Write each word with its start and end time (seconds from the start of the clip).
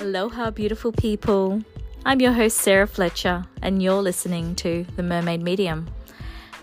Aloha, 0.00 0.52
beautiful 0.52 0.92
people. 0.92 1.60
I'm 2.06 2.20
your 2.20 2.32
host, 2.32 2.58
Sarah 2.58 2.86
Fletcher, 2.86 3.44
and 3.62 3.82
you're 3.82 4.00
listening 4.00 4.54
to 4.54 4.86
The 4.94 5.02
Mermaid 5.02 5.42
Medium. 5.42 5.88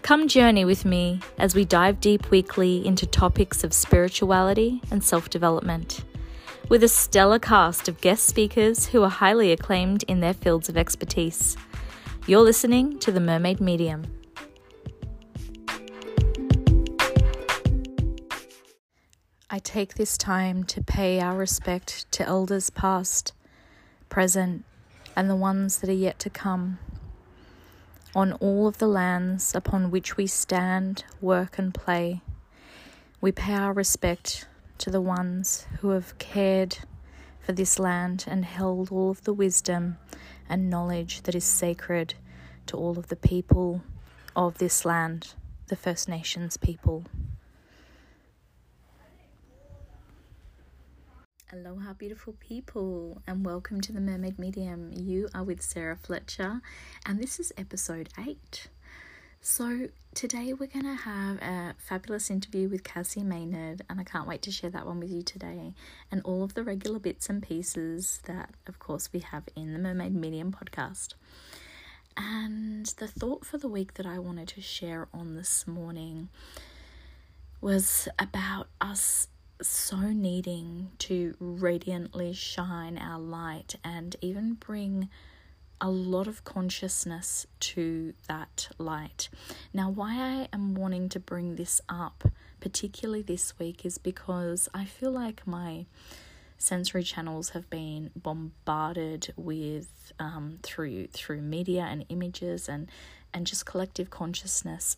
Come 0.04 0.30
journey 0.30 0.64
with 0.64 0.86
me 0.86 1.20
as 1.38 1.54
we 1.54 1.66
dive 1.66 2.00
deep 2.00 2.32
weekly 2.32 2.88
into 2.88 3.06
topics 3.06 3.66
of 3.66 3.74
spirituality 3.74 4.82
and 4.90 5.04
self 5.04 5.30
development, 5.30 6.06
with 6.70 6.82
a 6.82 6.88
stellar 6.88 7.38
cast 7.38 7.90
of 7.90 8.00
guest 8.00 8.26
speakers 8.26 8.86
who 8.86 9.04
are 9.04 9.10
highly 9.10 9.52
acclaimed 9.52 10.04
in 10.04 10.22
their 10.22 10.34
fields 10.34 10.70
of 10.70 10.78
expertise. 10.78 11.58
You're 12.28 12.40
listening 12.40 13.00
to 13.00 13.12
The 13.12 13.20
Mermaid 13.20 13.60
Medium. 13.60 14.15
I 19.56 19.60
take 19.60 19.94
this 19.94 20.18
time 20.18 20.66
to 20.66 20.84
pay 20.84 21.22
our 21.22 21.38
respect 21.38 22.12
to 22.12 22.28
elders 22.28 22.70
past, 22.70 23.32
present, 24.10 24.66
and 25.16 25.30
the 25.30 25.36
ones 25.38 25.80
that 25.80 25.90
are 25.90 25.94
yet 25.94 26.20
to 26.20 26.30
come. 26.30 26.78
On 28.14 28.34
all 28.34 28.68
of 28.68 28.80
the 28.80 28.88
lands 28.90 29.56
upon 29.56 29.92
which 29.92 30.18
we 30.18 30.28
stand, 30.28 31.06
work, 31.22 31.58
and 31.58 31.74
play, 31.74 32.20
we 33.22 33.32
pay 33.32 33.54
our 33.54 33.72
respect 33.72 34.46
to 34.80 34.90
the 34.90 35.00
ones 35.00 35.68
who 35.80 35.92
have 35.92 36.18
cared 36.18 36.80
for 37.40 37.54
this 37.54 37.80
land 37.80 38.26
and 38.28 38.44
held 38.44 38.92
all 38.92 39.10
of 39.10 39.24
the 39.24 39.32
wisdom 39.32 39.96
and 40.50 40.70
knowledge 40.70 41.22
that 41.22 41.34
is 41.34 41.46
sacred 41.46 42.16
to 42.66 42.76
all 42.76 43.00
of 43.00 43.08
the 43.08 43.16
people 43.16 43.84
of 44.36 44.58
this 44.58 44.84
land, 44.84 45.34
the 45.68 45.78
First 45.78 46.10
Nations 46.10 46.58
people. 46.58 47.06
Aloha, 51.56 51.94
beautiful 51.94 52.34
people, 52.42 53.22
and 53.26 53.46
welcome 53.46 53.80
to 53.80 53.94
the 53.94 54.02
Mermaid 54.02 54.38
Medium. 54.38 54.92
You 54.92 55.30
are 55.34 55.44
with 55.46 55.62
Sarah 55.62 55.96
Fletcher, 55.96 56.60
and 57.06 57.18
this 57.18 57.40
is 57.40 57.54
episode 57.58 58.10
8. 58.20 58.68
So, 59.40 59.88
today 60.14 60.52
we're 60.52 60.68
going 60.68 60.84
to 60.84 61.02
have 61.04 61.38
a 61.42 61.76
fabulous 61.78 62.30
interview 62.30 62.68
with 62.68 62.84
Cassie 62.84 63.24
Maynard, 63.24 63.84
and 63.90 64.02
I 64.02 64.04
can't 64.04 64.28
wait 64.28 64.42
to 64.42 64.52
share 64.52 64.70
that 64.72 64.86
one 64.86 65.00
with 65.00 65.10
you 65.10 65.22
today, 65.22 65.74
and 66.12 66.22
all 66.26 66.44
of 66.44 66.56
the 66.56 66.64
regular 66.64 67.00
bits 67.00 67.30
and 67.30 67.42
pieces 67.42 68.20
that, 68.26 68.50
of 68.68 68.78
course, 68.80 69.14
we 69.14 69.20
have 69.20 69.44
in 69.56 69.72
the 69.72 69.80
Mermaid 69.80 70.14
Medium 70.14 70.52
podcast. 70.52 71.14
And 72.18 72.86
the 72.98 73.08
thought 73.08 73.46
for 73.46 73.58
the 73.58 73.70
week 73.70 73.94
that 73.94 74.06
I 74.06 74.20
wanted 74.20 74.50
to 74.50 74.62
share 74.62 75.08
on 75.14 75.36
this 75.36 75.66
morning 75.66 76.28
was 77.62 78.10
about 78.20 78.68
us 78.82 79.30
so 79.62 79.98
needing 79.98 80.92
to 81.00 81.36
radiantly 81.40 82.34
shine 82.34 82.98
our 82.98 83.20
light 83.20 83.76
and 83.84 84.16
even 84.22 84.54
bring 84.54 85.10
a 85.82 85.90
lot 85.90 86.28
of 86.28 86.44
consciousness 86.44 87.46
to 87.60 88.14
that 88.28 88.70
light. 88.78 89.30
Now, 89.74 89.90
why 89.90 90.16
I 90.16 90.48
am 90.54 90.74
wanting 90.76 91.10
to 91.10 91.20
bring 91.20 91.56
this 91.56 91.82
up, 91.90 92.24
particularly 92.60 93.22
this 93.22 93.58
week, 93.60 93.86
is 93.86 93.98
because 93.98 94.70
I 94.74 94.86
feel 94.86 95.12
like 95.12 95.46
my 95.46 95.86
sensory 96.58 97.04
channels 97.04 97.50
have 97.50 97.70
been 97.70 98.12
bombarded 98.16 99.34
with 99.36 100.14
um, 100.20 100.60
through 100.64 101.08
through 101.08 101.42
media 101.42 101.86
and 101.90 102.06
images 102.10 102.70
and 102.70 102.90
and 103.34 103.46
just 103.46 103.66
collective 103.66 104.10
consciousness 104.10 104.96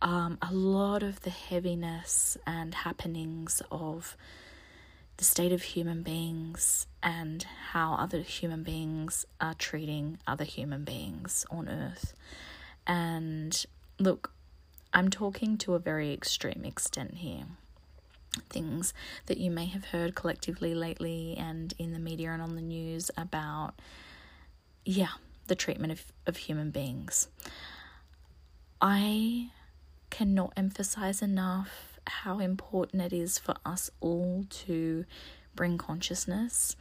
um, 0.00 0.38
a 0.42 0.52
lot 0.52 1.02
of 1.02 1.20
the 1.22 1.30
heaviness 1.30 2.36
and 2.46 2.74
happenings 2.74 3.62
of 3.70 4.16
the 5.16 5.24
state 5.24 5.50
of 5.50 5.62
human 5.62 6.02
beings 6.02 6.86
and 7.02 7.44
how 7.72 7.94
other 7.94 8.20
human 8.20 8.62
beings 8.62 9.26
are 9.40 9.54
treating 9.54 10.18
other 10.26 10.44
human 10.44 10.84
beings 10.84 11.44
on 11.50 11.68
earth. 11.68 12.14
And 12.86 13.64
look, 13.98 14.32
I'm 14.92 15.10
talking 15.10 15.58
to 15.58 15.74
a 15.74 15.78
very 15.78 16.12
extreme 16.12 16.64
extent 16.64 17.16
here. 17.16 17.44
Things 18.48 18.94
that 19.26 19.38
you 19.38 19.50
may 19.50 19.66
have 19.66 19.86
heard 19.86 20.14
collectively 20.14 20.74
lately 20.74 21.34
and 21.36 21.74
in 21.78 21.92
the 21.92 21.98
media 21.98 22.30
and 22.30 22.40
on 22.40 22.54
the 22.54 22.62
news 22.62 23.10
about, 23.16 23.74
yeah, 24.84 25.14
the 25.48 25.56
treatment 25.56 25.92
of, 25.92 26.04
of 26.26 26.36
human 26.36 26.70
beings. 26.70 27.26
I 28.80 29.50
cannot 30.10 30.52
emphasize 30.56 31.22
enough 31.22 31.98
how 32.06 32.38
important 32.38 33.02
it 33.02 33.12
is 33.12 33.38
for 33.38 33.54
us 33.64 33.90
all 34.00 34.44
to 34.48 35.04
bring 35.54 35.78
consciousness 35.78 36.76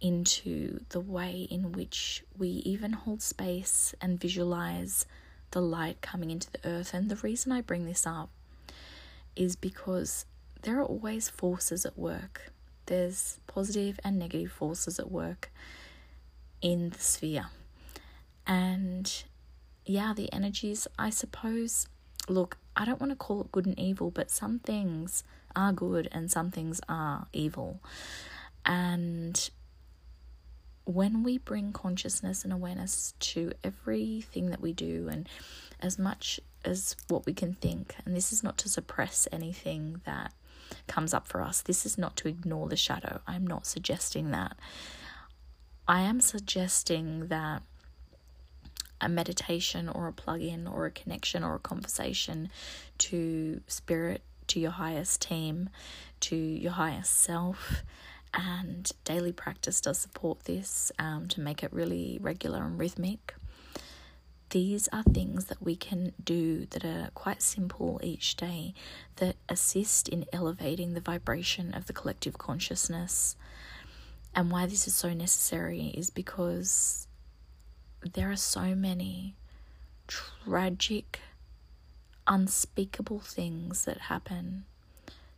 into 0.00 0.80
the 0.88 1.00
way 1.00 1.46
in 1.50 1.72
which 1.72 2.24
we 2.36 2.48
even 2.48 2.92
hold 2.92 3.22
space 3.22 3.94
and 4.00 4.20
visualize 4.20 5.06
the 5.52 5.60
light 5.60 6.00
coming 6.00 6.30
into 6.30 6.50
the 6.50 6.66
earth. 6.68 6.92
And 6.92 7.08
the 7.08 7.16
reason 7.16 7.52
I 7.52 7.60
bring 7.60 7.86
this 7.86 8.06
up 8.06 8.30
is 9.36 9.54
because 9.54 10.26
there 10.62 10.78
are 10.78 10.84
always 10.84 11.28
forces 11.28 11.86
at 11.86 11.96
work. 11.96 12.52
There's 12.86 13.38
positive 13.46 14.00
and 14.02 14.18
negative 14.18 14.50
forces 14.50 14.98
at 14.98 15.10
work 15.10 15.52
in 16.60 16.90
the 16.90 16.98
sphere. 16.98 17.46
And 18.46 19.12
yeah, 19.84 20.14
the 20.14 20.32
energies, 20.32 20.88
I 20.98 21.10
suppose, 21.10 21.86
look, 22.28 22.56
I 22.76 22.84
don't 22.84 23.00
want 23.00 23.10
to 23.10 23.16
call 23.16 23.40
it 23.40 23.52
good 23.52 23.66
and 23.66 23.78
evil, 23.78 24.10
but 24.10 24.30
some 24.30 24.58
things 24.58 25.24
are 25.54 25.72
good 25.72 26.08
and 26.12 26.30
some 26.30 26.50
things 26.50 26.80
are 26.88 27.26
evil. 27.32 27.80
And 28.64 29.50
when 30.84 31.22
we 31.22 31.38
bring 31.38 31.72
consciousness 31.72 32.44
and 32.44 32.52
awareness 32.52 33.14
to 33.20 33.52
everything 33.62 34.50
that 34.50 34.60
we 34.60 34.72
do, 34.72 35.08
and 35.10 35.28
as 35.80 35.98
much 35.98 36.40
as 36.64 36.96
what 37.08 37.26
we 37.26 37.34
can 37.34 37.54
think, 37.54 37.94
and 38.04 38.16
this 38.16 38.32
is 38.32 38.42
not 38.42 38.58
to 38.58 38.68
suppress 38.68 39.28
anything 39.30 40.00
that 40.04 40.32
comes 40.86 41.12
up 41.12 41.28
for 41.28 41.42
us, 41.42 41.60
this 41.60 41.84
is 41.84 41.98
not 41.98 42.16
to 42.16 42.28
ignore 42.28 42.68
the 42.68 42.76
shadow. 42.76 43.20
I'm 43.26 43.46
not 43.46 43.66
suggesting 43.66 44.30
that. 44.30 44.56
I 45.86 46.02
am 46.02 46.20
suggesting 46.20 47.28
that 47.28 47.62
a 49.02 49.08
meditation 49.08 49.88
or 49.88 50.06
a 50.06 50.12
plug 50.12 50.40
in 50.40 50.66
or 50.66 50.86
a 50.86 50.90
connection 50.90 51.44
or 51.44 51.56
a 51.56 51.58
conversation 51.58 52.48
to 52.98 53.60
spirit, 53.66 54.22
to 54.46 54.60
your 54.60 54.70
highest 54.70 55.20
team, 55.20 55.68
to 56.20 56.36
your 56.36 56.72
highest 56.72 57.18
self. 57.18 57.82
And 58.32 58.90
daily 59.04 59.32
practice 59.32 59.80
does 59.80 59.98
support 59.98 60.44
this 60.44 60.90
um, 60.98 61.28
to 61.28 61.40
make 61.40 61.62
it 61.62 61.72
really 61.72 62.18
regular 62.20 62.64
and 62.64 62.78
rhythmic. 62.78 63.34
These 64.50 64.88
are 64.88 65.02
things 65.02 65.46
that 65.46 65.62
we 65.62 65.76
can 65.76 66.12
do 66.22 66.66
that 66.66 66.84
are 66.84 67.10
quite 67.14 67.40
simple 67.40 67.98
each 68.02 68.36
day 68.36 68.74
that 69.16 69.36
assist 69.48 70.08
in 70.08 70.26
elevating 70.30 70.92
the 70.92 71.00
vibration 71.00 71.72
of 71.72 71.86
the 71.86 71.94
collective 71.94 72.36
consciousness. 72.36 73.34
And 74.34 74.50
why 74.50 74.66
this 74.66 74.86
is 74.86 74.94
so 74.94 75.12
necessary 75.14 75.86
is 75.96 76.10
because 76.10 77.06
there 78.04 78.30
are 78.30 78.36
so 78.36 78.74
many 78.74 79.34
tragic, 80.08 81.20
unspeakable 82.26 83.20
things 83.20 83.84
that 83.84 84.02
happen 84.02 84.64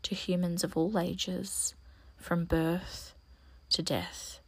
to 0.02 0.14
humans 0.14 0.64
of 0.64 0.76
all 0.76 0.98
ages, 0.98 1.74
from 2.16 2.44
birth 2.44 3.14
to 3.70 3.82
death, 3.82 4.40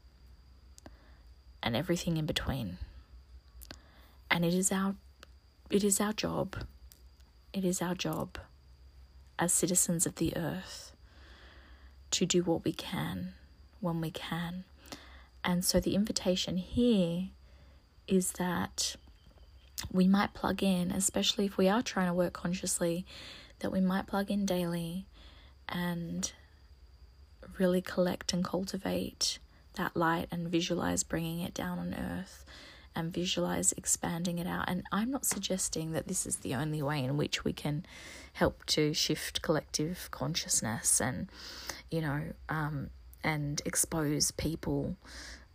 and 1.63 1.77
everything 1.77 2.17
in 2.17 2.27
between. 2.27 2.79
And 4.31 4.45
it 4.45 4.55
is 4.55 4.73
our 4.73 4.95
it 5.71 5.83
is 5.83 6.01
our 6.01 6.13
job. 6.13 6.57
It 7.53 7.65
is 7.65 7.83
our 7.83 7.95
job 7.95 8.39
as 9.39 9.53
citizens 9.53 10.07
of 10.07 10.17
the 10.17 10.37
earth 10.37 10.93
to 12.13 12.25
do 12.25 12.43
what 12.43 12.65
we 12.65 12.73
can 12.73 13.35
when 13.81 14.01
we 14.01 14.11
can. 14.11 14.65
And 15.45 15.65
so 15.65 15.81
the 15.81 15.95
invitation 15.95 16.57
here 16.57 17.29
is 18.09 18.33
that 18.33 18.97
we 19.93 20.07
might 20.07 20.35
plug 20.35 20.63
in, 20.63 20.91
especially 20.91 21.45
if 21.47 21.57
we 21.57 21.69
are 21.69 21.83
trying 21.83 22.09
to 22.09 22.15
work 22.15 22.33
consciously, 22.33 23.05
that 23.61 23.73
we 23.73 23.81
might 23.81 24.07
plug 24.07 24.31
in 24.31 24.47
daily 24.47 25.07
and 25.69 26.33
really 27.59 27.81
collect 27.81 28.33
and 28.33 28.45
cultivate 28.45 29.39
that 29.75 29.97
light 29.97 30.29
and 30.31 30.49
visualize 30.49 31.03
bringing 31.03 31.41
it 31.41 31.55
down 31.55 31.79
on 31.79 31.95
earth 31.95 32.45
and 32.95 33.13
visualize 33.13 33.73
expanding 33.73 34.39
it 34.39 34.47
out. 34.47 34.65
And 34.69 34.85
I'm 34.91 35.11
not 35.11 35.27
suggesting 35.27 35.93
that 35.93 36.09
this 36.09 36.27
is 36.27 36.37
the 36.37 36.55
only 36.55 36.83
way 36.83 37.05
in 37.05 37.17
which 37.17 37.45
we 37.45 37.53
can 37.53 37.85
help 38.33 38.65
to 38.67 38.95
shift 38.95 39.43
collective 39.43 40.09
consciousness 40.11 41.01
and, 41.01 41.29
you 41.91 42.01
know, 42.01 42.23
um, 42.49 42.91
and 43.23 43.61
expose 43.67 44.31
people 44.31 44.97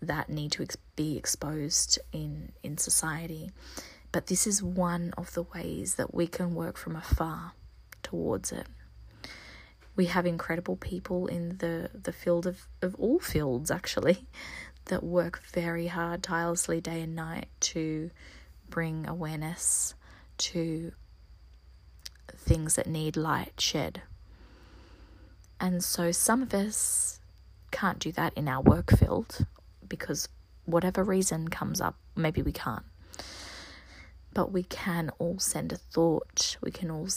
that 0.02 0.30
need 0.30 0.52
to 0.54 0.64
ex- 0.64 0.78
be 0.96 1.18
exposed 1.18 2.00
in 2.12 2.52
in 2.64 2.78
society. 2.78 3.52
But 4.12 4.28
this 4.28 4.46
is 4.46 4.62
one 4.62 5.14
of 5.18 5.34
the 5.34 5.44
ways 5.44 5.96
that 5.96 6.14
we 6.14 6.28
can 6.28 6.54
work 6.54 6.78
from 6.78 6.96
afar 6.96 7.54
towards 8.04 8.52
it. 8.52 8.68
We 9.96 10.06
have 10.06 10.26
incredible 10.26 10.76
people 10.76 11.28
in 11.28 11.58
the, 11.60 11.90
the 11.94 12.12
field 12.12 12.46
of, 12.46 12.68
of 12.82 12.96
all 12.96 13.20
fields 13.20 13.72
actually 13.72 14.28
that 14.86 15.04
work 15.04 15.42
very 15.54 15.88
hard, 15.88 16.24
tirelessly 16.24 16.82
day 16.82 17.02
and 17.02 17.16
night 17.16 17.48
to 17.62 18.10
bring 18.70 19.08
awareness 19.08 19.94
to 20.38 20.92
things 22.36 22.76
that 22.76 22.88
need 22.88 23.16
light 23.16 23.60
shed. 23.60 24.02
And 25.60 25.84
so 25.84 26.12
some 26.12 26.42
of 26.42 26.54
us 26.54 27.20
can't 27.70 28.00
do 28.00 28.12
that 28.14 28.34
in 28.34 28.48
our 28.48 28.62
work 28.62 28.98
field 28.98 29.46
because 29.92 30.30
whatever 30.64 31.04
reason 31.04 31.50
comes 31.50 31.82
up, 31.82 31.98
maybe 32.16 32.42
we 32.42 32.54
can't. 32.54 32.86
But 34.34 34.54
we 34.54 34.64
can 34.64 35.12
all 35.20 35.38
send 35.38 35.74
a 35.74 35.76
thought, 35.76 36.56
we 36.62 36.72
can 36.72 36.90
all 36.90 37.10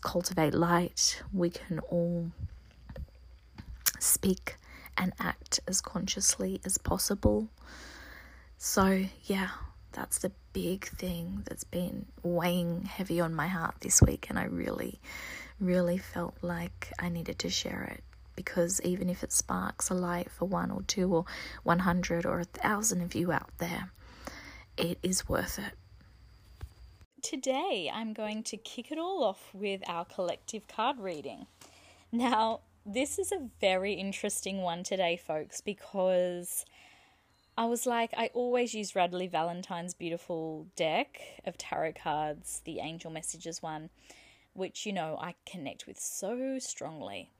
cultivate 0.00 0.54
light, 0.54 1.20
we 1.32 1.50
can 1.50 1.80
all 1.80 2.30
speak 3.98 4.58
and 4.96 5.12
act 5.18 5.58
as 5.66 5.80
consciously 5.80 6.60
as 6.64 6.78
possible. 6.78 7.48
So, 8.58 9.06
yeah, 9.24 9.48
that's 9.90 10.18
the 10.18 10.30
big 10.52 10.84
thing 10.84 11.42
that's 11.46 11.64
been 11.64 12.06
weighing 12.22 12.84
heavy 12.84 13.20
on 13.20 13.34
my 13.34 13.48
heart 13.48 13.74
this 13.80 14.00
week, 14.00 14.28
and 14.30 14.38
I 14.38 14.44
really, 14.44 15.00
really 15.58 15.98
felt 15.98 16.36
like 16.42 16.92
I 17.00 17.08
needed 17.08 17.40
to 17.40 17.50
share 17.50 17.82
it 17.92 18.04
because 18.40 18.80
even 18.80 19.10
if 19.10 19.22
it 19.22 19.32
sparks 19.32 19.90
a 19.90 19.94
light 19.94 20.30
for 20.30 20.46
one 20.46 20.70
or 20.70 20.80
two 20.80 21.14
or 21.14 21.26
100 21.64 22.24
or 22.24 22.40
a 22.40 22.44
thousand 22.44 23.02
of 23.02 23.14
you 23.14 23.30
out 23.30 23.50
there, 23.58 23.92
it 24.78 24.98
is 25.02 25.28
worth 25.28 25.58
it. 25.58 25.74
Today, 27.20 27.90
I'm 27.92 28.14
going 28.14 28.42
to 28.44 28.56
kick 28.56 28.90
it 28.90 28.96
all 28.96 29.22
off 29.24 29.50
with 29.52 29.82
our 29.86 30.06
collective 30.06 30.66
card 30.66 30.98
reading. 31.00 31.48
Now, 32.10 32.60
this 32.86 33.18
is 33.18 33.30
a 33.30 33.50
very 33.60 33.92
interesting 33.92 34.62
one 34.62 34.84
today, 34.84 35.18
folks, 35.18 35.60
because 35.60 36.64
I 37.58 37.66
was 37.66 37.84
like, 37.84 38.14
I 38.16 38.30
always 38.32 38.72
use 38.72 38.92
Radleigh 38.92 39.30
Valentine's 39.30 39.92
beautiful 39.92 40.66
deck 40.76 41.20
of 41.44 41.58
tarot 41.58 41.92
cards, 42.02 42.62
the 42.64 42.78
Angel 42.78 43.10
Messages 43.10 43.60
one, 43.60 43.90
which, 44.54 44.86
you 44.86 44.94
know, 44.94 45.18
I 45.20 45.34
connect 45.44 45.86
with 45.86 46.00
so 46.00 46.58
strongly. 46.58 47.32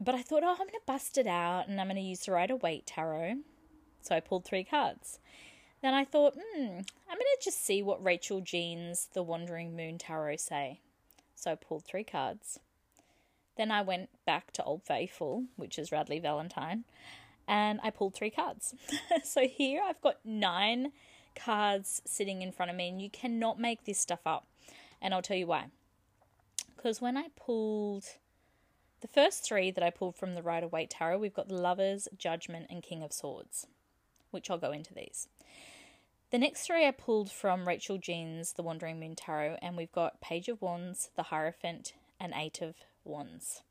But 0.00 0.14
I 0.14 0.22
thought, 0.22 0.42
oh, 0.42 0.52
I'm 0.52 0.56
going 0.56 0.70
to 0.70 0.80
bust 0.86 1.18
it 1.18 1.26
out 1.26 1.68
and 1.68 1.80
I'm 1.80 1.88
going 1.88 1.96
to 1.96 2.02
use 2.02 2.20
the 2.20 2.32
Rider 2.32 2.56
Waite 2.56 2.86
Tarot. 2.86 3.36
So 4.00 4.14
I 4.14 4.20
pulled 4.20 4.44
three 4.44 4.64
cards. 4.64 5.18
Then 5.82 5.94
I 5.94 6.04
thought, 6.04 6.34
hmm, 6.34 6.62
I'm 6.62 6.70
going 6.70 6.84
to 7.38 7.44
just 7.44 7.64
see 7.64 7.82
what 7.82 8.04
Rachel 8.04 8.40
Jean's 8.40 9.08
The 9.12 9.22
Wandering 9.22 9.76
Moon 9.76 9.98
Tarot 9.98 10.36
say. 10.36 10.80
So 11.34 11.52
I 11.52 11.54
pulled 11.54 11.84
three 11.84 12.04
cards. 12.04 12.60
Then 13.56 13.70
I 13.70 13.82
went 13.82 14.08
back 14.24 14.52
to 14.52 14.64
Old 14.64 14.82
Faithful, 14.84 15.44
which 15.56 15.78
is 15.78 15.90
Radleigh 15.90 16.22
Valentine, 16.22 16.84
and 17.46 17.80
I 17.82 17.90
pulled 17.90 18.14
three 18.14 18.30
cards. 18.30 18.74
so 19.24 19.46
here 19.46 19.82
I've 19.84 20.00
got 20.00 20.18
nine 20.24 20.92
cards 21.34 22.00
sitting 22.06 22.42
in 22.42 22.52
front 22.52 22.70
of 22.70 22.76
me, 22.76 22.88
and 22.88 23.02
you 23.02 23.10
cannot 23.10 23.60
make 23.60 23.84
this 23.84 23.98
stuff 23.98 24.20
up. 24.24 24.46
And 25.02 25.12
I'll 25.12 25.22
tell 25.22 25.36
you 25.36 25.46
why. 25.46 25.66
Because 26.76 27.00
when 27.00 27.16
I 27.16 27.28
pulled 27.36 28.04
the 29.00 29.08
first 29.08 29.44
three 29.44 29.70
that 29.70 29.82
I 29.82 29.90
pulled 29.90 30.16
from 30.16 30.34
the 30.34 30.42
Rider 30.42 30.68
Waite 30.68 30.90
Tarot, 30.90 31.18
we've 31.18 31.34
got 31.34 31.48
the 31.48 31.54
Lovers, 31.54 32.08
Judgment, 32.16 32.66
and 32.70 32.82
King 32.82 33.02
of 33.02 33.12
Swords, 33.12 33.66
which 34.30 34.50
I'll 34.50 34.58
go 34.58 34.72
into 34.72 34.94
these. 34.94 35.28
The 36.30 36.38
next 36.38 36.66
three 36.66 36.86
I 36.86 36.92
pulled 36.92 37.30
from 37.30 37.66
Rachel 37.66 37.98
Jean's 37.98 38.52
The 38.52 38.62
Wandering 38.62 39.00
Moon 39.00 39.16
Tarot, 39.16 39.56
and 39.60 39.76
we've 39.76 39.90
got 39.90 40.20
Page 40.20 40.48
of 40.48 40.62
Wands, 40.62 41.10
the 41.16 41.24
Hierophant, 41.24 41.94
and 42.20 42.32
Eight 42.36 42.60
of 42.60 42.76
Wands. 43.04 43.62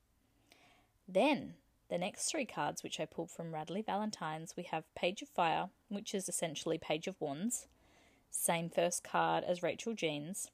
Then 1.08 1.54
the 1.90 1.98
next 1.98 2.30
three 2.30 2.46
cards, 2.46 2.84
which 2.84 3.00
I 3.00 3.06
pulled 3.06 3.32
from 3.32 3.54
Radleigh 3.54 3.86
Valentine's, 3.86 4.56
we 4.58 4.64
have 4.64 4.94
Page 4.94 5.22
of 5.22 5.30
Fire, 5.30 5.70
which 5.88 6.14
is 6.14 6.28
essentially 6.28 6.78
Page 6.78 7.08
of 7.08 7.20
Wands, 7.20 7.68
same 8.30 8.70
first 8.70 9.04
card 9.04 9.44
as 9.44 9.64
Rachel 9.64 9.94
Jean's. 9.94 10.52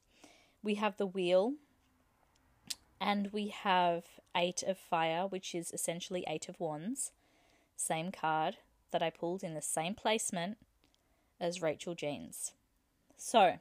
We 0.63 0.75
have 0.75 0.97
the 0.97 1.05
Wheel, 1.05 1.53
and 3.05 3.29
we 3.31 3.49
have 3.49 4.03
Eight 4.35 4.63
of 4.63 4.79
Fire, 4.79 5.27
which 5.27 5.53
is 5.53 5.71
essentially 5.71 6.25
Eight 6.27 6.49
of 6.49 6.59
Wands, 6.59 7.11
same 7.77 8.11
card 8.11 8.57
that 8.89 9.03
I 9.03 9.11
pulled 9.11 9.43
in 9.43 9.53
the 9.53 9.61
same 9.61 9.93
placement 9.93 10.57
as 11.39 11.61
Rachel 11.61 11.93
Jean's. 11.93 12.53
So, 13.15 13.59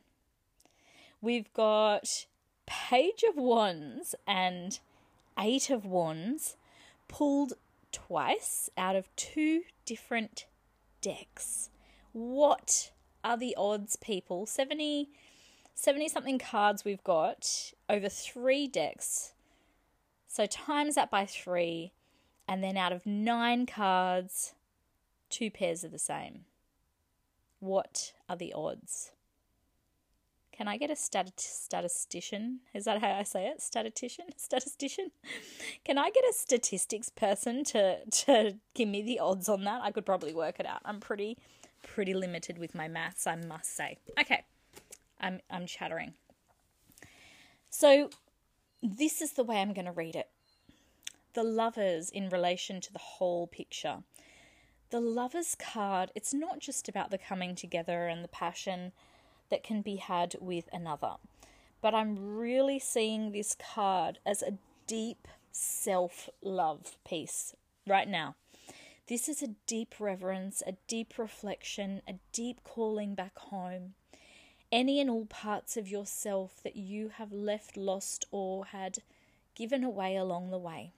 we've 1.20 1.52
got 1.52 2.24
Page 2.64 3.22
of 3.28 3.36
Wands 3.36 4.14
and 4.26 4.80
Eight 5.38 5.68
of 5.68 5.84
Wands 5.84 6.56
pulled 7.06 7.52
twice 7.92 8.70
out 8.78 8.96
of 8.96 9.14
two 9.14 9.64
different 9.84 10.46
decks. 11.02 11.68
What 12.12 12.92
are 13.22 13.36
the 13.36 13.54
odds, 13.56 13.96
people? 13.96 14.46
70, 14.46 15.10
70 15.74 16.08
something 16.08 16.38
cards 16.38 16.82
we've 16.82 17.04
got 17.04 17.72
over 17.90 18.08
three 18.08 18.66
decks. 18.66 19.33
So 20.34 20.46
times 20.46 20.96
that 20.96 21.12
by 21.12 21.26
three, 21.26 21.92
and 22.48 22.60
then 22.60 22.76
out 22.76 22.90
of 22.90 23.06
nine 23.06 23.66
cards, 23.66 24.54
two 25.30 25.48
pairs 25.48 25.84
are 25.84 25.88
the 25.88 25.96
same. 25.96 26.40
What 27.60 28.14
are 28.28 28.34
the 28.34 28.52
odds? 28.52 29.12
Can 30.50 30.66
I 30.66 30.76
get 30.76 30.90
a 30.90 30.96
stat- 30.96 31.38
statistician? 31.38 32.62
Is 32.74 32.84
that 32.86 33.00
how 33.00 33.12
I 33.12 33.22
say 33.22 33.46
it? 33.46 33.62
Statistician? 33.62 34.24
Statistician? 34.36 35.12
Can 35.84 35.98
I 35.98 36.10
get 36.10 36.24
a 36.24 36.32
statistics 36.32 37.10
person 37.10 37.62
to 37.66 38.04
to 38.04 38.56
give 38.74 38.88
me 38.88 39.02
the 39.02 39.20
odds 39.20 39.48
on 39.48 39.62
that? 39.62 39.82
I 39.84 39.92
could 39.92 40.04
probably 40.04 40.34
work 40.34 40.58
it 40.58 40.66
out. 40.66 40.80
I'm 40.84 40.98
pretty 40.98 41.38
pretty 41.82 42.12
limited 42.12 42.58
with 42.58 42.74
my 42.74 42.88
maths, 42.88 43.28
I 43.28 43.36
must 43.36 43.76
say. 43.76 43.98
Okay. 44.18 44.42
I'm 45.20 45.38
I'm 45.48 45.66
chattering. 45.66 46.14
So 47.70 48.10
this 48.84 49.22
is 49.22 49.32
the 49.32 49.44
way 49.44 49.56
I'm 49.62 49.72
going 49.72 49.86
to 49.86 49.92
read 49.92 50.14
it. 50.14 50.28
The 51.32 51.42
lovers 51.42 52.10
in 52.10 52.28
relation 52.28 52.82
to 52.82 52.92
the 52.92 52.98
whole 52.98 53.46
picture. 53.46 54.02
The 54.90 55.00
lovers 55.00 55.56
card, 55.58 56.12
it's 56.14 56.34
not 56.34 56.60
just 56.60 56.86
about 56.86 57.10
the 57.10 57.16
coming 57.16 57.54
together 57.54 58.06
and 58.06 58.22
the 58.22 58.28
passion 58.28 58.92
that 59.48 59.64
can 59.64 59.80
be 59.80 59.96
had 59.96 60.36
with 60.38 60.68
another. 60.70 61.14
But 61.80 61.94
I'm 61.94 62.36
really 62.36 62.78
seeing 62.78 63.32
this 63.32 63.56
card 63.74 64.18
as 64.26 64.42
a 64.42 64.58
deep 64.86 65.26
self 65.50 66.28
love 66.42 66.98
piece 67.06 67.54
right 67.86 68.08
now. 68.08 68.36
This 69.08 69.28
is 69.30 69.42
a 69.42 69.54
deep 69.66 69.94
reverence, 69.98 70.62
a 70.66 70.76
deep 70.88 71.18
reflection, 71.18 72.02
a 72.06 72.14
deep 72.32 72.62
calling 72.64 73.14
back 73.14 73.38
home. 73.38 73.94
Any 74.74 75.00
and 75.00 75.08
all 75.08 75.26
parts 75.26 75.76
of 75.76 75.86
yourself 75.86 76.60
that 76.64 76.74
you 76.74 77.10
have 77.10 77.30
left 77.30 77.76
lost 77.76 78.24
or 78.32 78.64
had 78.64 78.98
given 79.54 79.84
away 79.84 80.16
along 80.16 80.50
the 80.50 80.58
way. 80.58 80.90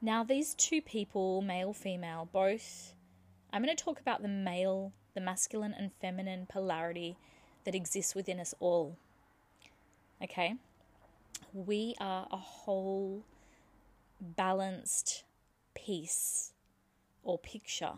Now, 0.00 0.22
these 0.22 0.54
two 0.54 0.80
people, 0.80 1.42
male, 1.42 1.72
female, 1.72 2.28
both, 2.32 2.94
I'm 3.52 3.64
going 3.64 3.76
to 3.76 3.84
talk 3.84 3.98
about 3.98 4.22
the 4.22 4.28
male, 4.28 4.92
the 5.12 5.20
masculine 5.20 5.74
and 5.76 5.90
feminine 6.00 6.46
polarity 6.46 7.16
that 7.64 7.74
exists 7.74 8.14
within 8.14 8.38
us 8.38 8.54
all. 8.60 8.96
Okay? 10.22 10.54
We 11.52 11.96
are 11.98 12.28
a 12.30 12.36
whole 12.36 13.24
balanced 14.20 15.24
piece 15.74 16.52
or 17.24 17.38
picture. 17.38 17.94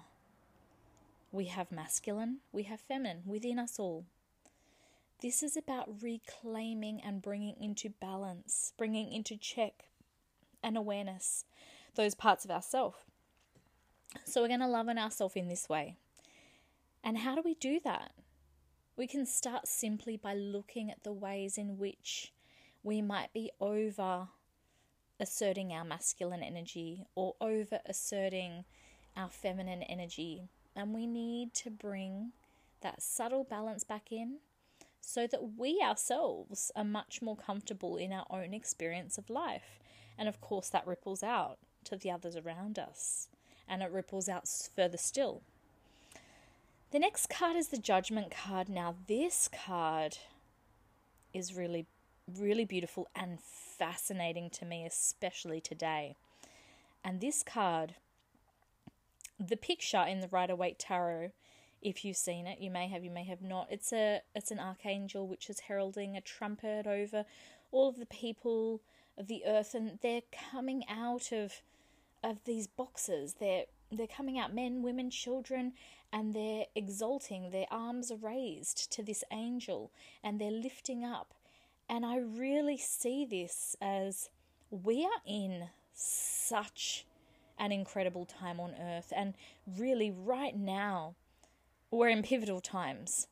We 1.32 1.48
have 1.48 1.70
masculine, 1.70 2.38
we 2.50 2.62
have 2.62 2.80
feminine 2.80 3.24
within 3.26 3.58
us 3.58 3.78
all. 3.78 4.06
This 5.24 5.42
is 5.42 5.56
about 5.56 6.02
reclaiming 6.02 7.00
and 7.00 7.22
bringing 7.22 7.56
into 7.58 7.88
balance, 7.88 8.74
bringing 8.76 9.10
into 9.10 9.38
check 9.38 9.86
and 10.62 10.76
awareness 10.76 11.46
those 11.94 12.14
parts 12.14 12.44
of 12.44 12.50
ourselves. 12.50 12.98
So 14.26 14.42
we're 14.42 14.48
going 14.48 14.60
to 14.60 14.66
love 14.66 14.90
on 14.90 14.98
ourselves 14.98 15.34
in 15.34 15.48
this 15.48 15.66
way. 15.66 15.96
And 17.02 17.16
how 17.16 17.34
do 17.34 17.40
we 17.42 17.54
do 17.54 17.80
that? 17.84 18.12
We 18.98 19.06
can 19.06 19.24
start 19.24 19.66
simply 19.66 20.18
by 20.18 20.34
looking 20.34 20.90
at 20.90 21.04
the 21.04 21.12
ways 21.14 21.56
in 21.56 21.78
which 21.78 22.34
we 22.82 23.00
might 23.00 23.32
be 23.32 23.50
over 23.58 24.28
asserting 25.18 25.72
our 25.72 25.86
masculine 25.86 26.42
energy 26.42 27.06
or 27.14 27.32
over 27.40 27.78
asserting 27.86 28.66
our 29.16 29.30
feminine 29.30 29.84
energy. 29.84 30.50
And 30.76 30.92
we 30.92 31.06
need 31.06 31.54
to 31.54 31.70
bring 31.70 32.32
that 32.82 33.02
subtle 33.02 33.44
balance 33.44 33.84
back 33.84 34.12
in 34.12 34.40
so 35.06 35.26
that 35.26 35.58
we 35.58 35.80
ourselves 35.82 36.72
are 36.74 36.84
much 36.84 37.20
more 37.22 37.36
comfortable 37.36 37.96
in 37.96 38.12
our 38.12 38.26
own 38.30 38.54
experience 38.54 39.18
of 39.18 39.30
life. 39.30 39.78
And 40.18 40.28
of 40.28 40.40
course, 40.40 40.68
that 40.70 40.86
ripples 40.86 41.22
out 41.22 41.58
to 41.84 41.96
the 41.96 42.10
others 42.10 42.36
around 42.36 42.78
us 42.78 43.28
and 43.68 43.82
it 43.82 43.90
ripples 43.90 44.28
out 44.28 44.48
further 44.74 44.98
still. 44.98 45.42
The 46.90 46.98
next 46.98 47.28
card 47.28 47.56
is 47.56 47.68
the 47.68 47.78
Judgment 47.78 48.30
card. 48.30 48.68
Now, 48.68 48.94
this 49.08 49.48
card 49.48 50.18
is 51.32 51.54
really, 51.54 51.86
really 52.38 52.64
beautiful 52.64 53.08
and 53.16 53.40
fascinating 53.40 54.48
to 54.50 54.64
me, 54.64 54.86
especially 54.86 55.60
today. 55.60 56.16
And 57.04 57.20
this 57.20 57.42
card, 57.42 57.96
the 59.40 59.56
picture 59.56 60.04
in 60.08 60.20
the 60.20 60.28
Rider 60.28 60.54
Waite 60.54 60.78
Tarot, 60.78 61.32
if 61.84 62.04
you've 62.04 62.16
seen 62.16 62.46
it, 62.46 62.58
you 62.58 62.70
may 62.70 62.88
have, 62.88 63.04
you 63.04 63.10
may 63.10 63.24
have 63.24 63.42
not. 63.42 63.68
It's 63.70 63.92
a 63.92 64.22
it's 64.34 64.50
an 64.50 64.58
archangel 64.58 65.28
which 65.28 65.48
is 65.50 65.60
heralding 65.60 66.16
a 66.16 66.20
trumpet 66.20 66.86
over 66.86 67.26
all 67.70 67.88
of 67.88 67.98
the 67.98 68.06
people 68.06 68.80
of 69.18 69.28
the 69.28 69.42
earth, 69.46 69.74
and 69.74 69.98
they're 70.02 70.22
coming 70.50 70.82
out 70.88 71.30
of 71.30 71.60
of 72.24 72.42
these 72.44 72.66
boxes. 72.66 73.34
They're 73.38 73.66
they're 73.92 74.06
coming 74.06 74.38
out, 74.38 74.52
men, 74.52 74.82
women, 74.82 75.10
children, 75.10 75.74
and 76.12 76.32
they're 76.32 76.64
exalting. 76.74 77.50
Their 77.50 77.66
arms 77.70 78.10
are 78.10 78.16
raised 78.16 78.90
to 78.92 79.02
this 79.02 79.22
angel, 79.30 79.92
and 80.24 80.40
they're 80.40 80.50
lifting 80.50 81.04
up. 81.04 81.34
And 81.88 82.06
I 82.06 82.16
really 82.16 82.78
see 82.78 83.26
this 83.26 83.76
as 83.80 84.30
we 84.70 85.04
are 85.04 85.20
in 85.26 85.68
such 85.92 87.04
an 87.58 87.70
incredible 87.70 88.24
time 88.24 88.58
on 88.58 88.74
earth, 88.80 89.12
and 89.14 89.34
really 89.66 90.10
right 90.10 90.56
now 90.56 91.14
we're 91.94 92.08
in 92.08 92.22
pivotal 92.22 92.60
times. 92.60 93.28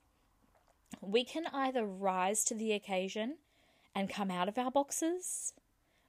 We 1.00 1.24
can 1.24 1.46
either 1.52 1.84
rise 1.84 2.44
to 2.44 2.54
the 2.54 2.72
occasion 2.72 3.36
and 3.94 4.08
come 4.08 4.30
out 4.30 4.48
of 4.48 4.58
our 4.58 4.70
boxes, 4.70 5.52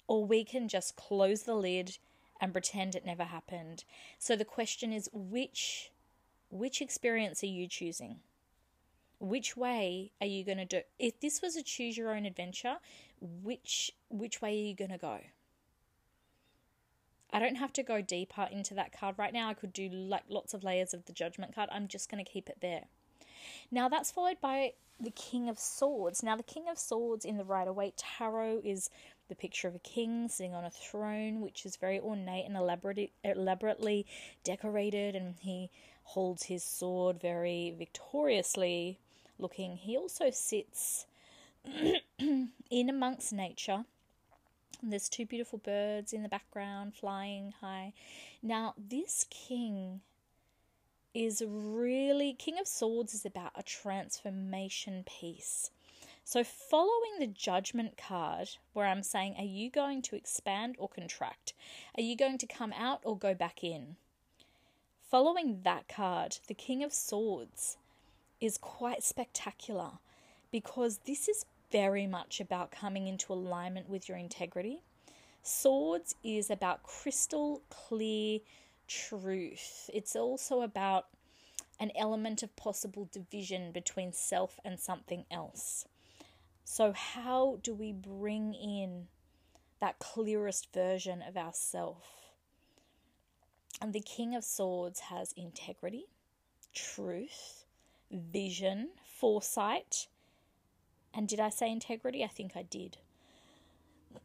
or 0.07 0.25
we 0.25 0.43
can 0.43 0.67
just 0.67 0.95
close 0.95 1.43
the 1.43 1.55
lid 1.55 1.97
and 2.39 2.53
pretend 2.53 2.95
it 2.95 3.05
never 3.05 3.23
happened. 3.23 3.83
So 4.19 4.35
the 4.35 4.45
question 4.45 4.91
is 4.91 5.09
which 5.13 5.91
which 6.49 6.81
experience 6.81 7.41
are 7.41 7.47
you 7.47 7.67
choosing? 7.67 8.17
Which 9.19 9.57
way 9.57 10.11
are 10.21 10.27
you 10.27 10.43
going 10.43 10.59
to 10.59 10.65
do? 10.65 10.81
If 10.99 11.19
this 11.19 11.41
was 11.41 11.55
a 11.55 11.63
choose 11.63 11.97
your 11.97 12.13
own 12.13 12.25
adventure, 12.25 12.75
which 13.21 13.91
which 14.09 14.41
way 14.41 14.51
are 14.51 14.67
you 14.67 14.75
going 14.75 14.91
to 14.91 14.97
go? 14.97 15.19
I 17.33 17.39
don't 17.39 17.55
have 17.55 17.73
to 17.73 17.83
go 17.83 17.99
deeper 17.99 18.47
into 18.51 18.75
that 18.75 18.97
card 18.97 19.15
right 19.17 19.33
now. 19.33 19.49
I 19.49 19.55
could 19.55 19.73
do 19.73 19.89
like 19.89 20.23
lots 20.29 20.53
of 20.53 20.63
layers 20.63 20.93
of 20.93 21.05
the 21.05 21.13
judgment 21.13 21.55
card. 21.55 21.69
I'm 21.71 21.87
just 21.87 22.09
going 22.09 22.23
to 22.23 22.31
keep 22.31 22.47
it 22.47 22.59
there. 22.61 22.83
Now 23.71 23.89
that's 23.89 24.11
followed 24.11 24.39
by 24.39 24.73
the 24.99 25.11
King 25.11 25.49
of 25.49 25.57
Swords. 25.59 26.21
Now 26.21 26.35
the 26.35 26.43
King 26.43 26.65
of 26.69 26.77
Swords 26.77 27.25
in 27.25 27.37
the 27.37 27.43
Rider 27.43 27.73
Waite 27.73 27.97
Tarot 27.97 28.61
is 28.63 28.91
the 29.29 29.35
picture 29.35 29.67
of 29.67 29.75
a 29.75 29.79
king 29.79 30.27
sitting 30.27 30.53
on 30.53 30.63
a 30.63 30.69
throne, 30.69 31.41
which 31.41 31.65
is 31.65 31.75
very 31.75 31.99
ornate 31.99 32.45
and 32.45 32.55
elaborate, 32.55 33.11
elaborately 33.23 34.05
decorated, 34.43 35.15
and 35.15 35.35
he 35.39 35.71
holds 36.03 36.43
his 36.43 36.63
sword 36.63 37.19
very 37.19 37.73
victoriously 37.77 38.99
looking. 39.39 39.77
He 39.77 39.97
also 39.97 40.29
sits 40.29 41.07
in 42.19 42.89
amongst 42.89 43.33
nature 43.33 43.85
there's 44.91 45.09
two 45.09 45.25
beautiful 45.25 45.59
birds 45.59 46.13
in 46.13 46.23
the 46.23 46.29
background 46.29 46.93
flying 46.93 47.53
high. 47.61 47.93
Now, 48.41 48.73
this 48.77 49.25
king 49.29 50.01
is 51.13 51.43
really 51.47 52.33
King 52.33 52.59
of 52.59 52.67
Swords 52.67 53.13
is 53.13 53.25
about 53.25 53.51
a 53.55 53.63
transformation 53.63 55.05
piece. 55.05 55.69
So, 56.25 56.43
following 56.43 57.19
the 57.19 57.27
judgment 57.27 57.97
card, 57.97 58.49
where 58.71 58.87
I'm 58.87 59.03
saying, 59.03 59.35
are 59.37 59.43
you 59.43 59.69
going 59.69 60.01
to 60.03 60.15
expand 60.15 60.75
or 60.79 60.87
contract? 60.87 61.53
Are 61.97 62.01
you 62.01 62.15
going 62.15 62.37
to 62.39 62.47
come 62.47 62.73
out 62.73 63.01
or 63.03 63.17
go 63.17 63.33
back 63.33 63.63
in? 63.63 63.97
Following 65.01 65.61
that 65.63 65.87
card, 65.87 66.39
the 66.47 66.53
King 66.53 66.83
of 66.83 66.93
Swords 66.93 67.77
is 68.41 68.57
quite 68.57 69.03
spectacular 69.03 69.91
because 70.51 70.99
this 71.05 71.27
is 71.27 71.45
very 71.73 72.05
much 72.05 72.39
about 72.39 72.71
coming 72.71 73.07
into 73.07 73.33
alignment 73.33 73.89
with 73.89 74.07
your 74.07 74.17
integrity. 74.17 74.83
Swords 75.41 76.13
is 76.23 76.51
about 76.51 76.83
crystal 76.83 77.63
clear 77.71 78.39
truth. 78.87 79.89
It's 79.91 80.15
also 80.15 80.61
about 80.61 81.07
an 81.79 81.91
element 81.97 82.43
of 82.43 82.55
possible 82.55 83.09
division 83.11 83.71
between 83.71 84.13
self 84.13 84.59
and 84.63 84.79
something 84.79 85.25
else. 85.31 85.85
So, 86.63 86.93
how 86.93 87.57
do 87.63 87.73
we 87.73 87.91
bring 87.91 88.53
in 88.53 89.07
that 89.81 89.97
clearest 89.97 90.71
version 90.73 91.23
of 91.27 91.35
ourself? 91.35 92.05
And 93.81 93.93
the 93.93 93.99
King 93.99 94.35
of 94.35 94.43
Swords 94.43 94.99
has 95.01 95.33
integrity, 95.33 96.05
truth, 96.73 97.65
vision, 98.11 98.89
foresight, 99.03 100.07
and 101.13 101.27
did 101.27 101.39
I 101.39 101.49
say 101.49 101.71
integrity? 101.71 102.23
I 102.23 102.27
think 102.27 102.53
I 102.55 102.63
did. 102.63 102.97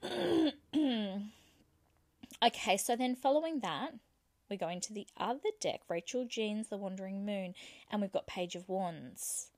okay, 2.44 2.76
so 2.76 2.96
then 2.96 3.14
following 3.14 3.60
that, 3.60 3.94
we're 4.50 4.56
going 4.56 4.80
to 4.82 4.92
the 4.94 5.06
other 5.16 5.50
deck, 5.60 5.82
Rachel 5.88 6.24
Jean's 6.24 6.68
The 6.68 6.76
Wandering 6.76 7.26
Moon, 7.26 7.54
and 7.90 8.00
we've 8.00 8.12
got 8.12 8.26
Page 8.26 8.54
of 8.54 8.68
Wands. 8.68 9.48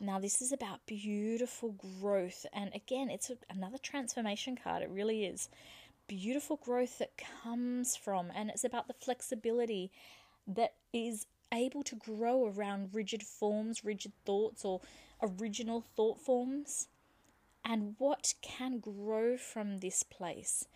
Now, 0.00 0.20
this 0.20 0.40
is 0.42 0.52
about 0.52 0.86
beautiful 0.86 1.74
growth, 2.00 2.46
and 2.52 2.70
again, 2.74 3.10
it's 3.10 3.30
a, 3.30 3.36
another 3.50 3.78
transformation 3.78 4.56
card. 4.62 4.82
It 4.82 4.90
really 4.90 5.24
is. 5.24 5.48
Beautiful 6.06 6.56
growth 6.56 6.98
that 6.98 7.12
comes 7.42 7.96
from, 7.96 8.30
and 8.34 8.50
it's 8.50 8.64
about 8.64 8.86
the 8.86 8.94
flexibility 8.94 9.90
that 10.46 10.74
is 10.92 11.26
able 11.52 11.82
to 11.82 11.96
grow 11.96 12.46
around 12.46 12.90
rigid 12.92 13.22
forms, 13.22 13.84
rigid 13.84 14.12
thoughts, 14.24 14.64
or 14.64 14.80
original 15.22 15.84
thought 15.96 16.20
forms 16.20 16.88
and 17.64 17.94
what 17.98 18.34
can 18.40 18.78
grow 18.78 19.36
from 19.36 19.78
this 19.78 20.02
place 20.02 20.66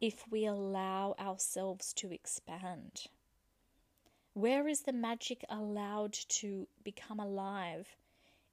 if 0.00 0.24
we 0.30 0.44
allow 0.44 1.14
ourselves 1.18 1.92
to 1.94 2.12
expand. 2.12 3.06
Where 4.34 4.66
is 4.66 4.82
the 4.82 4.92
magic 4.92 5.44
allowed 5.48 6.12
to 6.12 6.66
become 6.82 7.20
alive 7.20 7.96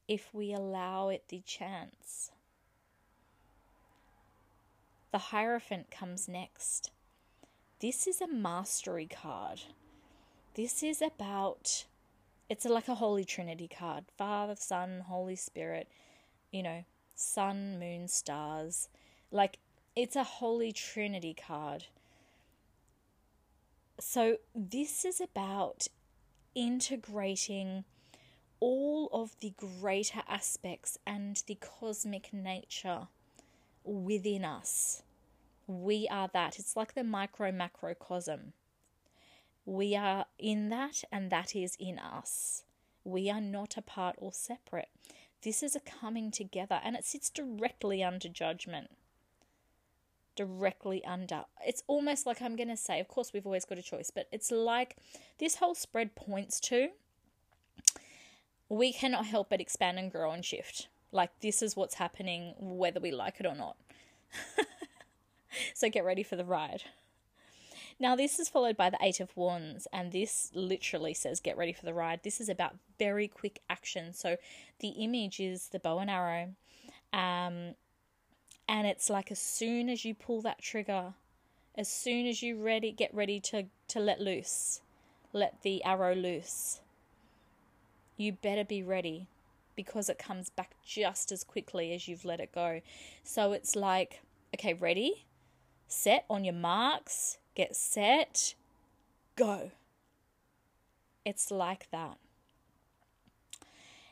if 0.08 0.34
we 0.34 0.54
allow 0.54 1.10
it 1.10 1.24
the 1.30 1.42
chance? 1.46 2.32
The 5.12 5.18
Hierophant 5.18 5.90
comes 5.90 6.28
next. 6.28 6.92
This 7.80 8.06
is 8.06 8.22
a 8.22 8.28
mastery 8.28 9.08
card. 9.08 9.62
This 10.54 10.84
is 10.84 11.02
about 11.02 11.86
it's 12.50 12.66
like 12.66 12.88
a 12.88 12.96
Holy 12.96 13.24
Trinity 13.24 13.68
card 13.68 14.06
Father, 14.18 14.56
Son, 14.58 15.04
Holy 15.08 15.36
Spirit, 15.36 15.88
you 16.52 16.64
know, 16.64 16.84
sun, 17.16 17.80
moon, 17.80 18.08
stars. 18.08 18.90
Like, 19.32 19.60
it's 19.96 20.16
a 20.16 20.24
Holy 20.24 20.72
Trinity 20.72 21.36
card. 21.36 21.86
So, 24.00 24.38
this 24.56 25.06
is 25.06 25.22
about 25.22 25.88
integrating 26.56 27.84
all 28.60 29.10
of 29.14 29.36
the 29.40 29.54
greater 29.56 30.22
aspects 30.28 30.98
and 31.06 31.42
the 31.48 31.56
cosmic 31.56 32.34
nature 32.34 33.08
within 33.84 34.44
us. 34.44 35.04
We 35.68 36.08
are 36.10 36.30
that. 36.34 36.58
It's 36.58 36.76
like 36.76 36.96
the 36.96 37.04
micro 37.04 37.52
macrocosm. 37.52 38.54
We 39.70 39.96
are 39.96 40.26
in 40.40 40.70
that, 40.70 41.04
and 41.12 41.30
that 41.30 41.56
is 41.56 41.78
in 41.80 42.00
us. 42.00 42.64
We 43.04 43.30
are 43.30 43.40
not 43.40 43.78
apart 43.78 44.16
or 44.18 44.34
separate. 44.34 44.90
This 45.44 45.62
is 45.62 45.76
a 45.76 45.80
coming 45.80 46.32
together, 46.32 46.82
and 46.84 46.96
it 46.96 47.06
sits 47.06 47.30
directly 47.30 48.04
under 48.04 48.30
judgment. 48.30 48.90
Directly 50.36 51.06
under. 51.06 51.46
It's 51.64 51.84
almost 51.86 52.26
like 52.26 52.42
I'm 52.42 52.56
going 52.56 52.70
to 52.70 52.76
say, 52.76 53.00
of 53.00 53.08
course, 53.08 53.32
we've 53.32 53.46
always 53.46 53.64
got 53.64 53.78
a 53.78 53.84
choice, 53.84 54.10
but 54.10 54.28
it's 54.32 54.50
like 54.50 54.98
this 55.38 55.58
whole 55.58 55.76
spread 55.76 56.16
points 56.16 56.60
to 56.62 56.90
we 58.70 58.92
cannot 58.92 59.28
help 59.28 59.52
but 59.52 59.62
expand 59.62 60.00
and 60.00 60.12
grow 60.12 60.32
and 60.32 60.44
shift. 60.44 60.88
Like, 61.12 61.30
this 61.42 61.62
is 61.62 61.76
what's 61.76 61.96
happening, 61.96 62.56
whether 62.58 63.00
we 63.00 63.12
like 63.12 63.40
it 63.40 63.46
or 63.46 63.56
not. 63.56 63.78
so, 65.76 65.90
get 65.90 66.04
ready 66.04 66.24
for 66.24 66.36
the 66.36 66.46
ride. 66.46 66.86
Now, 68.02 68.16
this 68.16 68.40
is 68.40 68.48
followed 68.48 68.78
by 68.78 68.90
the 68.90 68.98
Eight 69.02 69.20
of 69.20 69.36
Wands, 69.36 69.86
and 69.92 70.12
this 70.12 70.52
literally 70.54 71.14
says, 71.14 71.42
Get 71.42 71.58
ready 71.58 71.74
for 71.74 71.86
the 71.86 71.94
ride. 71.94 72.22
This 72.24 72.40
is 72.40 72.48
about 72.48 72.78
very 72.98 73.28
quick 73.28 73.60
action. 73.70 74.14
So, 74.14 74.38
the 74.80 74.90
image 74.90 75.42
is 75.42 75.68
the 75.68 75.80
bow 75.80 76.00
and 76.00 76.10
arrow, 76.10 76.56
um, 77.12 77.76
and 78.70 78.88
it's 78.88 79.10
like 79.10 79.32
as 79.32 79.40
soon 79.40 79.90
as 79.90 80.06
you 80.06 80.14
pull 80.14 80.42
that 80.44 80.62
trigger, 80.62 81.14
as 81.76 81.92
soon 81.92 82.26
as 82.26 82.42
you 82.42 82.62
ready, 82.62 82.92
get 82.92 83.14
ready 83.14 83.40
to, 83.42 83.66
to 83.90 84.00
let 84.00 84.22
loose, 84.22 84.80
let 85.34 85.62
the 85.64 85.84
arrow 85.84 86.16
loose. 86.16 86.80
You 88.16 88.32
better 88.32 88.64
be 88.64 88.82
ready 88.82 89.28
because 89.76 90.10
it 90.10 90.20
comes 90.20 90.50
back 90.50 90.76
just 90.86 91.32
as 91.32 91.44
quickly 91.44 91.94
as 91.94 92.08
you've 92.08 92.26
let 92.26 92.40
it 92.40 92.54
go. 92.54 92.82
So 93.24 93.54
it's 93.54 93.76
like, 93.76 94.22
okay, 94.56 94.74
ready, 94.74 95.26
set 95.88 96.26
on 96.30 96.44
your 96.44 96.54
marks, 96.54 97.38
get 97.60 97.76
set, 97.76 98.56
go. 99.36 99.72
It's 101.26 101.52
like 101.52 101.92
that. 101.92 102.18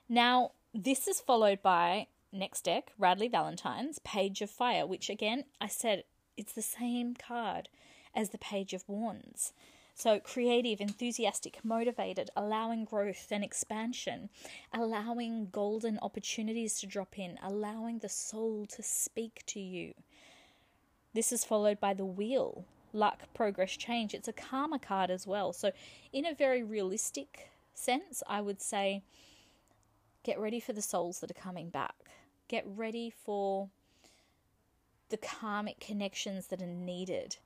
Now, 0.10 0.52
this 0.74 1.08
is 1.08 1.22
followed 1.22 1.62
by 1.62 2.08
next 2.34 2.66
deck, 2.66 2.92
Radleigh 3.00 3.32
Valentine's 3.32 4.00
Page 4.00 4.42
of 4.42 4.50
Fire, 4.50 4.86
which 4.86 5.10
again, 5.10 5.46
I 5.62 5.68
said 5.68 6.04
it's 6.36 6.52
the 6.52 6.62
same 6.62 7.14
card 7.14 7.70
as 8.14 8.32
the 8.32 8.38
Page 8.38 8.74
of 8.74 8.84
Wands. 8.90 9.54
So, 9.96 10.20
creative, 10.20 10.82
enthusiastic, 10.82 11.64
motivated, 11.64 12.30
allowing 12.36 12.84
growth 12.84 13.28
and 13.32 13.46
expansion, 13.46 14.28
allowing 14.74 15.48
golden 15.54 16.00
opportunities 16.02 16.82
to 16.82 16.86
drop 16.86 17.18
in, 17.18 17.40
allowing 17.42 18.00
the 18.00 18.10
soul 18.10 18.66
to 18.76 18.84
speak 18.84 19.44
to 19.46 19.62
you. 19.62 19.94
This 21.14 21.32
is 21.32 21.46
followed 21.46 21.80
by 21.80 21.94
the 21.94 22.06
wheel, 22.06 22.66
luck, 22.94 23.24
progress, 23.34 23.76
change. 23.76 24.14
It's 24.14 24.28
a 24.28 24.34
karma 24.34 24.80
card 24.80 25.10
as 25.10 25.28
well. 25.28 25.54
So, 25.54 25.72
in 26.12 26.26
a 26.26 26.34
very 26.34 26.64
realistic 26.64 27.50
sense, 27.74 28.24
I 28.28 28.42
would 28.42 28.62
say 28.62 29.04
get 30.24 30.40
ready 30.40 30.60
for 30.60 30.74
the 30.74 30.82
souls 30.82 31.20
that 31.20 31.32
are 31.32 31.42
coming 31.42 31.70
back. 31.70 31.96
Get 32.48 32.66
ready 32.66 33.10
for 33.10 33.70
the 35.10 35.18
karmic 35.18 35.80
connections 35.80 36.48
that 36.48 36.62
are 36.62 36.66
needed 36.66 37.38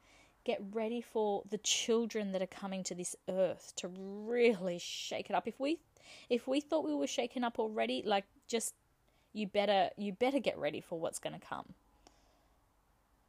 get 0.43 0.61
ready 0.71 1.01
for 1.01 1.43
the 1.49 1.57
children 1.59 2.31
that 2.31 2.41
are 2.41 2.47
coming 2.47 2.83
to 2.83 2.95
this 2.95 3.15
earth 3.29 3.73
to 3.75 3.87
really 3.87 4.79
shake 4.79 5.29
it 5.29 5.35
up. 5.35 5.47
If 5.47 5.59
we 5.59 5.79
if 6.29 6.47
we 6.47 6.61
thought 6.61 6.85
we 6.85 6.95
were 6.95 7.07
shaken 7.07 7.43
up 7.43 7.59
already, 7.59 8.03
like 8.05 8.25
just 8.47 8.73
you 9.33 9.47
better 9.47 9.89
you 9.97 10.13
better 10.13 10.39
get 10.39 10.57
ready 10.57 10.81
for 10.81 10.99
what's 10.99 11.19
going 11.19 11.39
to 11.39 11.45
come. 11.45 11.65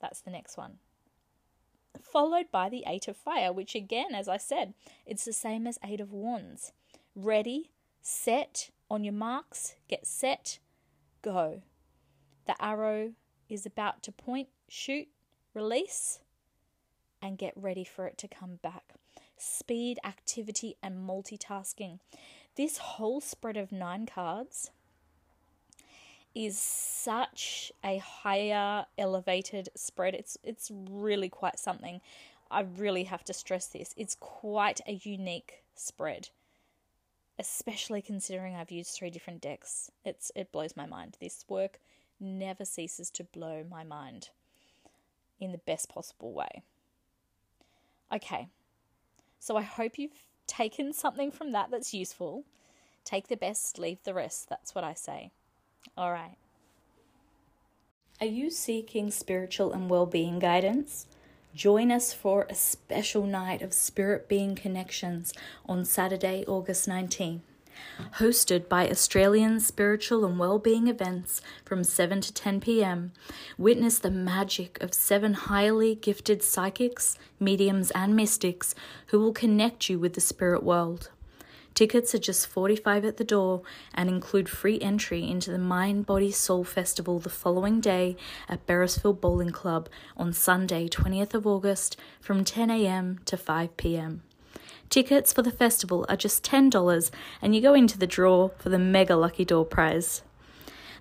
That's 0.00 0.20
the 0.20 0.30
next 0.30 0.56
one. 0.56 0.78
Followed 2.02 2.50
by 2.50 2.68
the 2.68 2.84
8 2.86 3.08
of 3.08 3.16
fire, 3.16 3.52
which 3.52 3.74
again 3.74 4.14
as 4.14 4.28
I 4.28 4.36
said, 4.36 4.74
it's 5.06 5.24
the 5.24 5.32
same 5.32 5.66
as 5.66 5.78
8 5.84 6.00
of 6.00 6.12
wands. 6.12 6.72
Ready, 7.14 7.70
set, 8.00 8.70
on 8.90 9.04
your 9.04 9.14
marks, 9.14 9.76
get 9.88 10.06
set, 10.06 10.58
go. 11.22 11.62
The 12.46 12.62
arrow 12.62 13.12
is 13.48 13.64
about 13.64 14.02
to 14.02 14.12
point, 14.12 14.48
shoot, 14.68 15.08
release 15.54 16.20
and 17.22 17.38
get 17.38 17.52
ready 17.56 17.84
for 17.84 18.06
it 18.06 18.18
to 18.18 18.28
come 18.28 18.56
back. 18.62 18.94
Speed, 19.36 19.98
activity, 20.04 20.76
and 20.82 21.08
multitasking. 21.08 22.00
This 22.56 22.78
whole 22.78 23.20
spread 23.20 23.56
of 23.56 23.72
nine 23.72 24.06
cards 24.06 24.70
is 26.34 26.58
such 26.58 27.72
a 27.84 27.98
higher 27.98 28.86
elevated 28.96 29.68
spread. 29.74 30.14
It's 30.14 30.38
it's 30.42 30.70
really 30.90 31.28
quite 31.28 31.58
something. 31.58 32.00
I 32.50 32.60
really 32.60 33.04
have 33.04 33.24
to 33.24 33.32
stress 33.32 33.66
this. 33.66 33.94
It's 33.96 34.14
quite 34.14 34.80
a 34.86 35.00
unique 35.02 35.62
spread. 35.74 36.28
Especially 37.38 38.02
considering 38.02 38.54
I've 38.54 38.70
used 38.70 38.94
three 38.94 39.10
different 39.10 39.40
decks. 39.40 39.90
It's 40.04 40.30
it 40.34 40.52
blows 40.52 40.76
my 40.76 40.86
mind. 40.86 41.16
This 41.20 41.44
work 41.48 41.80
never 42.20 42.64
ceases 42.64 43.10
to 43.10 43.24
blow 43.24 43.64
my 43.68 43.84
mind 43.84 44.28
in 45.40 45.52
the 45.52 45.58
best 45.58 45.88
possible 45.88 46.32
way. 46.32 46.62
Okay, 48.14 48.48
so 49.40 49.56
I 49.56 49.62
hope 49.62 49.98
you've 49.98 50.26
taken 50.46 50.92
something 50.92 51.30
from 51.30 51.52
that 51.52 51.70
that's 51.70 51.94
useful. 51.94 52.44
Take 53.04 53.28
the 53.28 53.36
best, 53.36 53.78
leave 53.78 54.02
the 54.04 54.14
rest. 54.14 54.48
That's 54.48 54.74
what 54.74 54.84
I 54.84 54.94
say. 54.94 55.32
All 55.96 56.12
right. 56.12 56.36
Are 58.20 58.26
you 58.26 58.50
seeking 58.50 59.10
spiritual 59.10 59.72
and 59.72 59.90
well 59.90 60.06
being 60.06 60.38
guidance? 60.38 61.06
Join 61.54 61.90
us 61.90 62.12
for 62.12 62.46
a 62.48 62.54
special 62.54 63.26
night 63.26 63.60
of 63.60 63.74
spirit 63.74 64.28
being 64.28 64.54
connections 64.54 65.34
on 65.66 65.84
Saturday, 65.84 66.44
August 66.46 66.88
19 66.88 67.42
hosted 68.18 68.68
by 68.68 68.88
Australian 68.88 69.60
spiritual 69.60 70.24
and 70.24 70.38
well-being 70.38 70.88
events 70.88 71.40
from 71.64 71.84
7 71.84 72.20
to 72.20 72.32
10 72.32 72.60
p.m. 72.60 73.12
Witness 73.58 73.98
the 73.98 74.10
magic 74.10 74.80
of 74.82 74.94
seven 74.94 75.34
highly 75.34 75.94
gifted 75.94 76.42
psychics, 76.42 77.18
mediums, 77.40 77.90
and 77.92 78.14
mystics 78.14 78.74
who 79.06 79.18
will 79.18 79.32
connect 79.32 79.88
you 79.88 79.98
with 79.98 80.14
the 80.14 80.20
spirit 80.20 80.62
world. 80.62 81.10
Tickets 81.74 82.14
are 82.14 82.18
just 82.18 82.46
45 82.48 83.04
at 83.06 83.16
the 83.16 83.24
door 83.24 83.62
and 83.94 84.08
include 84.08 84.48
free 84.48 84.78
entry 84.80 85.28
into 85.28 85.50
the 85.50 85.58
Mind 85.58 86.04
Body 86.04 86.30
Soul 86.30 86.64
Festival 86.64 87.18
the 87.18 87.30
following 87.30 87.80
day 87.80 88.16
at 88.46 88.66
Beresfield 88.66 89.20
Bowling 89.20 89.50
Club 89.50 89.88
on 90.16 90.34
Sunday, 90.34 90.86
20th 90.86 91.32
of 91.32 91.46
August 91.46 91.96
from 92.20 92.44
10 92.44 92.70
a.m. 92.70 93.20
to 93.24 93.38
5 93.38 93.76
p.m. 93.78 94.22
Tickets 94.90 95.32
for 95.32 95.40
the 95.40 95.50
festival 95.50 96.04
are 96.10 96.16
just 96.16 96.44
$10 96.44 97.10
and 97.40 97.54
you 97.54 97.62
go 97.62 97.72
into 97.72 97.96
the 97.96 98.06
draw 98.06 98.48
for 98.58 98.68
the 98.68 98.78
mega 98.78 99.16
lucky 99.16 99.44
door 99.44 99.64
prize. 99.64 100.22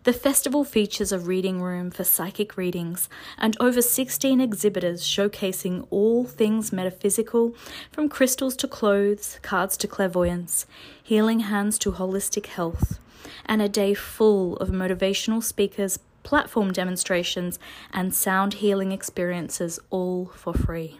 The 0.03 0.13
festival 0.13 0.63
features 0.63 1.11
a 1.11 1.19
reading 1.19 1.61
room 1.61 1.91
for 1.91 2.03
psychic 2.03 2.57
readings 2.57 3.07
and 3.37 3.55
over 3.59 3.83
16 3.83 4.41
exhibitors 4.41 5.03
showcasing 5.03 5.85
all 5.91 6.25
things 6.25 6.73
metaphysical, 6.73 7.53
from 7.91 8.09
crystals 8.09 8.55
to 8.57 8.67
clothes, 8.67 9.37
cards 9.43 9.77
to 9.77 9.87
clairvoyance, 9.87 10.65
healing 11.03 11.41
hands 11.41 11.77
to 11.77 11.91
holistic 11.91 12.47
health, 12.47 12.97
and 13.45 13.61
a 13.61 13.69
day 13.69 13.93
full 13.93 14.57
of 14.57 14.69
motivational 14.69 15.43
speakers, 15.43 15.99
platform 16.23 16.71
demonstrations, 16.71 17.59
and 17.93 18.15
sound 18.15 18.55
healing 18.55 18.91
experiences, 18.91 19.79
all 19.91 20.31
for 20.33 20.55
free. 20.55 20.99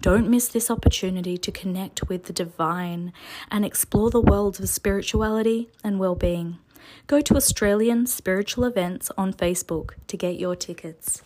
Don't 0.00 0.30
miss 0.30 0.46
this 0.46 0.70
opportunity 0.70 1.36
to 1.38 1.50
connect 1.50 2.08
with 2.08 2.26
the 2.26 2.32
divine 2.32 3.12
and 3.50 3.64
explore 3.64 4.10
the 4.10 4.20
worlds 4.20 4.60
of 4.60 4.68
spirituality 4.68 5.70
and 5.82 5.98
well-being. 5.98 6.58
Go 7.06 7.20
to 7.20 7.36
Australian 7.36 8.06
Spiritual 8.06 8.64
Events 8.64 9.10
on 9.16 9.32
Facebook 9.32 9.92
to 10.06 10.16
get 10.16 10.38
your 10.38 10.56
tickets. 10.56 11.22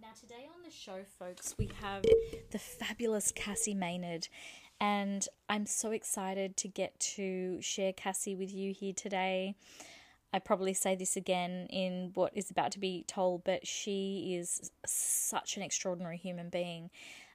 Now, 0.00 0.08
today 0.18 0.46
on 0.54 0.62
the 0.64 0.70
show, 0.70 1.00
folks, 1.18 1.54
we 1.58 1.70
have 1.80 2.04
the 2.50 2.58
fabulous 2.58 3.32
Cassie 3.32 3.74
Maynard, 3.74 4.28
and 4.80 5.26
I'm 5.48 5.66
so 5.66 5.90
excited 5.90 6.56
to 6.58 6.68
get 6.68 6.98
to 7.00 7.60
share 7.60 7.92
Cassie 7.92 8.34
with 8.34 8.52
you 8.52 8.72
here 8.72 8.94
today. 8.94 9.54
I 10.32 10.38
probably 10.38 10.74
say 10.74 10.94
this 10.94 11.16
again 11.16 11.66
in 11.70 12.12
what 12.14 12.32
is 12.36 12.50
about 12.50 12.70
to 12.72 12.78
be 12.78 13.04
told, 13.06 13.42
but 13.44 13.66
she 13.66 14.36
is 14.38 14.70
such 14.86 15.56
an 15.56 15.62
extraordinary 15.62 16.16
human 16.16 16.50
being. 16.50 16.90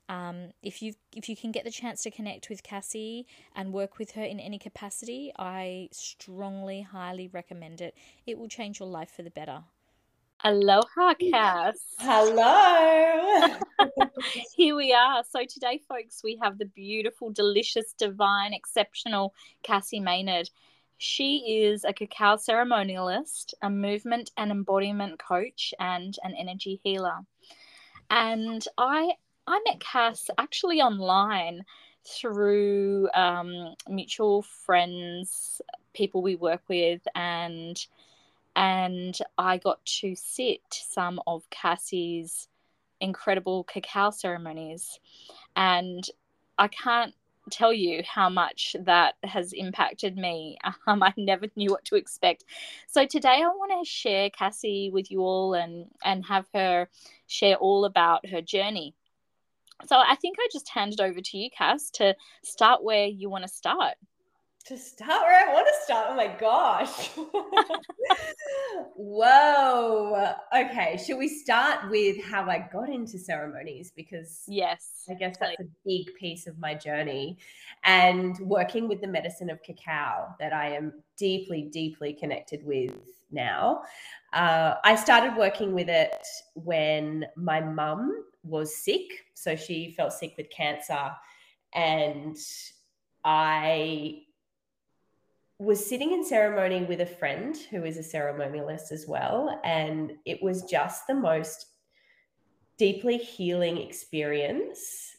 Um, 0.08 0.52
if 0.62 0.82
you 0.82 0.94
if 1.15 1.30
you 1.30 1.36
can 1.36 1.52
get 1.52 1.63
the 1.63 1.72
chance 1.72 2.04
to 2.04 2.12
connect 2.12 2.50
with 2.50 2.62
Cassie 2.62 3.26
and 3.56 3.74
work 3.74 3.98
with 3.98 4.12
her 4.12 4.24
in 4.24 4.39
any 4.39 4.60
capacity, 4.60 5.32
I 5.38 5.89
strongly, 5.91 6.82
highly 6.82 7.28
recommend 7.28 7.82
it. 7.82 7.96
It 8.26 8.38
will 8.38 8.48
change 8.48 8.80
your 8.80 8.89
life 8.89 9.12
for 9.12 9.24
the 9.24 9.32
better. 9.32 9.63
Aloha, 10.44 11.15
Cass. 11.15 11.80
Hello. 11.98 13.58
Here 14.56 14.76
we 14.76 14.94
are. 14.94 15.24
So 15.28 15.44
today, 15.46 15.82
folks, 15.89 16.22
we 16.24 16.38
have 16.44 16.60
the 16.60 16.65
beautiful, 16.65 17.32
delicious, 17.32 17.94
divine, 17.98 18.54
exceptional 18.54 19.34
Cassie 19.63 20.00
Maynard. 20.00 20.50
She 20.98 21.63
is 21.63 21.84
a 21.84 21.94
cacao 21.94 22.36
ceremonialist, 22.36 23.54
a 23.62 23.70
movement 23.70 24.30
and 24.38 24.52
embodiment 24.52 25.20
coach, 25.20 25.74
and 25.80 26.15
an 26.24 26.36
energy 26.38 26.80
healer. 26.84 27.22
And 28.10 28.63
I 28.78 29.13
I 29.47 29.62
met 29.65 29.79
Cass 29.79 30.29
actually 30.38 30.81
online 30.81 31.65
through 32.03 33.10
um, 33.13 33.75
mutual 33.88 34.41
friends, 34.41 35.62
people 35.93 36.21
we 36.21 36.36
work 36.36 36.62
with, 36.67 37.01
and 37.15 37.77
and 38.55 39.17
I 39.38 39.58
got 39.58 39.84
to 39.86 40.15
sit 40.15 40.62
some 40.71 41.19
of 41.27 41.49
Cassie's 41.49 42.47
incredible 43.01 43.63
cacao 43.65 44.10
ceremonies, 44.10 44.99
and 45.55 46.03
I 46.58 46.67
can't 46.69 47.13
tell 47.51 47.73
you 47.73 48.01
how 48.03 48.29
much 48.29 48.75
that 48.79 49.15
has 49.23 49.53
impacted 49.53 50.17
me. 50.17 50.58
Um, 50.88 51.01
I 51.03 51.13
never 51.17 51.47
knew 51.55 51.71
what 51.71 51.86
to 51.86 51.95
expect. 51.95 52.45
So 52.88 53.05
today 53.05 53.41
I 53.43 53.47
want 53.47 53.71
to 53.84 53.89
share 53.89 54.29
Cassie 54.29 54.91
with 54.91 55.12
you 55.12 55.21
all 55.21 55.53
and 55.53 55.88
and 56.03 56.25
have 56.25 56.45
her 56.53 56.88
share 57.27 57.55
all 57.55 57.86
about 57.86 58.27
her 58.29 58.41
journey. 58.41 58.93
So 59.85 59.97
I 59.97 60.15
think 60.15 60.38
I 60.39 60.47
just 60.51 60.69
hand 60.69 60.93
it 60.93 60.99
over 60.99 61.19
to 61.21 61.38
you, 61.38 61.49
Cass, 61.55 61.89
to 61.95 62.15
start 62.43 62.83
where 62.83 63.05
you 63.05 63.29
want 63.29 63.43
to 63.43 63.49
start 63.49 63.95
to 64.65 64.77
start 64.77 65.21
where 65.21 65.47
I 65.47 65.53
want 65.53 65.67
to 65.67 65.83
start. 65.83 66.07
Oh 66.09 66.15
my 66.15 66.27
gosh. 66.27 67.09
Whoa. 68.95 70.33
Okay. 70.55 70.99
Should 71.05 71.19
we 71.19 71.27
start 71.27 71.89
with 71.91 72.23
how 72.23 72.49
I 72.49 72.67
got 72.73 72.89
into 72.89 73.19
ceremonies? 73.19 73.91
Because, 73.95 74.43
yes, 74.47 75.05
I 75.07 75.13
guess 75.13 75.38
that's 75.39 75.59
a 75.59 75.65
big 75.85 76.07
piece 76.15 76.47
of 76.47 76.57
my 76.57 76.73
journey 76.73 77.38
and 77.83 78.39
working 78.39 78.88
with 78.88 79.01
the 79.01 79.07
medicine 79.07 79.51
of 79.51 79.61
cacao 79.61 80.33
that 80.39 80.51
I 80.51 80.69
am 80.69 80.93
deeply, 81.15 81.69
deeply 81.71 82.13
connected 82.13 82.65
with 82.65 82.95
now. 83.31 83.83
Uh, 84.33 84.75
I 84.83 84.95
started 84.95 85.38
working 85.38 85.73
with 85.73 85.89
it 85.89 86.25
when 86.55 87.25
my 87.35 87.59
mum 87.59 88.23
was 88.45 88.75
sick. 88.75 89.25
So 89.34 89.55
she 89.55 89.91
felt 89.91 90.13
sick 90.13 90.36
with 90.38 90.49
cancer. 90.49 91.12
And 91.73 92.38
I 93.23 94.21
was 95.58 95.86
sitting 95.86 96.12
in 96.12 96.25
ceremony 96.25 96.84
with 96.84 97.01
a 97.01 97.05
friend 97.05 97.55
who 97.69 97.84
is 97.84 97.97
a 97.97 98.17
ceremonialist 98.17 98.91
as 98.91 99.05
well. 99.08 99.60
And 99.63 100.13
it 100.25 100.41
was 100.43 100.63
just 100.63 101.08
the 101.08 101.15
most 101.15 101.67
deeply 102.77 103.17
healing 103.17 103.77
experience 103.77 105.15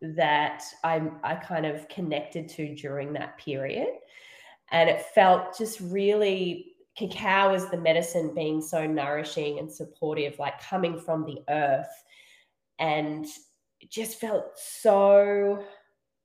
that 0.00 0.62
I, 0.82 1.02
I 1.22 1.34
kind 1.36 1.66
of 1.66 1.88
connected 1.88 2.48
to 2.50 2.74
during 2.74 3.12
that 3.14 3.38
period. 3.38 3.88
And 4.70 4.88
it 4.88 5.02
felt 5.14 5.56
just 5.58 5.80
really 5.80 6.74
cacao 6.96 7.52
as 7.52 7.68
the 7.70 7.76
medicine 7.76 8.32
being 8.34 8.62
so 8.62 8.86
nourishing 8.86 9.58
and 9.58 9.72
supportive, 9.72 10.38
like 10.38 10.60
coming 10.60 10.98
from 10.98 11.24
the 11.24 11.38
earth. 11.48 12.04
And 12.84 13.24
it 13.80 13.90
just 13.90 14.20
felt 14.20 14.58
so 14.58 15.64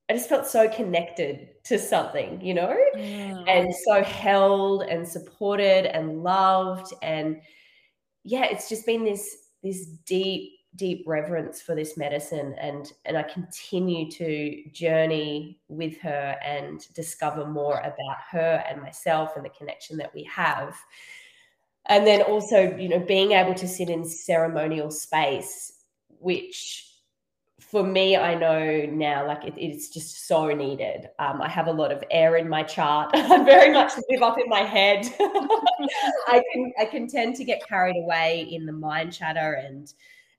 I 0.09 0.13
just 0.13 0.27
felt 0.27 0.47
so 0.47 0.67
connected 0.67 1.49
to 1.65 1.77
something, 1.77 2.41
you 2.41 2.55
know, 2.55 2.75
mm. 2.95 3.43
and 3.47 3.71
so 3.85 4.03
held 4.03 4.81
and 4.83 5.07
supported 5.07 5.85
and 5.85 6.23
loved. 6.23 6.91
And 7.03 7.41
yeah, 8.23 8.45
it's 8.45 8.67
just 8.67 8.87
been 8.87 9.05
this 9.05 9.35
this 9.61 9.85
deep, 10.07 10.53
deep 10.75 11.03
reverence 11.05 11.61
for 11.61 11.75
this 11.75 11.95
medicine. 11.95 12.55
And 12.59 12.91
and 13.05 13.17
I 13.17 13.23
continue 13.23 14.09
to 14.11 14.63
journey 14.71 15.59
with 15.67 15.99
her 15.99 16.35
and 16.43 16.81
discover 16.95 17.45
more 17.45 17.77
about 17.79 18.17
her 18.31 18.63
and 18.67 18.81
myself 18.81 19.35
and 19.35 19.45
the 19.45 19.49
connection 19.49 19.95
that 19.97 20.13
we 20.15 20.23
have. 20.23 20.75
And 21.85 22.05
then 22.05 22.23
also, 22.23 22.75
you 22.77 22.89
know, 22.89 22.99
being 22.99 23.33
able 23.33 23.53
to 23.53 23.67
sit 23.67 23.89
in 23.89 24.03
ceremonial 24.05 24.89
space, 24.89 25.78
which 26.19 26.89
for 27.59 27.83
me, 27.83 28.17
I 28.17 28.33
know 28.35 28.85
now, 28.91 29.27
like 29.27 29.45
it, 29.45 29.53
it's 29.57 29.89
just 29.89 30.27
so 30.27 30.47
needed. 30.47 31.09
Um, 31.19 31.41
I 31.41 31.49
have 31.49 31.67
a 31.67 31.71
lot 31.71 31.91
of 31.91 32.03
air 32.09 32.37
in 32.37 32.49
my 32.49 32.63
chart. 32.63 33.11
I 33.13 33.43
very 33.43 33.71
much 33.71 33.93
live 34.09 34.23
up 34.23 34.39
in 34.39 34.49
my 34.49 34.61
head. 34.61 35.05
I 35.19 36.41
can 36.51 36.71
I 36.79 36.85
can 36.85 37.07
tend 37.07 37.35
to 37.35 37.43
get 37.43 37.67
carried 37.67 37.97
away 37.97 38.47
in 38.49 38.65
the 38.65 38.71
mind 38.71 39.13
chatter 39.13 39.61
and 39.63 39.93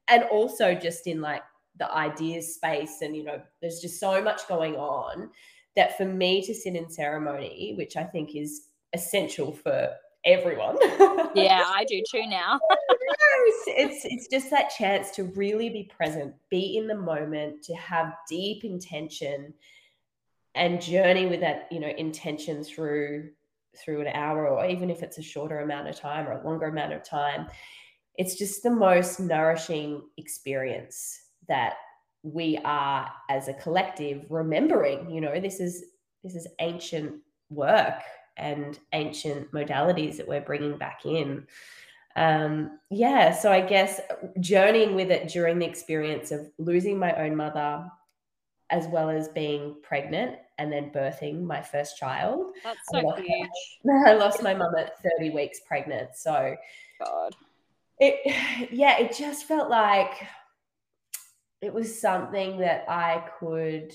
and 0.08 0.24
also 0.24 0.74
just 0.74 1.06
in 1.06 1.20
like 1.20 1.42
the 1.76 1.92
ideas 1.92 2.54
space. 2.54 2.98
And 3.00 3.14
you 3.16 3.22
know, 3.22 3.40
there's 3.60 3.80
just 3.80 4.00
so 4.00 4.22
much 4.22 4.48
going 4.48 4.74
on 4.74 5.30
that 5.76 5.96
for 5.96 6.06
me 6.06 6.42
to 6.42 6.54
sit 6.54 6.74
in 6.74 6.90
ceremony, 6.90 7.74
which 7.76 7.96
I 7.96 8.04
think 8.04 8.34
is 8.34 8.68
essential 8.92 9.52
for 9.52 9.90
everyone. 10.24 10.76
yeah, 11.34 11.64
I 11.74 11.84
do 11.88 12.02
too 12.10 12.26
now. 12.26 12.60
it's 13.66 14.04
it's 14.04 14.28
just 14.28 14.50
that 14.50 14.70
chance 14.76 15.10
to 15.12 15.24
really 15.24 15.68
be 15.68 15.84
present, 15.84 16.34
be 16.50 16.76
in 16.76 16.86
the 16.86 16.94
moment, 16.94 17.62
to 17.64 17.74
have 17.74 18.14
deep 18.28 18.64
intention 18.64 19.54
and 20.54 20.80
journey 20.80 21.26
with 21.26 21.40
that, 21.40 21.68
you 21.70 21.80
know, 21.80 21.92
intention 21.96 22.64
through 22.64 23.30
through 23.84 24.00
an 24.00 24.08
hour 24.08 24.48
or 24.48 24.66
even 24.66 24.90
if 24.90 25.02
it's 25.02 25.18
a 25.18 25.22
shorter 25.22 25.60
amount 25.60 25.88
of 25.88 25.96
time 25.96 26.26
or 26.26 26.32
a 26.32 26.44
longer 26.44 26.66
amount 26.66 26.92
of 26.92 27.04
time. 27.04 27.46
It's 28.16 28.36
just 28.36 28.62
the 28.62 28.70
most 28.70 29.20
nourishing 29.20 30.02
experience 30.16 31.20
that 31.48 31.74
we 32.22 32.58
are 32.64 33.10
as 33.30 33.48
a 33.48 33.54
collective 33.54 34.26
remembering, 34.28 35.10
you 35.10 35.20
know, 35.20 35.40
this 35.40 35.60
is 35.60 35.84
this 36.22 36.34
is 36.34 36.46
ancient 36.60 37.14
work 37.48 38.02
and 38.40 38.78
ancient 38.92 39.52
modalities 39.52 40.16
that 40.16 40.26
we're 40.26 40.40
bringing 40.40 40.76
back 40.76 41.04
in. 41.04 41.46
Um, 42.16 42.78
yeah, 42.90 43.32
so 43.32 43.52
I 43.52 43.60
guess 43.60 44.00
journeying 44.40 44.94
with 44.94 45.10
it 45.10 45.28
during 45.28 45.58
the 45.58 45.66
experience 45.66 46.32
of 46.32 46.50
losing 46.58 46.98
my 46.98 47.14
own 47.14 47.36
mother, 47.36 47.84
as 48.70 48.86
well 48.88 49.10
as 49.10 49.28
being 49.28 49.76
pregnant 49.82 50.36
and 50.58 50.72
then 50.72 50.90
birthing 50.90 51.42
my 51.42 51.62
first 51.62 51.96
child. 51.96 52.52
That's 52.64 52.78
so 52.92 52.98
I 52.98 53.02
lost, 53.02 53.22
huge. 53.22 53.48
I 54.06 54.12
lost 54.14 54.42
my 54.42 54.54
mum 54.54 54.74
at 54.76 55.00
30 55.18 55.30
weeks 55.30 55.60
pregnant. 55.66 56.16
So, 56.16 56.56
God. 57.04 57.34
It, 57.98 58.70
yeah, 58.72 58.98
it 58.98 59.16
just 59.16 59.46
felt 59.46 59.70
like 59.70 60.26
it 61.62 61.72
was 61.72 62.00
something 62.00 62.58
that 62.58 62.84
I 62.88 63.24
could 63.38 63.92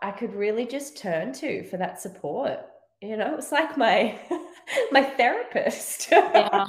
I 0.00 0.10
could 0.12 0.34
really 0.34 0.66
just 0.66 0.96
turn 0.96 1.32
to 1.34 1.64
for 1.64 1.76
that 1.76 2.00
support. 2.00 2.60
You 3.00 3.16
know, 3.16 3.36
it's 3.36 3.52
like 3.52 3.76
my 3.76 4.18
my 4.92 5.02
therapist. 5.02 6.08
Yeah. 6.10 6.48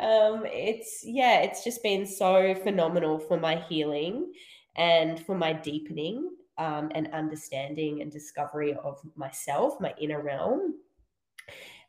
um, 0.00 0.44
it's 0.46 1.02
yeah, 1.04 1.40
it's 1.40 1.64
just 1.64 1.82
been 1.82 2.06
so 2.06 2.54
phenomenal 2.54 3.18
for 3.18 3.38
my 3.38 3.56
healing 3.56 4.32
and 4.76 5.24
for 5.24 5.36
my 5.36 5.52
deepening 5.52 6.30
um, 6.58 6.90
and 6.94 7.12
understanding 7.12 8.02
and 8.02 8.10
discovery 8.10 8.74
of 8.74 9.00
myself, 9.16 9.80
my 9.80 9.94
inner 10.00 10.22
realm. 10.22 10.74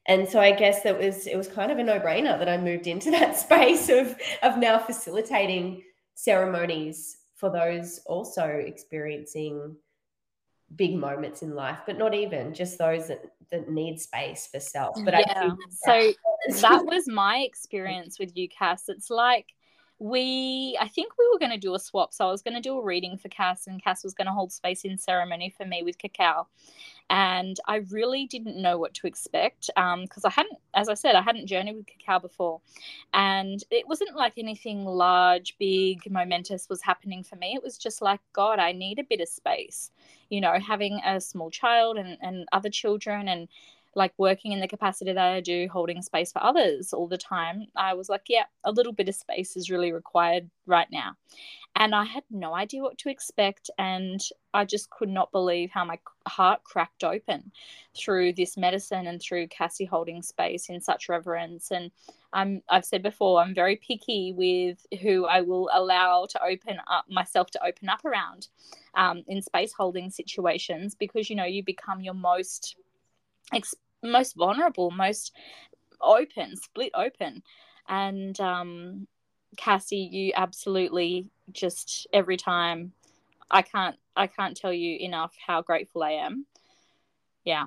And 0.07 0.27
so 0.27 0.39
I 0.39 0.51
guess 0.51 0.81
that 0.83 0.97
was 0.97 1.27
it 1.27 1.37
was 1.37 1.47
kind 1.47 1.71
of 1.71 1.77
a 1.77 1.83
no-brainer 1.83 2.37
that 2.39 2.49
I 2.49 2.57
moved 2.57 2.87
into 2.87 3.11
that 3.11 3.37
space 3.37 3.89
of 3.89 4.15
of 4.43 4.57
now 4.57 4.79
facilitating 4.79 5.83
ceremonies 6.15 7.17
for 7.41 7.49
those 7.49 7.99
also 8.05 8.45
experiencing 8.45 9.75
big 10.75 10.95
moments 10.95 11.41
in 11.41 11.55
life, 11.55 11.79
but 11.87 11.97
not 11.97 12.13
even 12.13 12.53
just 12.53 12.77
those 12.77 13.07
that, 13.07 13.23
that 13.49 13.67
need 13.67 13.99
space 13.99 14.47
for 14.47 14.59
self. 14.59 14.95
But 15.03 15.15
yeah, 15.15 15.49
so 15.71 16.13
that 16.61 16.85
was 16.85 17.07
my 17.07 17.39
experience 17.39 18.19
with 18.19 18.37
you, 18.37 18.47
Cass. 18.47 18.87
It's 18.87 19.09
like 19.09 19.47
we 20.01 20.75
i 20.81 20.87
think 20.87 21.13
we 21.19 21.29
were 21.31 21.37
going 21.37 21.51
to 21.51 21.59
do 21.59 21.75
a 21.75 21.79
swap 21.79 22.11
so 22.11 22.27
i 22.27 22.31
was 22.31 22.41
going 22.41 22.55
to 22.55 22.59
do 22.59 22.75
a 22.75 22.83
reading 22.83 23.19
for 23.19 23.29
cass 23.29 23.67
and 23.67 23.83
cass 23.83 24.03
was 24.03 24.15
going 24.15 24.25
to 24.25 24.33
hold 24.33 24.51
space 24.51 24.83
in 24.83 24.97
ceremony 24.97 25.53
for 25.55 25.63
me 25.63 25.83
with 25.83 25.95
cacao 25.99 26.47
and 27.09 27.59
i 27.67 27.77
really 27.89 28.25
didn't 28.27 28.61
know 28.61 28.77
what 28.77 28.93
to 28.93 29.07
expect 29.07 29.69
because 29.75 30.23
um, 30.23 30.25
i 30.25 30.29
hadn't 30.29 30.57
as 30.73 30.89
i 30.89 30.93
said 30.93 31.15
i 31.15 31.21
hadn't 31.21 31.47
journeyed 31.47 31.75
with 31.75 31.87
cacao 31.87 32.19
before. 32.19 32.61
And 33.13 33.61
it 33.69 33.87
wasn't 33.87 34.15
like 34.15 34.33
anything 34.37 34.85
large 34.85 35.57
big 35.57 36.09
momentous 36.09 36.69
was 36.69 36.81
happening 36.81 37.23
for 37.23 37.35
me. 37.35 37.53
It 37.55 37.63
was 37.63 37.77
just 37.77 38.01
like 38.01 38.19
god 38.33 38.59
i 38.59 38.71
need 38.71 38.99
a 38.99 39.03
bit 39.03 39.21
of 39.21 39.27
space. 39.27 39.91
You 40.29 40.41
know 40.41 40.57
having 40.59 41.01
a 41.05 41.19
small 41.19 41.49
child 41.49 41.97
and, 41.97 42.17
and 42.21 42.47
other 42.51 42.69
children 42.69 43.27
and 43.27 43.47
like 43.95 44.13
working 44.17 44.51
in 44.51 44.59
the 44.59 44.67
capacity 44.67 45.11
that 45.11 45.31
I 45.33 45.41
do, 45.41 45.67
holding 45.71 46.01
space 46.01 46.31
for 46.31 46.43
others 46.43 46.93
all 46.93 47.07
the 47.07 47.17
time, 47.17 47.67
I 47.75 47.93
was 47.93 48.09
like, 48.09 48.23
yeah, 48.29 48.45
a 48.63 48.71
little 48.71 48.93
bit 48.93 49.09
of 49.09 49.15
space 49.15 49.57
is 49.57 49.69
really 49.69 49.91
required 49.91 50.49
right 50.65 50.87
now. 50.91 51.15
And 51.75 51.95
I 51.95 52.03
had 52.03 52.23
no 52.29 52.53
idea 52.53 52.81
what 52.81 52.97
to 52.99 53.09
expect. 53.09 53.69
And 53.77 54.21
I 54.53 54.65
just 54.65 54.89
could 54.89 55.09
not 55.09 55.31
believe 55.31 55.71
how 55.71 55.85
my 55.85 55.99
heart 56.27 56.63
cracked 56.63 57.03
open 57.03 57.51
through 57.95 58.33
this 58.33 58.57
medicine 58.57 59.07
and 59.07 59.21
through 59.21 59.47
Cassie 59.47 59.85
holding 59.85 60.21
space 60.21 60.69
in 60.69 60.81
such 60.81 61.09
reverence. 61.09 61.71
And 61.71 61.91
I'm, 62.33 62.61
I've 62.69 62.85
said 62.85 63.03
before, 63.03 63.41
I'm 63.41 63.55
very 63.55 63.77
picky 63.77 64.33
with 64.35 64.85
who 65.01 65.25
I 65.25 65.41
will 65.41 65.69
allow 65.73 66.27
to 66.29 66.43
open 66.43 66.77
up 66.87 67.05
myself 67.09 67.51
to 67.51 67.65
open 67.65 67.89
up 67.89 68.03
around 68.05 68.47
um, 68.95 69.23
in 69.27 69.41
space 69.41 69.73
holding 69.73 70.09
situations 70.09 70.95
because, 70.95 71.29
you 71.29 71.35
know, 71.35 71.45
you 71.45 71.63
become 71.63 72.01
your 72.01 72.13
most 72.13 72.75
ex- 73.53 73.75
most 74.03 74.35
vulnerable, 74.35 74.91
most 74.91 75.33
open, 76.01 76.55
split 76.55 76.91
open. 76.95 77.43
And 77.87 78.39
um, 78.39 79.07
Cassie, 79.57 80.09
you 80.11 80.33
absolutely 80.35 81.27
just 81.51 82.07
every 82.13 82.37
time 82.37 82.93
I 83.49 83.61
can't 83.61 83.97
I 84.15 84.27
can't 84.27 84.55
tell 84.55 84.73
you 84.73 84.97
enough 84.99 85.33
how 85.45 85.61
grateful 85.61 86.03
I 86.03 86.11
am. 86.11 86.45
Yeah. 87.43 87.65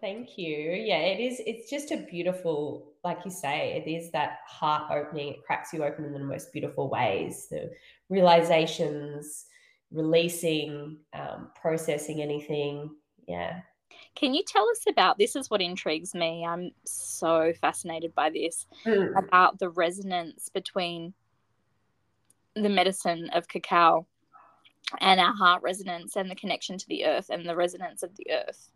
Thank 0.00 0.38
you. 0.38 0.72
Yeah, 0.72 0.98
it 0.98 1.20
is. 1.20 1.40
It's 1.44 1.68
just 1.68 1.90
a 1.90 1.96
beautiful, 1.96 2.92
like 3.02 3.24
you 3.24 3.30
say, 3.30 3.82
it 3.84 3.90
is 3.90 4.12
that 4.12 4.38
heart 4.46 4.90
opening. 4.92 5.34
It 5.34 5.44
cracks 5.44 5.72
you 5.72 5.82
open 5.84 6.04
in 6.04 6.12
the 6.12 6.20
most 6.20 6.52
beautiful 6.52 6.88
ways. 6.88 7.48
The 7.50 7.70
realizations, 8.08 9.46
releasing, 9.90 10.98
um, 11.14 11.50
processing 11.60 12.22
anything. 12.22 12.94
Yeah, 13.26 13.60
can 14.14 14.34
you 14.34 14.42
tell 14.46 14.68
us 14.70 14.84
about 14.88 15.18
this? 15.18 15.36
Is 15.36 15.50
what 15.50 15.62
intrigues 15.62 16.14
me. 16.14 16.44
I'm 16.46 16.70
so 16.84 17.52
fascinated 17.60 18.14
by 18.14 18.30
this 18.30 18.66
mm. 18.84 19.16
about 19.16 19.58
the 19.58 19.70
resonance 19.70 20.48
between 20.48 21.14
the 22.54 22.68
medicine 22.68 23.30
of 23.32 23.48
cacao 23.48 24.06
and 25.00 25.18
our 25.18 25.34
heart 25.34 25.62
resonance 25.62 26.16
and 26.16 26.30
the 26.30 26.34
connection 26.34 26.76
to 26.76 26.86
the 26.88 27.06
earth 27.06 27.30
and 27.30 27.48
the 27.48 27.56
resonance 27.56 28.02
of 28.02 28.14
the 28.16 28.26
earth. 28.30 28.68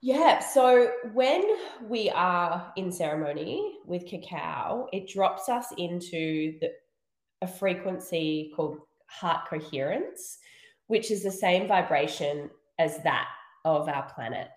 Yeah, 0.00 0.38
so 0.38 0.92
when 1.14 1.42
we 1.82 2.10
are 2.10 2.72
in 2.76 2.92
ceremony 2.92 3.78
with 3.86 4.06
cacao, 4.06 4.88
it 4.92 5.08
drops 5.08 5.48
us 5.48 5.66
into 5.78 6.58
the, 6.60 6.70
a 7.42 7.48
frequency 7.48 8.52
called 8.54 8.78
heart 9.08 9.48
coherence, 9.48 10.38
which 10.86 11.10
is 11.10 11.24
the 11.24 11.32
same 11.32 11.66
vibration 11.66 12.50
as 12.78 13.02
that 13.02 13.26
of 13.66 13.88
our 13.88 14.10
planet. 14.14 14.50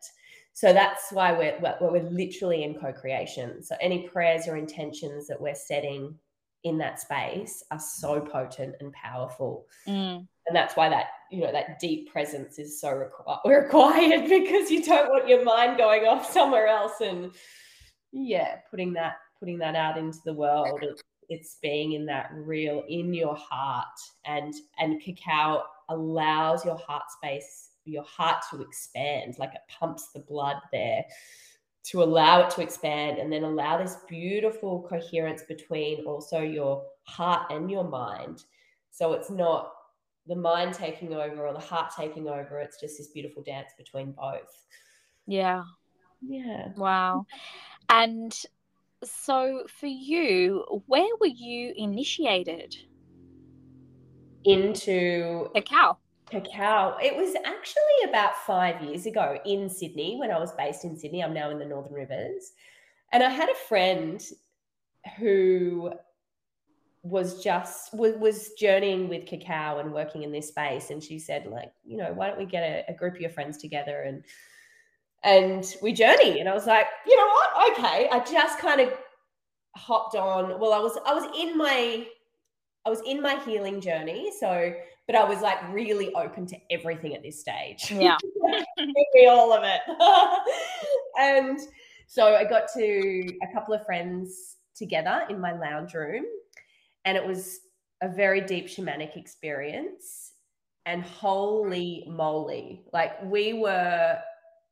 So 0.53 0.73
that's 0.73 1.11
why 1.11 1.31
we're, 1.31 1.57
we're 1.81 2.09
literally 2.09 2.63
in 2.63 2.75
co 2.75 2.93
creation. 2.93 3.63
So 3.63 3.75
any 3.81 4.07
prayers 4.07 4.47
or 4.47 4.55
intentions 4.55 5.27
that 5.27 5.39
we're 5.39 5.55
setting 5.55 6.15
in 6.63 6.77
that 6.77 6.99
space 6.99 7.63
are 7.71 7.79
so 7.79 8.19
potent 8.19 8.75
and 8.81 8.91
powerful 8.91 9.65
mm. 9.87 10.15
and 10.17 10.55
that's 10.55 10.75
why 10.75 10.89
that 10.89 11.07
you 11.31 11.39
know 11.39 11.51
that 11.51 11.79
deep 11.79 12.11
presence 12.11 12.59
is 12.59 12.81
so 12.81 12.89
requ- 12.89 13.45
required 13.45 14.27
because 14.27 14.69
you 14.69 14.83
don't 14.83 15.09
want 15.09 15.27
your 15.27 15.43
mind 15.43 15.77
going 15.77 16.05
off 16.05 16.29
somewhere 16.29 16.67
else 16.67 16.99
and 17.01 17.31
yeah 18.11 18.55
putting 18.69 18.91
that 18.91 19.13
putting 19.39 19.57
that 19.57 19.75
out 19.75 19.97
into 19.97 20.19
the 20.25 20.33
world 20.33 20.83
it's 21.29 21.57
being 21.61 21.93
in 21.93 22.05
that 22.05 22.29
real 22.33 22.83
in 22.89 23.13
your 23.13 23.35
heart 23.35 23.85
and 24.25 24.53
and 24.79 25.01
cacao 25.01 25.63
allows 25.87 26.65
your 26.65 26.77
heart 26.77 27.03
space 27.09 27.68
your 27.89 28.03
heart 28.03 28.43
to 28.51 28.61
expand 28.61 29.35
like 29.39 29.53
it 29.53 29.61
pumps 29.67 30.09
the 30.13 30.19
blood 30.19 30.57
there 30.71 31.03
to 31.83 32.03
allow 32.03 32.41
it 32.41 32.49
to 32.51 32.61
expand 32.61 33.17
and 33.17 33.31
then 33.31 33.43
allow 33.43 33.77
this 33.77 33.97
beautiful 34.07 34.85
coherence 34.87 35.43
between 35.47 36.05
also 36.05 36.41
your 36.41 36.83
heart 37.03 37.51
and 37.51 37.71
your 37.71 37.83
mind. 37.83 38.43
So 38.91 39.13
it's 39.13 39.29
not 39.29 39.71
the 40.27 40.35
mind 40.35 40.73
taking 40.73 41.13
over 41.13 41.47
or 41.47 41.53
the 41.53 41.59
heart 41.59 41.91
taking 41.97 42.27
over 42.27 42.59
it's 42.59 42.79
just 42.79 42.97
this 42.97 43.07
beautiful 43.07 43.41
dance 43.41 43.71
between 43.77 44.11
both. 44.11 44.67
Yeah. 45.25 45.63
Yeah. 46.21 46.67
Wow. 46.75 47.25
And 47.87 48.37
so 49.03 49.63
for 49.79 49.87
you 49.87 50.83
where 50.85 51.15
were 51.19 51.27
you 51.27 51.73
initiated? 51.75 52.75
Into 54.43 55.49
cacao 55.55 55.97
cacao. 56.29 56.97
It 57.01 57.15
was 57.15 57.35
actually 57.45 58.09
about 58.09 58.35
five 58.45 58.81
years 58.81 59.05
ago 59.05 59.39
in 59.45 59.69
sydney 59.69 60.17
when 60.17 60.31
i 60.31 60.39
was 60.39 60.53
based 60.53 60.85
in 60.85 60.97
sydney. 60.97 61.23
I'm 61.23 61.33
now 61.33 61.49
in 61.49 61.59
the 61.59 61.65
northern 61.65 61.93
rivers. 61.93 62.53
And 63.11 63.23
i 63.23 63.29
had 63.29 63.49
a 63.49 63.55
friend 63.67 64.21
who 65.17 65.91
was 67.01 67.41
just 67.41 67.93
was, 67.93 68.51
journeying 68.59 69.07
with 69.07 69.25
cacao 69.25 69.79
and 69.79 69.93
working 69.93 70.23
in 70.23 70.31
this 70.31 70.49
space. 70.49 70.89
And 70.89 71.03
she 71.03 71.17
said 71.19 71.47
like 71.47 71.71
you 71.83 71.97
know 71.97 72.11
why 72.13 72.27
don't 72.27 72.37
we 72.37 72.45
get 72.45 72.63
a, 72.63 72.91
a 72.91 72.93
group 72.93 73.15
of 73.15 73.21
your 73.21 73.29
friends 73.29 73.57
together? 73.57 74.01
And 74.03 74.23
and 75.23 75.75
we 75.81 75.91
journey 75.91 76.39
and 76.39 76.47
i 76.47 76.53
was 76.53 76.65
like 76.65 76.87
you 77.05 77.17
know 77.17 77.27
what? 77.27 77.71
Okay. 77.71 78.07
I 78.09 78.19
just 78.19 78.59
kind 78.59 78.81
of 78.81 78.93
hopped 79.75 80.15
on. 80.15 80.59
Well 80.59 80.73
i 80.73 80.79
was 80.79 80.97
i 81.05 81.13
was 81.13 81.25
in 81.37 81.57
my 81.57 82.05
i 82.85 82.89
was 82.89 83.01
in 83.05 83.21
my 83.21 83.35
healing 83.43 83.81
journey. 83.81 84.31
So 84.39 84.73
but 85.09 85.15
i 85.15 85.23
was 85.23 85.41
like 85.41 85.57
really 85.73 86.13
open 86.13 86.45
to 86.45 86.55
everything 86.69 87.15
at 87.15 87.23
this 87.23 87.39
stage. 87.39 87.91
Yeah. 87.99 88.17
Me 88.77 89.25
all 89.27 89.51
of 89.51 89.63
it. 89.63 89.81
And 91.19 91.59
so 92.07 92.35
i 92.35 92.43
got 92.43 92.65
to 92.75 93.37
a 93.41 93.53
couple 93.53 93.73
of 93.73 93.83
friends 93.87 94.57
together 94.75 95.25
in 95.29 95.41
my 95.41 95.51
lounge 95.59 95.95
room 95.95 96.25
and 97.05 97.17
it 97.17 97.25
was 97.25 97.61
a 98.01 98.07
very 98.07 98.39
deep 98.41 98.67
shamanic 98.67 99.17
experience. 99.17 100.33
And 100.85 101.01
holy 101.03 102.05
moly 102.07 102.83
like 102.93 103.21
we 103.23 103.53
were 103.53 104.19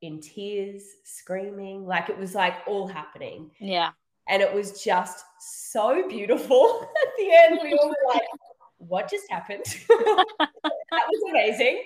in 0.03 0.21
tears 0.21 0.83
screaming 1.03 1.85
like 1.85 2.09
it 2.09 2.17
was 2.17 2.35
like 2.35 2.57
all 2.67 2.87
happening. 2.87 3.49
Yeah. 3.59 3.89
And 4.29 4.43
it 4.43 4.53
was 4.53 4.83
just 4.83 5.23
so 5.39 6.07
beautiful. 6.07 6.87
At 7.07 7.13
the 7.17 7.31
end 7.31 7.59
we 7.63 7.73
all 7.73 7.89
were 7.89 8.13
like 8.13 8.27
what 8.77 9.09
just 9.09 9.29
happened 9.29 9.63
that 9.89 10.49
was 10.91 11.29
amazing 11.29 11.83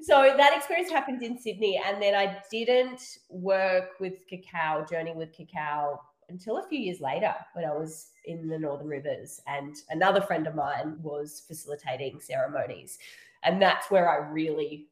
so 0.00 0.34
that 0.36 0.56
experience 0.56 0.90
happened 0.90 1.22
in 1.22 1.38
sydney 1.38 1.80
and 1.86 2.02
then 2.02 2.14
i 2.14 2.38
didn't 2.50 3.18
work 3.28 3.90
with 4.00 4.26
cacao 4.28 4.84
journey 4.88 5.12
with 5.14 5.32
cacao 5.32 6.00
until 6.28 6.58
a 6.58 6.68
few 6.68 6.78
years 6.78 7.00
later 7.00 7.34
when 7.52 7.64
I 7.64 7.72
was 7.72 8.08
in 8.24 8.48
the 8.48 8.58
Northern 8.58 8.88
Rivers 8.88 9.40
and 9.46 9.76
another 9.90 10.20
friend 10.20 10.46
of 10.46 10.54
mine 10.54 10.96
was 11.00 11.44
facilitating 11.46 12.20
ceremonies. 12.20 12.98
And 13.42 13.62
that's 13.62 13.90
where 13.90 14.10
I 14.10 14.28
really 14.28 14.88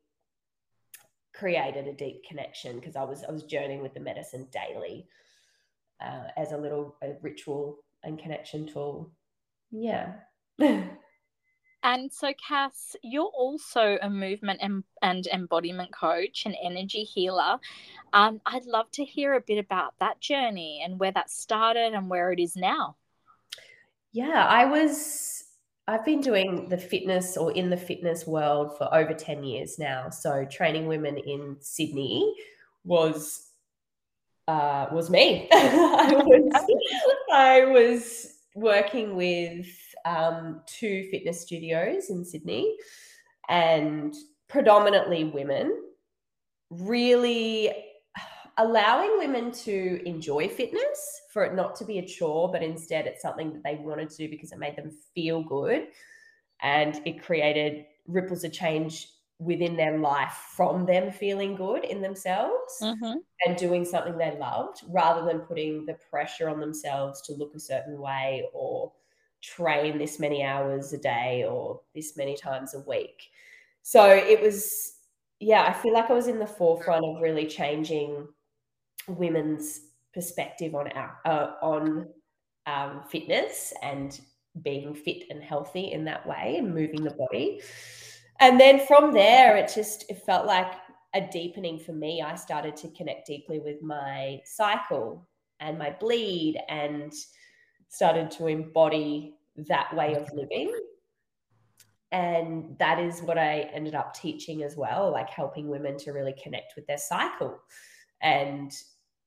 created 1.34 1.88
a 1.88 1.92
deep 1.92 2.24
connection 2.24 2.78
because 2.78 2.94
I 2.94 3.02
was 3.02 3.24
I 3.24 3.32
was 3.32 3.42
journeying 3.42 3.82
with 3.82 3.94
the 3.94 4.00
medicine 4.00 4.46
daily 4.52 5.08
uh, 6.00 6.28
as 6.36 6.52
a 6.52 6.56
little 6.56 6.96
a 7.02 7.14
ritual 7.20 7.78
and 8.04 8.18
connection 8.18 8.66
tool. 8.66 9.10
Yeah. 9.70 10.12
And 11.84 12.10
so, 12.10 12.32
Cass, 12.48 12.96
you're 13.02 13.24
also 13.26 13.98
a 14.00 14.08
movement 14.08 14.60
and, 14.62 14.84
and 15.02 15.26
embodiment 15.26 15.92
coach 15.92 16.46
and 16.46 16.56
energy 16.62 17.04
healer. 17.04 17.58
Um, 18.14 18.40
I'd 18.46 18.64
love 18.64 18.90
to 18.92 19.04
hear 19.04 19.34
a 19.34 19.40
bit 19.40 19.58
about 19.58 19.92
that 20.00 20.18
journey 20.18 20.82
and 20.82 20.98
where 20.98 21.12
that 21.12 21.28
started 21.28 21.92
and 21.92 22.08
where 22.08 22.32
it 22.32 22.40
is 22.40 22.56
now. 22.56 22.96
Yeah, 24.12 24.46
I 24.48 24.64
was, 24.64 25.44
I've 25.86 26.06
been 26.06 26.22
doing 26.22 26.70
the 26.70 26.78
fitness 26.78 27.36
or 27.36 27.52
in 27.52 27.68
the 27.68 27.76
fitness 27.76 28.26
world 28.26 28.78
for 28.78 28.92
over 28.94 29.12
10 29.12 29.44
years 29.44 29.78
now. 29.78 30.08
So, 30.08 30.46
training 30.50 30.86
women 30.86 31.18
in 31.18 31.56
Sydney 31.60 32.34
was 32.82 33.50
uh, 34.48 34.86
was 34.92 35.10
me. 35.10 35.48
I 35.52 36.22
was 36.24 36.64
I 37.32 37.64
was 37.64 38.34
working 38.54 39.16
with 39.16 39.66
um, 40.04 40.62
two 40.66 41.08
fitness 41.10 41.42
studios 41.42 42.10
in 42.10 42.24
Sydney 42.24 42.76
and 43.48 44.14
predominantly 44.48 45.24
women, 45.24 45.76
really 46.70 47.72
allowing 48.58 49.18
women 49.18 49.50
to 49.50 50.00
enjoy 50.06 50.48
fitness 50.48 51.20
for 51.32 51.44
it 51.44 51.54
not 51.54 51.74
to 51.76 51.84
be 51.84 51.98
a 51.98 52.06
chore, 52.06 52.50
but 52.50 52.62
instead 52.62 53.06
it's 53.06 53.22
something 53.22 53.52
that 53.52 53.64
they 53.64 53.74
wanted 53.76 54.08
to 54.10 54.16
do 54.16 54.28
because 54.28 54.52
it 54.52 54.58
made 54.58 54.76
them 54.76 54.90
feel 55.14 55.42
good. 55.42 55.88
And 56.62 57.00
it 57.04 57.22
created 57.22 57.86
ripples 58.06 58.44
of 58.44 58.52
change 58.52 59.08
within 59.40 59.76
their 59.76 59.98
life 59.98 60.32
from 60.56 60.86
them 60.86 61.10
feeling 61.10 61.56
good 61.56 61.84
in 61.84 62.00
themselves 62.00 62.78
mm-hmm. 62.80 63.18
and 63.44 63.56
doing 63.56 63.84
something 63.84 64.16
they 64.16 64.36
loved 64.38 64.82
rather 64.88 65.26
than 65.26 65.40
putting 65.40 65.84
the 65.86 65.96
pressure 66.08 66.48
on 66.48 66.60
themselves 66.60 67.20
to 67.22 67.32
look 67.34 67.52
a 67.54 67.60
certain 67.60 68.00
way 68.00 68.44
or 68.52 68.92
train 69.44 69.98
this 69.98 70.18
many 70.18 70.42
hours 70.42 70.92
a 70.92 70.98
day 70.98 71.44
or 71.48 71.80
this 71.94 72.16
many 72.16 72.36
times 72.36 72.74
a 72.74 72.80
week. 72.80 73.28
So 73.82 74.08
it 74.08 74.40
was, 74.40 74.94
yeah, 75.40 75.64
I 75.64 75.72
feel 75.72 75.92
like 75.92 76.10
I 76.10 76.14
was 76.14 76.28
in 76.28 76.38
the 76.38 76.46
forefront 76.46 77.04
of 77.04 77.20
really 77.20 77.46
changing 77.46 78.26
women's 79.06 79.80
perspective 80.14 80.74
on 80.74 80.88
our 80.92 81.18
uh, 81.26 81.52
on 81.60 82.08
um, 82.66 83.02
fitness 83.08 83.72
and 83.82 84.18
being 84.62 84.94
fit 84.94 85.24
and 85.30 85.42
healthy 85.42 85.92
in 85.92 86.04
that 86.04 86.26
way 86.26 86.56
and 86.58 86.74
moving 86.74 87.02
the 87.02 87.10
body. 87.10 87.60
And 88.40 88.58
then 88.58 88.86
from 88.86 89.12
there, 89.12 89.56
it 89.56 89.70
just 89.74 90.08
it 90.08 90.24
felt 90.24 90.46
like 90.46 90.72
a 91.14 91.20
deepening 91.30 91.78
for 91.78 91.92
me. 91.92 92.22
I 92.22 92.34
started 92.36 92.76
to 92.76 92.88
connect 92.88 93.26
deeply 93.26 93.58
with 93.58 93.82
my 93.82 94.40
cycle 94.44 95.28
and 95.60 95.78
my 95.78 95.90
bleed 95.90 96.58
and 96.68 97.12
started 97.94 98.30
to 98.32 98.46
embody 98.46 99.34
that 99.56 99.94
way 99.94 100.14
of 100.14 100.28
living. 100.32 100.72
And 102.10 102.76
that 102.78 102.98
is 102.98 103.22
what 103.22 103.38
I 103.38 103.70
ended 103.72 103.94
up 103.94 104.14
teaching 104.14 104.62
as 104.62 104.76
well, 104.76 105.10
like 105.10 105.30
helping 105.30 105.68
women 105.68 105.96
to 105.98 106.12
really 106.12 106.34
connect 106.40 106.74
with 106.76 106.86
their 106.86 106.98
cycle 106.98 107.58
and 108.22 108.72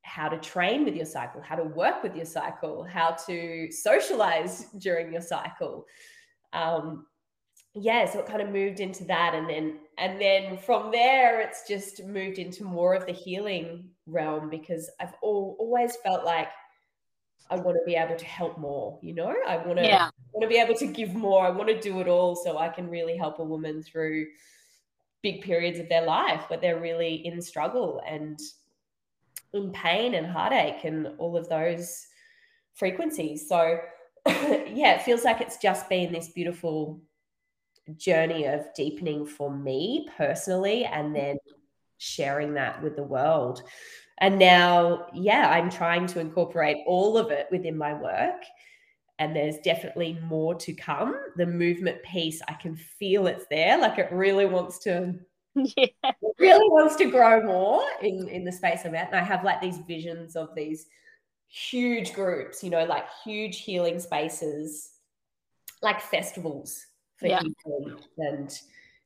how 0.04 0.30
to 0.30 0.38
train 0.38 0.86
with 0.86 0.96
your 0.96 1.06
cycle, 1.06 1.42
how 1.42 1.56
to 1.56 1.64
work 1.64 2.02
with 2.02 2.16
your 2.16 2.26
cycle, 2.26 2.84
how 2.84 3.12
to 3.28 3.70
socialize 3.72 4.66
during 4.78 5.12
your 5.12 5.22
cycle. 5.22 5.86
Um, 6.54 7.06
yeah, 7.74 8.06
so 8.06 8.20
it 8.20 8.26
kind 8.26 8.42
of 8.42 8.50
moved 8.50 8.80
into 8.80 9.04
that, 9.06 9.36
and 9.36 9.48
then 9.48 9.80
and 10.00 10.20
then 10.20 10.58
from 10.58 10.92
there, 10.92 11.42
it's 11.42 11.68
just 11.68 12.04
moved 12.06 12.40
into 12.40 12.64
more 12.64 12.96
of 12.96 13.06
the 13.06 13.12
healing 13.12 13.90
realm 14.08 14.50
because 14.50 14.90
I've 15.00 15.14
all, 15.22 15.58
always 15.60 15.96
felt 15.98 16.26
like 16.26 16.48
I 17.50 17.56
want 17.56 17.78
to 17.78 17.84
be 17.86 17.96
able 17.96 18.16
to 18.16 18.26
help 18.26 18.58
more, 18.58 19.00
you 19.02 19.14
know? 19.14 19.34
I 19.48 19.58
want 19.58 19.80
to 19.80 19.86
yeah. 19.86 20.10
want 20.34 20.44
to 20.44 20.48
be 20.48 20.60
able 20.60 20.76
to 20.76 20.88
give 20.88 21.14
more. 21.14 21.46
I 21.46 21.50
want 21.50 21.70
to 21.70 21.80
do 21.80 22.00
it 22.02 22.08
all 22.08 22.36
so 22.36 22.58
I 22.58 22.70
can 22.70 22.90
really 22.90 23.16
help 23.16 23.40
a 23.40 23.44
woman 23.44 23.82
through 23.84 24.28
big 25.24 25.42
periods 25.42 25.80
of 25.80 25.90
their 25.90 26.06
life 26.06 26.50
where 26.50 26.60
they're 26.60 26.80
really 26.80 27.26
in 27.26 27.42
struggle 27.42 28.02
and 28.08 28.40
in 29.54 29.72
pain 29.72 30.14
and 30.14 30.28
heartache 30.28 30.84
and 30.84 31.08
all 31.18 31.38
of 31.38 31.50
those 31.50 32.06
frequencies. 32.76 33.48
So 33.48 33.80
yeah, 34.28 34.96
it 34.96 35.04
feels 35.04 35.24
like 35.24 35.42
it's 35.42 35.58
just 35.58 35.90
been 35.90 36.12
this 36.12 36.30
beautiful 36.30 37.02
journey 37.96 38.46
of 38.46 38.66
deepening 38.76 39.26
for 39.26 39.50
me 39.50 40.08
personally 40.18 40.84
and 40.86 41.16
then 41.16 41.38
sharing 41.98 42.54
that 42.56 42.84
with 42.84 42.96
the 42.96 43.04
world. 43.04 43.64
And 44.20 44.40
now, 44.40 45.08
yeah, 45.14 45.50
I'm 45.52 45.70
trying 45.70 46.08
to 46.08 46.20
incorporate 46.20 46.78
all 46.88 47.18
of 47.18 47.30
it 47.32 47.48
within 47.52 47.78
my 47.78 47.94
work. 47.94 48.44
And 49.20 49.36
there's 49.36 49.58
definitely 49.60 50.20
more 50.24 50.56
to 50.56 50.74
come. 50.74 51.16
The 51.38 51.46
movement 51.46 52.02
piece, 52.04 52.42
I 52.48 52.54
can 52.54 52.76
feel 52.76 53.28
it's 53.28 53.46
there. 53.50 53.78
Like 53.80 53.98
it 53.98 54.12
really 54.12 54.46
wants 54.46 54.80
to, 54.80 55.16
yeah. 55.56 56.12
really 56.40 56.70
wants 56.70 56.96
to 56.98 57.06
grow 57.10 57.44
more 57.44 57.84
in, 58.02 58.28
in 58.28 58.44
the 58.44 58.52
space 58.52 58.82
I'm 58.86 58.96
at. 58.96 59.08
And 59.08 59.16
I 59.16 59.24
have 59.24 59.44
like 59.44 59.62
these 59.62 59.80
visions 59.80 60.36
of 60.36 60.54
these 60.56 60.88
huge 61.48 62.14
groups, 62.14 62.64
you 62.64 62.70
know, 62.70 62.86
like 62.86 63.06
huge 63.24 63.62
healing 63.62 64.00
spaces, 64.00 64.92
like 65.82 66.02
festivals 66.02 66.86
for 67.18 67.28
Yeah. 67.28 67.42
healing 67.66 67.98
and 68.18 68.60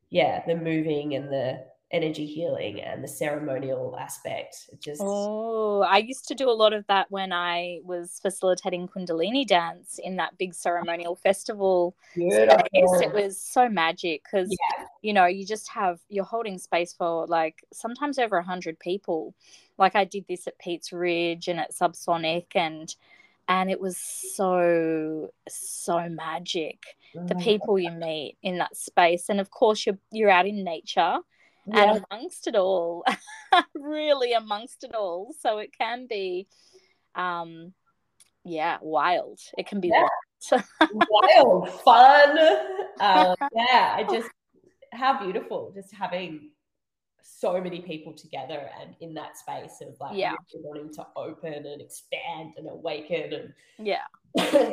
yeah, 0.10 0.44
the 0.46 0.56
moving 0.56 1.16
and 1.16 1.32
the 1.32 1.64
energy 1.92 2.26
healing 2.26 2.82
and 2.82 3.04
the 3.04 3.08
ceremonial 3.08 3.98
aspect. 4.00 4.70
It 4.72 4.80
just 4.82 5.02
Oh, 5.04 5.82
I 5.82 5.98
used 5.98 6.28
to 6.30 6.36
do 6.36 6.50
a 6.50 6.52
lot 6.52 6.74
of 6.74 6.86
that 6.88 7.10
when 7.12 7.32
I 7.34 7.80
was 7.84 8.20
facilitating 8.22 8.88
Kundalini 8.88 9.46
dance 9.46 10.00
in 10.04 10.16
that 10.18 10.38
big 10.38 10.54
ceremonial 10.54 11.16
festival 11.16 11.96
space. 12.16 12.70
It 12.74 13.14
was 13.14 13.42
so 13.42 13.68
magic 13.70 14.24
because 14.24 14.50
Yeah. 14.50 14.86
you 15.02 15.14
know 15.14 15.26
you 15.26 15.46
just 15.46 15.70
have 15.70 16.00
you're 16.10 16.24
holding 16.26 16.58
space 16.58 16.94
for 16.94 17.28
like 17.28 17.64
sometimes 17.74 18.20
over 18.20 18.38
a 18.38 18.44
hundred 18.44 18.80
people. 18.80 19.34
Like 19.78 19.96
I 19.96 20.06
did 20.06 20.26
this 20.28 20.48
at 20.48 20.58
Peats 20.60 20.92
Ridge 20.94 21.48
and 21.48 21.60
at 21.60 21.72
Subsonic 21.74 22.46
and 22.56 22.94
and 23.48 23.70
it 23.72 23.82
was 23.82 23.98
so 23.98 25.32
so 25.50 26.08
magic 26.10 26.78
the 27.28 27.36
Mm. 27.36 27.44
people 27.44 27.78
you 27.78 27.92
meet 27.92 28.38
in 28.42 28.60
that 28.60 28.78
space 28.78 29.28
and 29.30 29.42
of 29.42 29.50
course 29.50 29.86
you're 29.86 29.98
you're 30.12 30.30
out 30.30 30.46
in 30.48 30.64
nature 30.64 31.18
Yeah. 31.66 31.94
and 31.94 32.06
amongst 32.10 32.48
it 32.48 32.56
all 32.56 33.04
really 33.76 34.34
amongst 34.34 34.84
it 34.84 34.96
all 34.96 35.34
so 35.40 35.60
it 35.60 35.72
can 35.78 36.08
be 36.08 36.48
um 37.16 37.74
yeah 38.44 38.78
wild 38.82 39.40
it 39.58 39.68
can 39.68 39.80
be 39.80 39.90
Yeah. 39.90 40.02
wild. 40.02 40.64
wild, 41.10 41.70
fun. 41.84 42.38
Um, 43.00 43.36
yeah, 43.56 43.94
I 43.96 44.08
just 44.10 44.30
how 44.92 45.24
beautiful 45.24 45.72
just 45.74 45.94
having 45.94 46.50
so 47.22 47.62
many 47.62 47.82
people 47.82 48.14
together 48.14 48.68
and 48.82 48.96
in 49.00 49.14
that 49.14 49.38
space 49.38 49.82
of 49.82 49.96
like 50.00 50.18
Yeah. 50.18 50.32
really 50.54 50.64
wanting 50.66 50.94
to 50.96 51.06
open 51.16 51.54
and 51.54 51.82
expand 51.82 52.54
and 52.58 52.68
awaken 52.68 53.34
and 53.34 53.54
yeah 53.78 54.06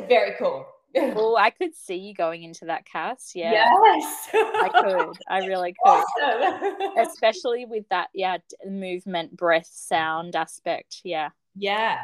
very 0.07 0.33
cool. 0.39 0.65
Oh 0.95 1.35
i 1.35 1.49
could 1.51 1.75
see 1.75 1.95
you 1.95 2.13
going 2.13 2.43
into 2.43 2.65
that 2.65 2.85
Cass 2.85 3.33
yeah. 3.35 3.51
Yes, 3.83 4.29
i 4.33 4.69
could. 4.73 5.17
I 5.29 5.45
really 5.45 5.75
could. 5.85 6.03
Awesome. 6.21 6.97
especially 6.97 7.65
with 7.65 7.87
that 7.89 8.09
yeah 8.13 8.37
movement 8.67 9.35
breath 9.37 9.69
sound 9.71 10.35
aspect 10.35 11.01
yeah. 11.03 11.29
Yeah, 11.55 11.99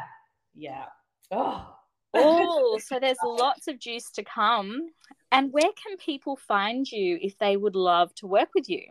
yeah. 0.54 0.86
Oh, 1.30 1.74
oh 2.14 2.78
so 2.78 2.98
there's 3.00 3.16
lots 3.24 3.68
of 3.68 3.78
juice 3.78 4.10
to 4.12 4.22
come. 4.24 4.90
And 5.32 5.52
where 5.52 5.72
can 5.82 5.96
people 5.96 6.36
find 6.36 6.90
you 6.90 7.18
if 7.20 7.38
they 7.38 7.56
would 7.56 7.74
love 7.74 8.14
to 8.16 8.26
work 8.26 8.50
with 8.54 8.68
you 8.68 8.82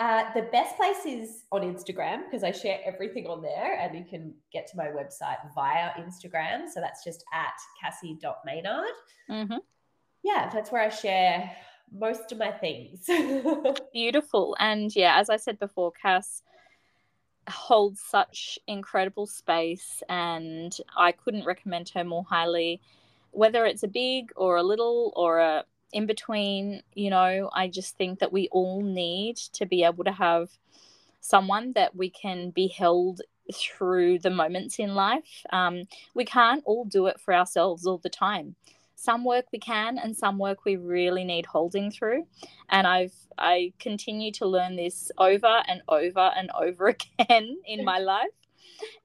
Uh, 0.00 0.32
the 0.32 0.48
best 0.50 0.78
place 0.78 1.04
is 1.04 1.44
on 1.52 1.60
Instagram 1.60 2.24
because 2.24 2.42
I 2.42 2.52
share 2.52 2.80
everything 2.86 3.26
on 3.26 3.42
there 3.42 3.78
and 3.78 3.94
you 3.94 4.02
can 4.08 4.32
get 4.50 4.66
to 4.68 4.76
my 4.78 4.86
website 4.86 5.36
via 5.54 5.90
Instagram. 5.98 6.70
So 6.72 6.80
that's 6.80 7.04
just 7.04 7.22
at 7.34 7.52
cassie.maynard. 7.78 8.86
hmm 9.28 9.56
Yeah, 10.22 10.48
that's 10.50 10.72
where 10.72 10.80
I 10.80 10.88
share 10.88 11.54
most 11.92 12.32
of 12.32 12.38
my 12.38 12.50
things. 12.50 13.04
beautiful 13.92 14.56
and 14.60 14.94
yeah 14.94 15.18
as 15.18 15.28
i 15.28 15.36
said 15.36 15.58
before 15.58 15.90
cass 15.90 16.42
holds 17.48 18.00
such 18.00 18.58
incredible 18.68 19.26
space 19.26 20.02
and 20.08 20.78
i 20.96 21.10
couldn't 21.10 21.44
recommend 21.44 21.88
her 21.88 22.04
more 22.04 22.24
highly 22.24 22.80
whether 23.32 23.66
it's 23.66 23.82
a 23.82 23.88
big 23.88 24.30
or 24.36 24.56
a 24.56 24.62
little 24.62 25.12
or 25.16 25.40
a 25.40 25.64
in 25.92 26.06
between 26.06 26.82
you 26.94 27.10
know 27.10 27.50
i 27.54 27.66
just 27.66 27.96
think 27.96 28.18
that 28.18 28.32
we 28.32 28.48
all 28.52 28.82
need 28.82 29.36
to 29.36 29.66
be 29.66 29.82
able 29.84 30.04
to 30.04 30.12
have 30.12 30.50
someone 31.20 31.72
that 31.72 31.94
we 31.94 32.10
can 32.10 32.50
be 32.50 32.68
held 32.68 33.20
through 33.52 34.18
the 34.18 34.30
moments 34.30 34.78
in 34.78 34.94
life. 34.94 35.44
Um, 35.52 35.84
we 36.14 36.24
can't 36.24 36.62
all 36.66 36.84
do 36.84 37.06
it 37.06 37.20
for 37.20 37.34
ourselves 37.34 37.86
all 37.86 37.98
the 37.98 38.08
time. 38.08 38.54
Some 38.94 39.24
work 39.24 39.46
we 39.52 39.58
can 39.58 39.98
and 39.98 40.16
some 40.16 40.38
work 40.38 40.64
we 40.64 40.76
really 40.76 41.24
need 41.24 41.46
holding 41.46 41.90
through. 41.90 42.26
And 42.68 42.86
i've 42.86 43.14
i 43.38 43.72
continue 43.78 44.30
to 44.32 44.46
learn 44.46 44.76
this 44.76 45.10
over 45.16 45.62
and 45.66 45.80
over 45.88 46.30
and 46.36 46.50
over 46.60 46.88
again 46.88 47.56
in 47.66 47.84
my 47.84 47.98
life. 47.98 48.36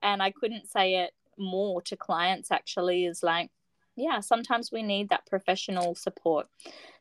And 0.01 0.21
i 0.21 0.31
couldn't 0.31 0.69
say 0.69 0.95
it 0.95 1.11
more 1.37 1.81
to 1.81 1.95
clients 1.95 2.51
actually 2.51 3.05
is 3.05 3.21
like 3.21 3.49
yeah 3.95 4.19
sometimes 4.19 4.71
we 4.71 4.83
need 4.83 5.09
that 5.09 5.25
professional 5.25 5.95
support. 5.95 6.47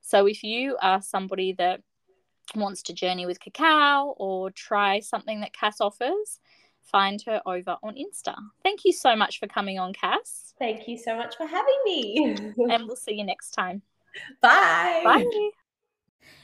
So 0.01 0.27
if 0.27 0.43
you 0.43 0.77
are 0.81 1.03
somebody 1.03 1.53
that 1.55 1.81
wants 2.55 2.83
to 2.83 2.93
journey 2.93 3.27
with 3.27 3.41
cacao 3.41 4.15
or 4.19 4.51
try 4.51 5.01
something 5.01 5.41
that 5.41 5.53
cass 5.53 5.81
offers 5.81 6.41
find 6.85 7.23
her 7.23 7.41
over 7.47 7.77
on 7.83 7.95
insta. 7.95 8.35
Thank 8.63 8.85
you 8.85 8.93
so 8.93 9.17
much 9.17 9.41
for 9.41 9.47
coming 9.47 9.79
on 9.79 9.93
cass. 9.93 10.55
Thank 10.59 10.87
you 10.87 10.99
so 10.99 11.17
much 11.17 11.37
for 11.37 11.47
having 11.47 11.79
me. 11.85 12.37
and 12.71 12.87
we'll 12.87 12.97
see 12.97 13.15
you 13.15 13.25
next 13.25 13.53
time. 13.53 13.83
Bye. 14.41 15.03
bye. 15.05 15.51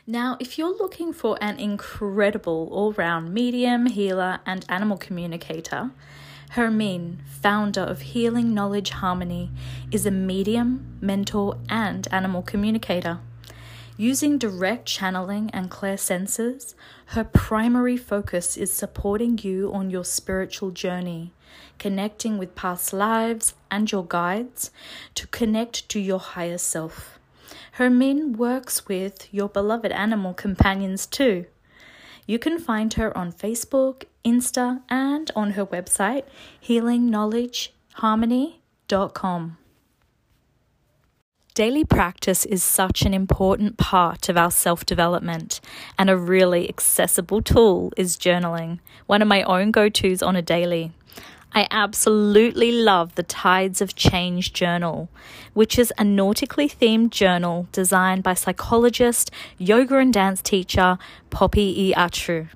Now, 0.07 0.37
if 0.41 0.59
you're 0.59 0.77
looking 0.77 1.13
for 1.13 1.39
an 1.41 1.59
incredible 1.59 2.69
all 2.73 2.93
round 2.93 3.33
medium, 3.33 3.87
healer, 3.87 4.41
and 4.45 4.65
animal 4.69 4.97
communicator, 4.97 5.93
Hermine, 6.55 7.23
founder 7.27 7.81
of 7.81 8.01
Healing 8.01 8.53
Knowledge 8.53 8.91
Harmony, 8.91 9.53
is 9.93 10.05
a 10.05 10.11
medium, 10.11 10.99
mentor, 11.01 11.57
and 11.69 12.09
animal 12.11 12.43
communicator. 12.43 13.21
Using 13.97 14.37
direct 14.37 14.85
channeling 14.85 15.51
and 15.53 15.71
clairsensors, 15.71 16.75
her 17.07 17.23
primary 17.23 17.97
focus 17.97 18.57
is 18.57 18.73
supporting 18.73 19.39
you 19.39 19.73
on 19.73 19.91
your 19.91 20.05
spiritual 20.05 20.73
journey, 20.73 21.33
connecting 21.79 22.37
with 22.37 22.57
past 22.57 22.93
lives 22.93 23.55
and 23.71 23.93
your 23.93 24.05
guides 24.05 24.73
to 25.15 25.29
connect 25.29 25.89
to 25.91 26.01
your 26.01 26.19
higher 26.19 26.59
self. 26.59 27.21
Hermine 27.75 28.33
works 28.33 28.89
with 28.89 29.33
your 29.33 29.49
beloved 29.49 29.93
animal 29.93 30.35
companions 30.35 31.07
too. 31.07 31.47
You 32.27 32.39
can 32.39 32.59
find 32.59 32.95
her 32.95 33.15
on 33.17 33.33
Facebook, 33.33 34.05
Insta, 34.25 34.83
and 34.89 35.31
on 35.35 35.53
her 35.53 35.67
website, 35.67 36.25
healingknowledgeharmony.com. 36.65 39.57
Daily 41.55 41.85
practice 41.85 42.45
is 42.47 42.63
such 42.63 43.03
an 43.03 43.13
important 43.13 43.77
part 43.77 44.29
of 44.29 44.37
our 44.37 44.53
self 44.53 44.87
development, 44.87 45.61
and 45.99 46.09
a 46.09 46.17
really 46.17 46.69
accessible 46.69 47.43
tool 47.43 47.93
is 47.97 48.17
journaling, 48.17 48.79
one 49.07 49.21
of 49.21 49.27
my 49.29 49.43
own 49.43 49.73
go 49.73 49.89
tos 49.89 50.23
on 50.23 50.37
a 50.37 50.43
daily. 50.43 50.93
I 51.53 51.67
absolutely 51.73 52.71
love 52.71 53.17
the 53.17 53.25
Tides 53.25 53.81
of 53.81 53.97
Change 53.97 54.53
journal, 54.53 55.09
which 55.53 55.81
is 55.81 55.93
a 55.99 56.05
nautically 56.05 56.69
themed 56.69 57.11
journal 57.11 57.67
designed 57.73 58.23
by 58.23 58.35
psychologist, 58.35 59.33
yoga 59.59 59.99
and 59.99 60.13
dance 60.13 60.43
teacher 60.43 60.97
Poppy 61.31 61.89
E. 61.89 61.95
Atru. 61.95 62.49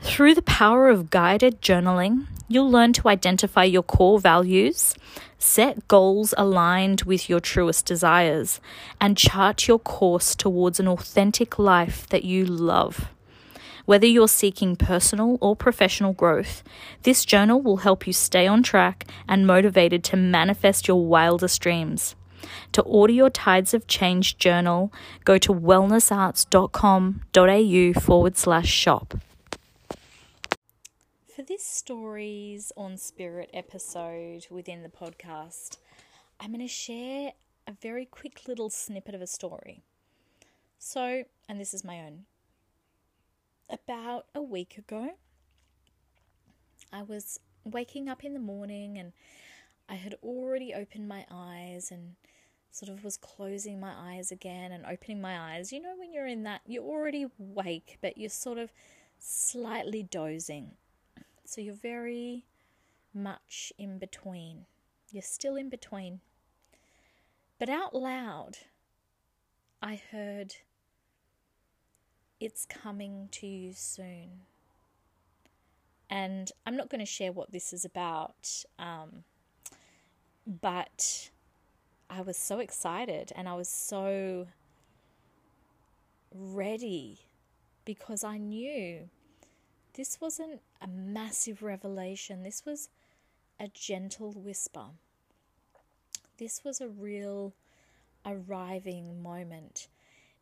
Through 0.00 0.36
the 0.36 0.42
power 0.42 0.88
of 0.88 1.10
guided 1.10 1.60
journaling, 1.60 2.26
you'll 2.46 2.70
learn 2.70 2.92
to 2.92 3.08
identify 3.08 3.64
your 3.64 3.82
core 3.82 4.20
values, 4.20 4.94
set 5.38 5.88
goals 5.88 6.32
aligned 6.38 7.02
with 7.02 7.28
your 7.28 7.40
truest 7.40 7.86
desires, 7.86 8.60
and 9.00 9.18
chart 9.18 9.66
your 9.66 9.80
course 9.80 10.36
towards 10.36 10.78
an 10.78 10.86
authentic 10.86 11.58
life 11.58 12.06
that 12.10 12.24
you 12.24 12.44
love. 12.44 13.08
Whether 13.84 14.06
you're 14.06 14.28
seeking 14.28 14.76
personal 14.76 15.38
or 15.40 15.56
professional 15.56 16.12
growth, 16.12 16.62
this 17.02 17.24
journal 17.24 17.60
will 17.60 17.78
help 17.78 18.06
you 18.06 18.12
stay 18.12 18.46
on 18.46 18.62
track 18.62 19.06
and 19.28 19.46
motivated 19.46 20.04
to 20.04 20.16
manifest 20.16 20.86
your 20.86 21.04
wildest 21.04 21.60
dreams. 21.60 22.14
To 22.72 22.82
order 22.82 23.12
your 23.12 23.30
Tides 23.30 23.74
of 23.74 23.86
Change 23.86 24.38
journal, 24.38 24.92
go 25.24 25.38
to 25.38 25.52
wellnessarts.com.au 25.52 28.00
forward 28.00 28.36
slash 28.36 28.68
shop. 28.68 29.14
For 31.34 31.42
this 31.42 31.64
Stories 31.64 32.72
on 32.76 32.96
Spirit 32.96 33.50
episode 33.52 34.46
within 34.50 34.82
the 34.82 34.88
podcast, 34.88 35.78
I'm 36.38 36.52
going 36.52 36.60
to 36.60 36.68
share 36.68 37.32
a 37.66 37.72
very 37.72 38.04
quick 38.04 38.42
little 38.46 38.70
snippet 38.70 39.14
of 39.14 39.22
a 39.22 39.26
story. 39.26 39.82
So, 40.78 41.24
and 41.48 41.60
this 41.60 41.74
is 41.74 41.84
my 41.84 42.00
own. 42.00 42.24
About 43.72 44.26
a 44.34 44.42
week 44.42 44.76
ago, 44.76 45.14
I 46.92 47.02
was 47.02 47.40
waking 47.64 48.06
up 48.06 48.22
in 48.22 48.34
the 48.34 48.38
morning 48.38 48.98
and 48.98 49.12
I 49.88 49.94
had 49.94 50.14
already 50.22 50.74
opened 50.74 51.08
my 51.08 51.24
eyes 51.30 51.90
and 51.90 52.16
sort 52.70 52.90
of 52.90 53.02
was 53.02 53.16
closing 53.16 53.80
my 53.80 53.92
eyes 53.96 54.30
again 54.30 54.72
and 54.72 54.84
opening 54.84 55.22
my 55.22 55.54
eyes. 55.54 55.72
You 55.72 55.80
know, 55.80 55.94
when 55.96 56.12
you're 56.12 56.26
in 56.26 56.42
that, 56.42 56.60
you're 56.66 56.84
already 56.84 57.26
awake, 57.38 57.96
but 58.02 58.18
you're 58.18 58.28
sort 58.28 58.58
of 58.58 58.72
slightly 59.18 60.02
dozing. 60.02 60.72
So 61.46 61.62
you're 61.62 61.74
very 61.74 62.44
much 63.14 63.72
in 63.78 63.98
between. 63.98 64.66
You're 65.10 65.22
still 65.22 65.56
in 65.56 65.70
between. 65.70 66.20
But 67.58 67.70
out 67.70 67.94
loud, 67.94 68.58
I 69.80 70.00
heard, 70.10 70.56
It's 72.42 72.66
coming 72.66 73.28
to 73.30 73.46
you 73.46 73.72
soon. 73.72 74.40
And 76.10 76.50
I'm 76.66 76.76
not 76.76 76.88
going 76.88 76.98
to 76.98 77.06
share 77.06 77.30
what 77.30 77.52
this 77.52 77.72
is 77.72 77.84
about, 77.84 78.64
um, 78.80 79.22
but 80.44 81.30
I 82.10 82.20
was 82.20 82.36
so 82.36 82.58
excited 82.58 83.30
and 83.36 83.48
I 83.48 83.54
was 83.54 83.68
so 83.68 84.48
ready 86.34 87.20
because 87.84 88.24
I 88.24 88.38
knew 88.38 89.08
this 89.94 90.20
wasn't 90.20 90.62
a 90.80 90.88
massive 90.88 91.62
revelation. 91.62 92.42
This 92.42 92.66
was 92.66 92.88
a 93.60 93.68
gentle 93.68 94.32
whisper. 94.32 94.86
This 96.38 96.64
was 96.64 96.80
a 96.80 96.88
real 96.88 97.54
arriving 98.26 99.22
moment. 99.22 99.86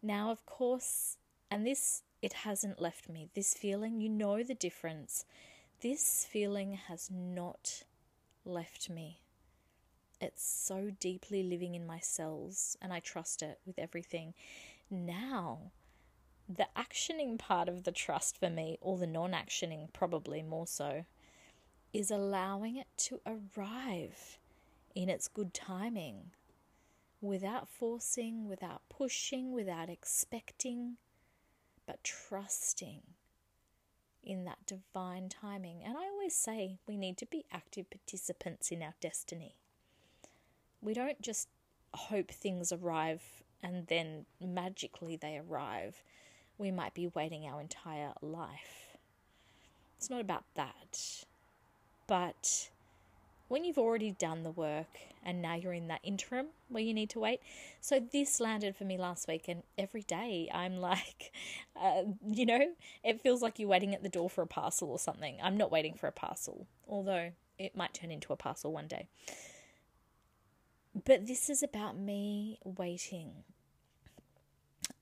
Now, 0.03 0.31
of 0.31 0.47
course, 0.47 1.19
and 1.51 1.67
this, 1.67 2.03
it 2.23 2.33
hasn't 2.33 2.81
left 2.81 3.09
me. 3.09 3.29
This 3.35 3.55
feeling, 3.55 4.01
you 4.01 4.09
know 4.09 4.43
the 4.43 4.55
difference. 4.55 5.25
This 5.81 6.27
feeling 6.31 6.75
has 6.89 7.11
not 7.11 7.85
left 8.45 8.91
me. 8.91 9.21
It's 10.21 10.47
so 10.47 10.91
deeply 11.01 11.43
living 11.43 11.75
in 11.75 11.87
my 11.87 11.99
cells, 11.99 12.77
and 12.83 12.93
I 12.93 13.01
trust 13.01 13.43
it 13.43 13.59
with 13.67 13.79
everything. 13.79 14.35
Now, 14.91 15.73
the 16.49 16.69
actioning 16.77 17.39
part 17.39 17.69
of 17.69 17.85
the 17.85 17.93
trust 17.93 18.39
for 18.39 18.51
me, 18.51 18.77
or 18.81 18.99
the 18.99 19.07
non 19.07 19.33
actioning, 19.33 19.93
probably 19.93 20.43
more 20.43 20.67
so, 20.67 21.05
is 21.93 22.11
allowing 22.11 22.77
it 22.77 22.87
to 22.97 23.21
arrive 23.27 24.39
in 24.95 25.09
its 25.09 25.29
good 25.29 25.55
timing 25.55 26.33
without 27.21 27.69
forcing, 27.69 28.49
without 28.49 28.83
pushing, 28.89 29.53
without 29.53 29.89
expecting, 29.89 30.97
but 31.91 32.05
trusting 32.05 33.01
in 34.23 34.45
that 34.45 34.65
divine 34.65 35.29
timing. 35.29 35.83
And 35.85 35.97
I 35.97 36.05
always 36.05 36.37
say 36.37 36.79
we 36.87 36.97
need 36.97 37.19
to 37.19 37.27
be 37.27 37.47
active 37.51 37.91
participants 37.91 38.71
in 38.71 38.81
our 38.81 38.95
destiny. 39.01 39.57
We 40.81 40.95
don't 40.95 41.21
just 41.21 41.49
hope 41.93 42.31
things 42.31 42.71
arrive 42.71 43.43
and 43.61 43.89
then 43.89 44.27
magically 44.41 45.17
they 45.17 45.37
arrive 45.37 46.05
we 46.59 46.71
might 46.71 46.95
be 46.95 47.09
waiting 47.09 47.45
our 47.47 47.61
entire 47.61 48.13
life. 48.23 48.97
It's 49.97 50.11
not 50.11 50.21
about 50.21 50.45
that. 50.55 51.25
But 52.07 52.71
when 53.51 53.65
you've 53.65 53.79
already 53.79 54.13
done 54.13 54.45
the 54.45 54.51
work 54.53 54.87
and 55.25 55.43
now 55.43 55.57
you're 55.57 55.73
in 55.73 55.89
that 55.89 55.99
interim 56.05 56.47
where 56.69 56.85
you 56.85 56.95
need 56.95 57.11
to 57.11 57.19
wait. 57.19 57.41
So 57.81 57.99
this 57.99 58.39
landed 58.39 58.77
for 58.77 58.85
me 58.85 58.97
last 58.97 59.27
week, 59.27 59.49
and 59.49 59.65
every 59.77 60.03
day 60.03 60.49
I'm 60.55 60.77
like, 60.81 61.33
uh, 61.75 62.03
you 62.25 62.47
know, 62.47 62.61
it 63.03 63.21
feels 63.21 63.43
like 63.43 63.59
you're 63.59 63.69
waiting 63.69 63.93
at 63.93 64.05
the 64.05 64.09
door 64.09 64.31
for 64.31 64.43
a 64.43 64.47
parcel 64.47 64.89
or 64.89 65.01
something. 65.01 65.37
I'm 65.43 65.57
not 65.57 65.73
waiting 65.73 65.95
for 65.95 66.07
a 66.07 66.13
parcel, 66.13 66.69
although 66.89 67.33
it 67.59 67.77
might 67.77 67.93
turn 67.93 68.13
into 68.13 68.33
a 68.33 68.37
parcel 68.37 68.73
one 68.73 68.87
day. 68.87 69.09
But 71.05 71.27
this 71.27 71.51
is 71.51 71.61
about 71.61 71.99
me 71.99 72.61
waiting 72.63 73.43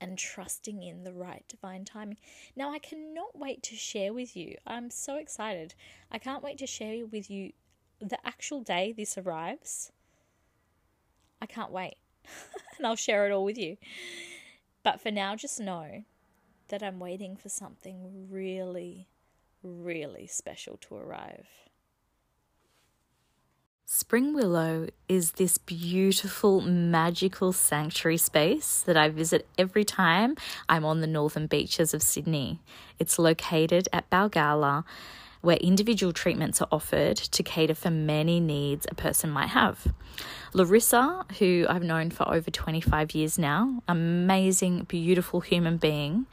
and 0.01 0.17
trusting 0.17 0.81
in 0.81 1.03
the 1.03 1.13
right 1.13 1.43
divine 1.47 1.85
timing. 1.85 2.17
Now, 2.55 2.71
I 2.71 2.79
cannot 2.79 3.37
wait 3.37 3.61
to 3.63 3.75
share 3.75 4.11
with 4.11 4.35
you. 4.35 4.55
I'm 4.65 4.89
so 4.89 5.17
excited. 5.17 5.75
I 6.11 6.17
can't 6.17 6.43
wait 6.43 6.57
to 6.59 6.67
share 6.67 7.05
with 7.05 7.29
you 7.29 7.51
the 7.99 8.17
actual 8.25 8.61
day 8.61 8.93
this 8.95 9.17
arrives. 9.17 9.91
I 11.41 11.45
can't 11.45 11.71
wait. 11.71 11.95
and 12.77 12.87
I'll 12.87 12.95
share 12.95 13.25
it 13.25 13.31
all 13.31 13.43
with 13.45 13.57
you. 13.57 13.77
But 14.83 15.01
for 15.01 15.11
now, 15.11 15.35
just 15.35 15.59
know 15.59 16.03
that 16.69 16.83
I'm 16.83 16.99
waiting 16.99 17.35
for 17.35 17.49
something 17.49 18.27
really, 18.29 19.07
really 19.63 20.27
special 20.27 20.77
to 20.77 20.95
arrive. 20.95 21.47
Spring 23.91 24.35
Willow 24.35 24.87
is 25.07 25.31
this 25.31 25.57
beautiful, 25.57 26.61
magical 26.61 27.51
sanctuary 27.51 28.17
space 28.17 28.83
that 28.83 28.95
I 28.95 29.09
visit 29.09 29.47
every 29.57 29.83
time 29.83 30.35
I'm 30.69 30.85
on 30.85 31.01
the 31.01 31.07
northern 31.07 31.47
beaches 31.47 31.95
of 31.95 32.03
Sydney. 32.03 32.61
It's 32.99 33.17
located 33.17 33.89
at 33.91 34.07
Balgowlah, 34.11 34.83
where 35.41 35.57
individual 35.57 36.13
treatments 36.13 36.61
are 36.61 36.67
offered 36.71 37.17
to 37.17 37.43
cater 37.43 37.75
for 37.75 37.89
many 37.89 38.39
needs 38.39 38.85
a 38.89 38.95
person 38.95 39.29
might 39.29 39.49
have. 39.49 39.93
Larissa, 40.53 41.25
who 41.39 41.65
I've 41.69 41.83
known 41.83 42.09
for 42.09 42.27
over 42.27 42.49
25 42.49 43.13
years 43.13 43.37
now, 43.37 43.81
amazing, 43.87 44.83
beautiful 44.83 45.41
human 45.41 45.77
being, 45.77 46.25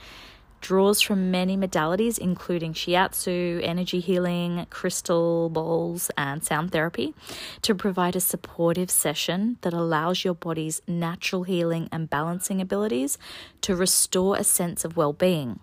draws 0.61 1.01
from 1.01 1.31
many 1.31 1.57
modalities, 1.57 2.19
including 2.19 2.73
shiatsu, 2.73 3.61
energy 3.63 4.01
healing, 4.01 4.67
crystal 4.71 5.49
balls, 5.49 6.11
and 6.17 6.43
sound 6.43 6.73
therapy, 6.73 7.15
to 7.63 7.75
provide 7.75 8.17
a 8.17 8.21
supportive 8.21 8.91
session 8.91 9.59
that 9.61 9.73
allows 9.73 10.25
your 10.25 10.35
body's 10.35 10.83
natural 10.89 11.45
healing 11.45 11.89
and 11.93 12.11
balancing 12.11 12.61
abilities 12.61 13.19
to 13.61 13.77
restore 13.77 14.37
a 14.37 14.43
sense 14.43 14.85
of 14.85 14.97
well 14.97 15.13
being. 15.13 15.61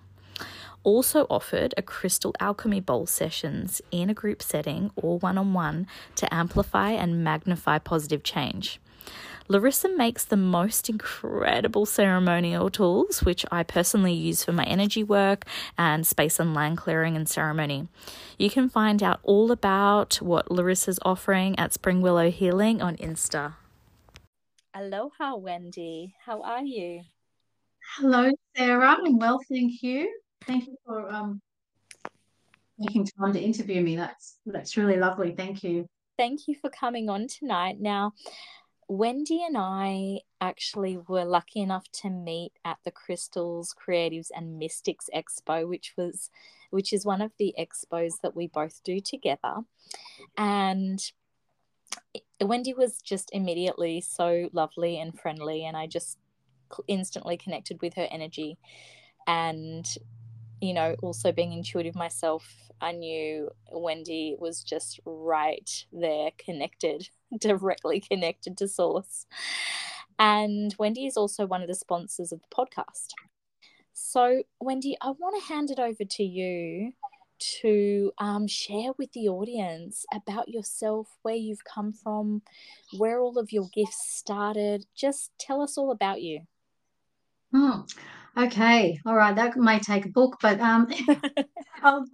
Also 0.83 1.25
offered 1.29 1.73
a 1.77 1.81
crystal 1.81 2.33
alchemy 2.39 2.79
bowl 2.79 3.05
sessions 3.05 3.81
in 3.91 4.09
a 4.09 4.13
group 4.13 4.43
setting 4.43 4.91
or 4.95 5.17
one 5.19 5.37
on 5.37 5.53
one 5.53 5.87
to 6.15 6.33
amplify 6.33 6.91
and 6.91 7.23
magnify 7.23 7.79
positive 7.79 8.23
change. 8.23 8.79
Larissa 9.49 9.89
makes 9.89 10.23
the 10.23 10.37
most 10.37 10.89
incredible 10.89 11.85
ceremonial 11.85 12.69
tools, 12.69 13.23
which 13.23 13.45
I 13.51 13.63
personally 13.63 14.13
use 14.13 14.43
for 14.43 14.53
my 14.53 14.63
energy 14.63 15.03
work 15.03 15.45
and 15.77 16.07
space 16.07 16.39
and 16.39 16.53
land 16.53 16.77
clearing 16.77 17.17
and 17.17 17.27
ceremony. 17.27 17.89
You 18.39 18.49
can 18.49 18.69
find 18.69 19.03
out 19.03 19.19
all 19.23 19.51
about 19.51 20.15
what 20.21 20.49
Larissa's 20.49 20.99
offering 21.03 21.59
at 21.59 21.73
Spring 21.73 22.01
Willow 22.01 22.31
Healing 22.31 22.81
on 22.81 22.95
Insta. 22.97 23.55
Aloha, 24.73 25.35
Wendy. 25.35 26.15
How 26.25 26.41
are 26.41 26.63
you? 26.63 27.01
Hello, 27.97 28.31
Sarah. 28.55 28.95
I'm 28.97 29.19
well, 29.19 29.39
thank 29.49 29.83
you. 29.83 30.09
Thank 30.45 30.67
you 30.67 30.75
for 30.85 31.09
um, 31.11 31.41
making 32.77 33.07
time 33.19 33.33
to 33.33 33.39
interview 33.39 33.81
me. 33.81 33.95
That's 33.95 34.39
that's 34.45 34.77
really 34.77 34.97
lovely. 34.97 35.31
Thank 35.31 35.63
you. 35.63 35.87
Thank 36.17 36.47
you 36.47 36.55
for 36.55 36.69
coming 36.69 37.09
on 37.09 37.27
tonight. 37.27 37.77
Now, 37.79 38.13
Wendy 38.87 39.43
and 39.43 39.57
I 39.57 40.19
actually 40.41 40.97
were 40.97 41.25
lucky 41.25 41.61
enough 41.61 41.85
to 42.01 42.09
meet 42.09 42.51
at 42.65 42.77
the 42.83 42.91
Crystals 42.91 43.73
Creatives 43.73 44.27
and 44.35 44.59
Mystics 44.59 45.09
Expo, 45.15 45.67
which 45.67 45.93
was 45.97 46.29
which 46.69 46.91
is 46.91 47.05
one 47.05 47.21
of 47.21 47.31
the 47.37 47.53
expos 47.57 48.21
that 48.21 48.35
we 48.35 48.47
both 48.47 48.83
do 48.83 48.99
together. 48.99 49.57
And 50.37 50.99
Wendy 52.41 52.73
was 52.73 52.99
just 53.01 53.29
immediately 53.31 54.01
so 54.01 54.49
lovely 54.53 54.99
and 54.99 55.17
friendly 55.17 55.65
and 55.65 55.77
I 55.77 55.87
just 55.87 56.17
instantly 56.87 57.37
connected 57.37 57.81
with 57.81 57.93
her 57.93 58.07
energy 58.09 58.57
and 59.27 59.85
you 60.63 60.73
know 60.73 60.95
also 61.01 61.31
being 61.31 61.53
intuitive 61.53 61.95
myself 61.95 62.63
I 62.83 62.91
knew 62.91 63.49
Wendy 63.71 64.35
was 64.37 64.61
just 64.61 64.99
right 65.05 65.69
there, 65.93 66.31
connected, 66.37 67.07
directly 67.39 68.01
connected 68.01 68.57
to 68.57 68.67
Source. 68.67 69.25
And 70.19 70.75
Wendy 70.77 71.05
is 71.05 71.15
also 71.15 71.45
one 71.45 71.61
of 71.61 71.69
the 71.69 71.75
sponsors 71.75 72.33
of 72.33 72.41
the 72.41 72.53
podcast. 72.53 73.13
So, 73.93 74.43
Wendy, 74.59 74.97
I 75.01 75.11
want 75.11 75.41
to 75.41 75.53
hand 75.53 75.71
it 75.71 75.79
over 75.79 76.03
to 76.03 76.23
you 76.23 76.91
to 77.61 78.11
um, 78.17 78.47
share 78.47 78.91
with 78.97 79.13
the 79.13 79.29
audience 79.29 80.05
about 80.13 80.49
yourself, 80.49 81.17
where 81.21 81.35
you've 81.35 81.63
come 81.63 81.93
from, 81.93 82.41
where 82.97 83.21
all 83.21 83.37
of 83.37 83.53
your 83.53 83.69
gifts 83.73 84.13
started. 84.13 84.85
Just 84.93 85.31
tell 85.39 85.61
us 85.61 85.77
all 85.77 85.91
about 85.91 86.21
you. 86.21 86.41
Hmm. 87.53 87.81
Okay, 88.35 88.99
all 89.05 89.15
right. 89.15 89.35
That 89.35 89.55
may 89.57 89.77
take 89.79 90.05
a 90.05 90.09
book, 90.09 90.37
but 90.41 90.59
um, 90.59 90.87
I'll, 91.83 92.05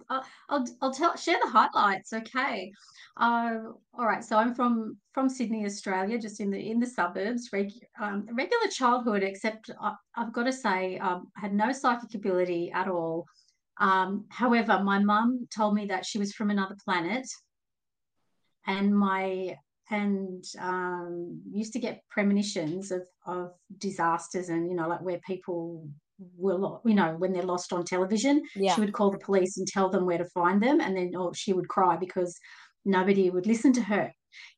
I'll 0.50 0.66
I'll 0.82 0.92
tell 0.92 1.16
share 1.16 1.38
the 1.42 1.50
highlights. 1.50 2.12
Okay, 2.12 2.72
uh, 3.16 3.56
all 3.94 4.06
right. 4.06 4.22
So 4.22 4.36
I'm 4.36 4.54
from 4.54 4.98
from 5.12 5.30
Sydney, 5.30 5.64
Australia, 5.64 6.18
just 6.18 6.40
in 6.40 6.50
the 6.50 6.58
in 6.58 6.78
the 6.78 6.86
suburbs. 6.86 7.48
Reg, 7.54 7.72
um, 7.98 8.26
regular 8.32 8.68
childhood, 8.70 9.22
except 9.22 9.70
I, 9.80 9.94
have 10.14 10.34
got 10.34 10.44
to 10.44 10.52
say, 10.52 10.98
um, 10.98 11.28
I 11.38 11.40
had 11.40 11.54
no 11.54 11.72
psychic 11.72 12.14
ability 12.14 12.70
at 12.70 12.86
all. 12.86 13.24
Um, 13.78 14.26
however, 14.28 14.78
my 14.84 14.98
mum 14.98 15.48
told 15.56 15.74
me 15.74 15.86
that 15.86 16.04
she 16.04 16.18
was 16.18 16.34
from 16.34 16.50
another 16.50 16.76
planet, 16.84 17.26
and 18.66 18.94
my 18.94 19.56
and 19.90 20.44
um, 20.58 21.40
used 21.50 21.72
to 21.72 21.78
get 21.78 22.04
premonitions 22.10 22.90
of 22.90 23.02
of 23.24 23.52
disasters 23.78 24.50
and 24.50 24.68
you 24.68 24.76
know 24.76 24.86
like 24.86 25.00
where 25.00 25.18
people 25.26 25.88
will 26.36 26.80
you 26.84 26.94
know 26.94 27.14
when 27.18 27.32
they're 27.32 27.42
lost 27.42 27.72
on 27.72 27.84
television 27.84 28.42
yeah. 28.54 28.74
she 28.74 28.80
would 28.80 28.92
call 28.92 29.10
the 29.10 29.18
police 29.18 29.56
and 29.58 29.66
tell 29.66 29.88
them 29.88 30.04
where 30.04 30.18
to 30.18 30.24
find 30.26 30.62
them 30.62 30.80
and 30.80 30.96
then 30.96 31.12
oh, 31.16 31.32
she 31.32 31.52
would 31.52 31.68
cry 31.68 31.96
because 31.96 32.38
nobody 32.84 33.30
would 33.30 33.46
listen 33.46 33.72
to 33.72 33.82
her. 33.82 34.12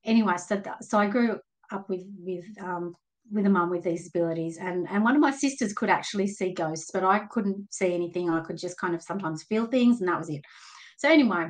Anyway 0.05 0.37
so 0.37 0.57
that, 0.57 0.85
so 0.85 0.99
i 0.99 1.07
grew 1.07 1.39
up 1.71 1.89
with 1.89 2.05
with 2.19 2.45
um 2.61 2.95
with 3.31 3.47
a 3.47 3.49
mum 3.49 3.71
with 3.71 3.85
these 3.85 4.09
abilities 4.09 4.59
and 4.59 4.87
and 4.91 5.03
one 5.03 5.15
of 5.15 5.21
my 5.21 5.31
sisters 5.31 5.73
could 5.73 5.89
actually 5.89 6.27
see 6.27 6.53
ghosts 6.53 6.91
but 6.93 7.05
i 7.05 7.21
couldn't 7.31 7.73
see 7.73 7.95
anything. 7.95 8.29
I 8.29 8.41
could 8.41 8.59
just 8.59 8.79
kind 8.79 8.95
of 8.95 9.03
sometimes 9.03 9.45
feel 9.45 9.67
things 9.67 10.01
and 10.01 10.09
that 10.09 10.19
was 10.19 10.29
it. 10.29 10.43
So 10.99 11.09
anyway 11.09 11.49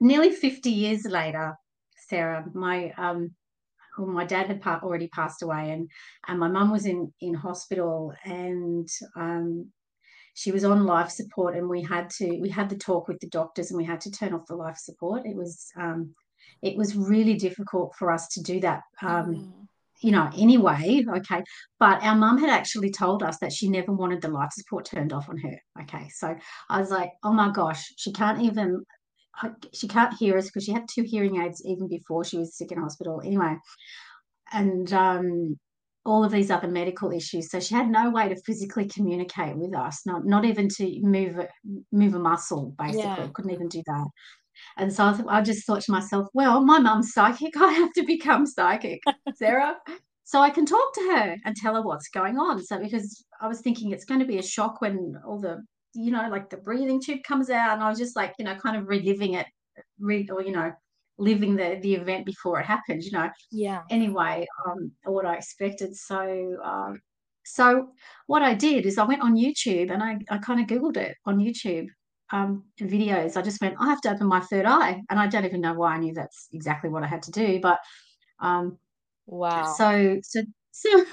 nearly 0.00 0.32
50 0.32 0.70
years 0.70 1.04
later 1.04 1.54
sarah 2.08 2.44
my 2.54 2.92
um 2.98 3.30
who 3.94 4.06
my 4.06 4.24
dad 4.24 4.46
had 4.46 4.60
pa- 4.60 4.80
already 4.82 5.08
passed 5.08 5.42
away, 5.42 5.70
and 5.70 5.90
and 6.28 6.38
my 6.38 6.48
mum 6.48 6.70
was 6.70 6.86
in 6.86 7.12
in 7.20 7.34
hospital, 7.34 8.12
and 8.24 8.88
um, 9.16 9.70
she 10.34 10.52
was 10.52 10.64
on 10.64 10.86
life 10.86 11.10
support 11.10 11.56
and 11.56 11.68
we 11.68 11.82
had 11.82 12.08
to 12.08 12.38
we 12.40 12.48
had 12.48 12.68
the 12.68 12.76
talk 12.76 13.06
with 13.08 13.20
the 13.20 13.28
doctors 13.28 13.70
and 13.70 13.78
we 13.78 13.84
had 13.84 14.00
to 14.00 14.10
turn 14.10 14.32
off 14.32 14.46
the 14.46 14.54
life 14.54 14.78
support. 14.78 15.26
It 15.26 15.36
was 15.36 15.70
um, 15.76 16.14
it 16.62 16.76
was 16.76 16.96
really 16.96 17.34
difficult 17.34 17.94
for 17.96 18.10
us 18.10 18.28
to 18.28 18.42
do 18.42 18.60
that 18.60 18.82
um, 19.02 19.34
mm. 19.34 19.52
you 20.00 20.10
know 20.10 20.30
anyway 20.36 21.04
okay? 21.16 21.42
But 21.78 22.02
our 22.02 22.16
mum 22.16 22.38
had 22.38 22.50
actually 22.50 22.90
told 22.90 23.22
us 23.22 23.38
that 23.38 23.52
she 23.52 23.68
never 23.68 23.92
wanted 23.92 24.22
the 24.22 24.28
life 24.28 24.52
support 24.52 24.86
turned 24.86 25.12
off 25.12 25.28
on 25.28 25.38
her 25.38 25.58
okay? 25.82 26.08
So 26.08 26.34
i 26.70 26.80
was 26.80 26.90
like 26.90 27.12
oh 27.22 27.32
my 27.32 27.50
gosh 27.50 27.92
she 27.96 28.12
can't 28.12 28.42
even 28.42 28.84
she 29.72 29.88
can't 29.88 30.14
hear 30.18 30.36
us 30.36 30.46
because 30.46 30.64
she 30.64 30.72
had 30.72 30.86
two 30.88 31.02
hearing 31.02 31.40
aids 31.40 31.62
even 31.64 31.88
before 31.88 32.24
she 32.24 32.38
was 32.38 32.56
sick 32.56 32.70
in 32.70 32.78
hospital 32.78 33.20
anyway 33.24 33.56
and 34.52 34.92
um, 34.92 35.58
all 36.04 36.24
of 36.24 36.32
these 36.32 36.50
other 36.50 36.68
medical 36.68 37.12
issues. 37.12 37.50
So 37.50 37.60
she 37.60 37.74
had 37.74 37.88
no 37.88 38.10
way 38.10 38.28
to 38.28 38.40
physically 38.42 38.86
communicate 38.86 39.56
with 39.56 39.74
us, 39.74 40.04
not 40.06 40.24
not 40.24 40.44
even 40.44 40.68
to 40.76 41.00
move 41.02 41.36
move 41.90 42.14
a 42.14 42.18
muscle. 42.18 42.74
Basically, 42.78 43.02
yeah. 43.02 43.28
couldn't 43.34 43.52
even 43.52 43.68
do 43.68 43.82
that. 43.86 44.06
And 44.76 44.92
so 44.92 45.06
I, 45.06 45.12
th- 45.12 45.28
I 45.28 45.40
just 45.40 45.66
thought 45.66 45.80
to 45.82 45.92
myself, 45.92 46.28
well, 46.34 46.62
my 46.62 46.78
mum's 46.78 47.12
psychic. 47.12 47.56
I 47.60 47.72
have 47.72 47.92
to 47.94 48.04
become 48.04 48.46
psychic, 48.46 49.00
Sarah. 49.34 49.76
so 50.24 50.40
I 50.40 50.50
can 50.50 50.66
talk 50.66 50.94
to 50.94 51.00
her 51.14 51.36
and 51.44 51.56
tell 51.56 51.74
her 51.74 51.82
what's 51.82 52.08
going 52.08 52.38
on. 52.38 52.62
So 52.62 52.78
because 52.78 53.24
I 53.40 53.48
was 53.48 53.60
thinking 53.60 53.90
it's 53.90 54.04
going 54.04 54.20
to 54.20 54.26
be 54.26 54.38
a 54.38 54.42
shock 54.42 54.80
when 54.80 55.14
all 55.26 55.40
the 55.40 55.62
you 55.94 56.10
know 56.10 56.28
like 56.30 56.50
the 56.50 56.56
breathing 56.56 57.00
tube 57.00 57.22
comes 57.22 57.50
out, 57.50 57.74
and 57.74 57.82
I 57.82 57.88
was 57.88 57.98
just 57.98 58.16
like 58.16 58.34
you 58.38 58.44
know 58.44 58.56
kind 58.56 58.76
of 58.76 58.88
reliving 58.88 59.34
it, 59.34 59.46
re- 59.98 60.28
or 60.30 60.42
you 60.42 60.52
know 60.52 60.72
living 61.18 61.56
the 61.56 61.78
the 61.82 61.94
event 61.94 62.26
before 62.26 62.60
it 62.60 62.66
happened 62.66 63.02
you 63.02 63.12
know. 63.12 63.30
Yeah. 63.50 63.82
Anyway 63.90 64.46
um 64.66 64.92
what 65.04 65.26
i 65.26 65.34
expected 65.36 65.94
so 65.96 66.56
um 66.64 67.00
so 67.44 67.88
what 68.26 68.42
i 68.42 68.54
did 68.54 68.86
is 68.86 68.98
i 68.98 69.04
went 69.04 69.22
on 69.22 69.36
youtube 69.36 69.90
and 69.92 70.02
i, 70.02 70.16
I 70.30 70.38
kind 70.38 70.60
of 70.60 70.66
googled 70.66 70.96
it 70.96 71.16
on 71.26 71.38
youtube 71.38 71.88
um 72.30 72.64
videos. 72.80 73.36
I 73.36 73.42
just 73.42 73.60
went 73.60 73.76
i 73.80 73.86
have 73.86 74.00
to 74.02 74.10
open 74.12 74.26
my 74.26 74.40
third 74.40 74.64
eye 74.64 75.02
and 75.10 75.18
i 75.18 75.26
don't 75.26 75.44
even 75.44 75.60
know 75.60 75.74
why 75.74 75.94
i 75.94 75.98
knew 75.98 76.14
that's 76.14 76.48
exactly 76.52 76.88
what 76.88 77.02
i 77.02 77.06
had 77.06 77.22
to 77.24 77.30
do 77.30 77.60
but 77.60 77.78
um 78.40 78.78
wow. 79.26 79.74
so 79.76 80.18
so 80.22 80.42
so 80.70 81.04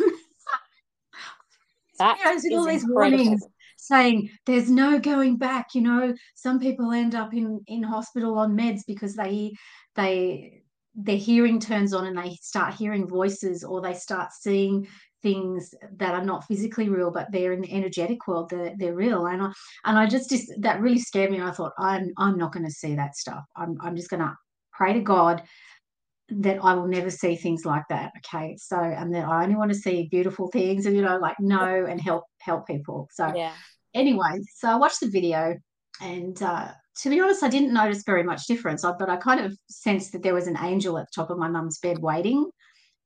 that 1.97 2.17
you 2.43 2.57
all 2.57 2.65
these 2.65 2.85
warnings 2.87 3.43
saying 3.89 4.29
there's 4.45 4.69
no 4.69 4.99
going 4.99 5.37
back 5.37 5.67
you 5.73 5.81
know? 5.81 6.13
Some 6.35 6.59
people 6.59 6.91
end 6.91 7.15
up 7.15 7.33
in 7.33 7.59
in 7.67 7.83
hospital 7.83 8.37
on 8.37 8.57
meds 8.57 8.81
because 8.87 9.15
they 9.15 9.53
they 9.95 10.61
their 10.95 11.17
hearing 11.17 11.59
turns 11.59 11.93
on 11.93 12.05
and 12.07 12.17
they 12.17 12.35
start 12.41 12.73
hearing 12.73 13.07
voices 13.07 13.63
or 13.63 13.81
they 13.81 13.93
start 13.93 14.31
seeing 14.33 14.87
things 15.21 15.73
that 15.97 16.13
are 16.13 16.23
not 16.23 16.45
physically 16.45 16.87
real 16.89 17.11
but 17.11 17.27
they're 17.31 17.51
in 17.51 17.61
the 17.61 17.73
energetic 17.73 18.25
world 18.27 18.49
they're, 18.49 18.73
they're 18.77 18.95
real. 18.95 19.25
And 19.27 19.41
I, 19.41 19.51
and 19.85 19.97
I 19.97 20.05
just, 20.07 20.29
just 20.29 20.51
that 20.59 20.81
really 20.81 20.99
scared 20.99 21.31
me 21.31 21.37
and 21.37 21.47
I 21.47 21.51
thought 21.51 21.73
I'm 21.77 22.11
I'm 22.17 22.37
not 22.37 22.53
going 22.53 22.65
to 22.65 22.71
see 22.71 22.95
that 22.95 23.15
stuff. 23.15 23.43
I'm 23.55 23.77
I'm 23.81 23.95
just 23.95 24.09
going 24.09 24.21
to 24.21 24.35
pray 24.73 24.93
to 24.93 25.01
God 25.01 25.43
that 26.31 26.63
I 26.63 26.75
will 26.75 26.87
never 26.87 27.09
see 27.09 27.35
things 27.35 27.65
like 27.65 27.83
that 27.89 28.11
okay? 28.19 28.55
So 28.57 28.77
and 28.77 29.13
that 29.13 29.25
I 29.25 29.43
only 29.43 29.55
want 29.55 29.71
to 29.71 29.77
see 29.77 30.07
beautiful 30.09 30.47
things 30.47 30.85
and 30.85 30.95
you 30.95 31.01
know 31.01 31.17
like 31.17 31.39
know 31.39 31.85
and 31.89 31.99
help 31.99 32.23
help 32.39 32.67
people. 32.67 33.07
So 33.11 33.33
yeah 33.35 33.53
anyway 33.93 34.39
so 34.55 34.69
I 34.69 34.75
watched 34.75 34.99
the 34.99 35.09
video 35.09 35.57
and 36.01 36.41
uh, 36.41 36.69
to 37.01 37.09
be 37.09 37.19
honest, 37.21 37.43
I 37.43 37.49
didn't 37.49 37.73
notice 37.73 38.03
very 38.03 38.23
much 38.23 38.45
difference, 38.45 38.81
but 38.81 39.09
I 39.09 39.15
kind 39.15 39.39
of 39.39 39.57
sensed 39.69 40.11
that 40.11 40.21
there 40.21 40.33
was 40.33 40.47
an 40.47 40.57
angel 40.61 40.97
at 40.97 41.07
the 41.07 41.21
top 41.21 41.29
of 41.29 41.37
my 41.37 41.47
mum's 41.47 41.79
bed 41.79 41.99
waiting 41.99 42.49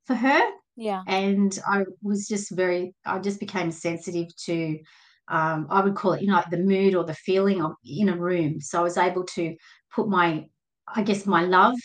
for 0.05 0.15
her. 0.15 0.41
Yeah. 0.75 1.03
And 1.07 1.57
I 1.67 1.85
was 2.01 2.27
just 2.27 2.51
very, 2.51 2.95
I 3.05 3.19
just 3.19 3.39
became 3.39 3.71
sensitive 3.71 4.35
to, 4.45 4.79
um, 5.27 5.67
I 5.69 5.81
would 5.81 5.95
call 5.95 6.13
it, 6.13 6.21
you 6.21 6.27
know, 6.27 6.33
like 6.33 6.49
the 6.49 6.57
mood 6.57 6.95
or 6.95 7.03
the 7.03 7.13
feeling 7.13 7.61
of 7.61 7.73
in 7.85 8.09
a 8.09 8.17
room. 8.17 8.59
So 8.61 8.79
I 8.79 8.83
was 8.83 8.97
able 8.97 9.25
to 9.25 9.55
put 9.93 10.07
my, 10.07 10.47
I 10.87 11.03
guess, 11.03 11.27
my 11.27 11.43
love 11.43 11.77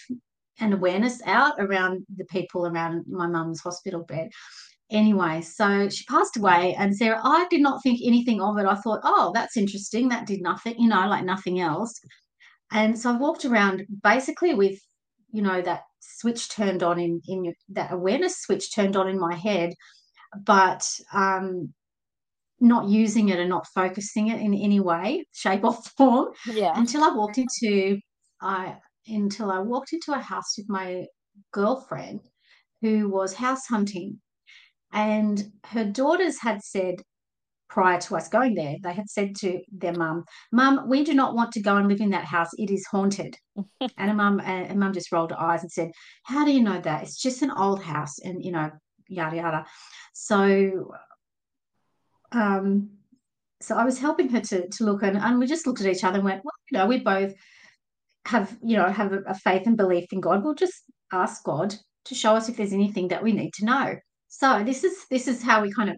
and 0.61 0.73
awareness 0.73 1.21
out 1.27 1.55
around 1.59 2.07
the 2.17 2.25
people 2.25 2.67
around 2.67 3.05
my 3.07 3.27
mum's 3.27 3.61
hospital 3.61 4.03
bed 4.03 4.31
anyway, 4.91 5.41
so 5.43 5.89
she 5.89 6.05
passed 6.05 6.37
away, 6.37 6.75
and 6.79 6.97
Sarah, 6.97 7.21
I 7.23 7.47
did 7.51 7.61
not 7.61 7.83
think 7.83 8.01
anything 8.03 8.41
of 8.41 8.59
it. 8.59 8.67
I 8.67 8.75
thought, 8.77 9.01
oh, 9.05 9.33
that's 9.35 9.57
interesting. 9.57 10.09
That 10.09 10.27
did 10.27 10.41
nothing, 10.41 10.75
you 10.79 10.89
know, 10.89 11.07
like 11.09 11.25
nothing 11.25 11.61
else. 11.61 11.99
And 12.73 12.99
so 12.99 13.13
I 13.13 13.17
walked 13.17 13.45
around 13.45 13.85
basically 14.03 14.55
with, 14.55 14.79
you 15.33 15.43
know, 15.43 15.63
that 15.63 15.83
switch 16.01 16.51
turned 16.51 16.83
on 16.83 16.99
in 16.99 17.21
in 17.29 17.55
that 17.71 17.93
awareness 17.93 18.41
switch 18.41 18.75
turned 18.75 18.97
on 18.97 19.09
in 19.09 19.19
my 19.19 19.35
head, 19.35 19.73
but 20.45 20.87
um, 21.13 21.73
not 22.61 22.89
using 22.89 23.29
it 23.29 23.39
and 23.39 23.49
not 23.49 23.67
focusing 23.75 24.29
it 24.29 24.41
in 24.41 24.55
any 24.55 24.81
way, 24.81 25.25
shape 25.33 25.65
or 25.65 25.75
form. 25.97 26.33
Yeah. 26.47 26.73
Until 26.75 27.05
I 27.05 27.15
walked 27.15 27.39
into 27.39 27.99
I 28.41 28.77
until 29.07 29.51
I 29.51 29.61
walked 29.61 29.93
into 29.93 30.13
a 30.13 30.19
house 30.19 30.57
with 30.59 30.69
my 30.69 31.07
girlfriend 31.53 32.21
who 32.83 33.09
was 33.09 33.33
house 33.35 33.67
hunting 33.67 34.21
and 34.93 35.53
her 35.65 35.85
daughters 35.85 36.39
had 36.41 36.63
said, 36.63 37.03
prior 37.69 38.01
to 38.01 38.17
us 38.17 38.29
going 38.29 38.55
there, 38.55 38.77
they 38.83 38.93
had 38.93 39.09
said 39.09 39.37
to 39.37 39.61
their 39.71 39.93
mum, 39.93 40.25
Mum, 40.53 40.89
we 40.89 41.05
do 41.05 41.15
not 41.15 41.35
want 41.35 41.53
to 41.53 41.61
go 41.61 41.77
and 41.77 41.89
live 41.89 42.01
in 42.01 42.11
that 42.11 42.25
house. 42.25 42.49
It 42.57 42.71
is 42.71 42.87
haunted. 42.87 43.37
and 43.81 44.11
a 44.11 44.15
mum 44.15 44.41
and 44.41 44.79
mum 44.81 44.93
just 44.93 45.13
rolled 45.13 45.31
her 45.31 45.41
eyes 45.41 45.63
and 45.63 45.71
said, 45.71 45.91
How 46.25 46.45
do 46.45 46.51
you 46.51 46.63
know 46.63 46.81
that? 46.81 47.03
It's 47.03 47.21
just 47.21 47.43
an 47.43 47.51
old 47.51 47.83
house 47.83 48.19
and 48.21 48.45
you 48.45 48.53
know, 48.53 48.71
yada 49.09 49.37
yada. 49.37 49.67
So 50.15 50.93
um 52.33 52.91
so 53.61 53.77
I 53.77 53.85
was 53.85 53.99
helping 53.99 54.29
her 54.31 54.41
to 54.41 54.69
to 54.69 54.85
look 54.85 55.03
and, 55.03 55.17
and 55.17 55.39
we 55.39 55.47
just 55.47 55.67
looked 55.67 55.81
at 55.81 55.87
each 55.87 56.05
other 56.05 56.17
and 56.17 56.25
went, 56.25 56.45
Well, 56.45 56.53
you 56.71 56.79
know, 56.79 56.87
we 56.87 57.01
both 57.01 57.35
have, 58.27 58.57
you 58.63 58.77
know, 58.77 58.89
have 58.89 59.13
a, 59.13 59.21
a 59.27 59.35
faith 59.35 59.67
and 59.67 59.77
belief 59.77 60.13
in 60.13 60.21
God. 60.21 60.43
We'll 60.43 60.55
just 60.55 60.85
ask 61.13 61.45
God 61.45 61.75
to 62.07 62.15
show 62.15 62.35
us 62.35 62.49
if 62.49 62.57
there's 62.57 62.73
anything 62.73 63.09
that 63.09 63.23
we 63.23 63.33
need 63.33 63.53
to 63.55 63.65
know. 63.65 63.97
So 64.29 64.63
this 64.63 64.85
is 64.85 65.07
this 65.11 65.27
is 65.27 65.43
how 65.43 65.63
we 65.63 65.73
kind 65.73 65.91
of 65.91 65.97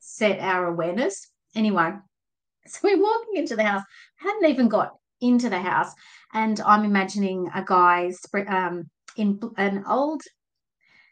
set 0.00 0.40
our 0.40 0.66
awareness. 0.66 1.28
Anyway, 1.54 1.92
so 2.66 2.80
we're 2.82 3.02
walking 3.02 3.36
into 3.36 3.56
the 3.56 3.64
house. 3.64 3.82
I 4.20 4.28
hadn't 4.28 4.50
even 4.50 4.68
got 4.68 4.96
into 5.20 5.48
the 5.48 5.60
house, 5.60 5.92
and 6.32 6.60
I'm 6.60 6.84
imagining 6.84 7.48
a 7.54 7.62
guy 7.64 8.12
um, 8.48 8.90
in 9.16 9.38
an 9.56 9.84
old 9.88 10.22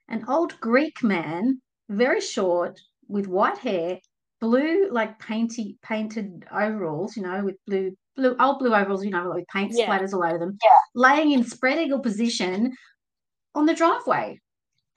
an 0.09 0.25
old 0.27 0.59
Greek 0.61 1.03
man, 1.03 1.61
very 1.89 2.21
short, 2.21 2.81
with 3.09 3.29
white 3.29 3.59
hair, 3.59 3.99
blue 4.41 4.91
like 4.91 5.19
painty 5.19 5.77
painted 5.83 6.47
overalls, 6.51 7.17
you 7.17 7.23
know, 7.23 7.45
with 7.45 7.57
blue 7.67 7.95
blue 8.17 8.35
old 8.41 8.59
blue 8.59 8.75
overalls, 8.75 9.05
you 9.05 9.11
know, 9.11 9.33
with 9.35 9.47
paint 9.53 9.73
yeah. 9.75 9.87
splatters 9.87 10.13
all 10.13 10.25
over 10.25 10.39
them, 10.39 10.57
yeah. 10.65 10.71
laying 10.95 11.33
in 11.33 11.45
spread 11.45 11.79
eagle 11.79 12.01
position 12.01 12.73
on 13.55 13.67
the 13.67 13.75
driveway. 13.75 14.41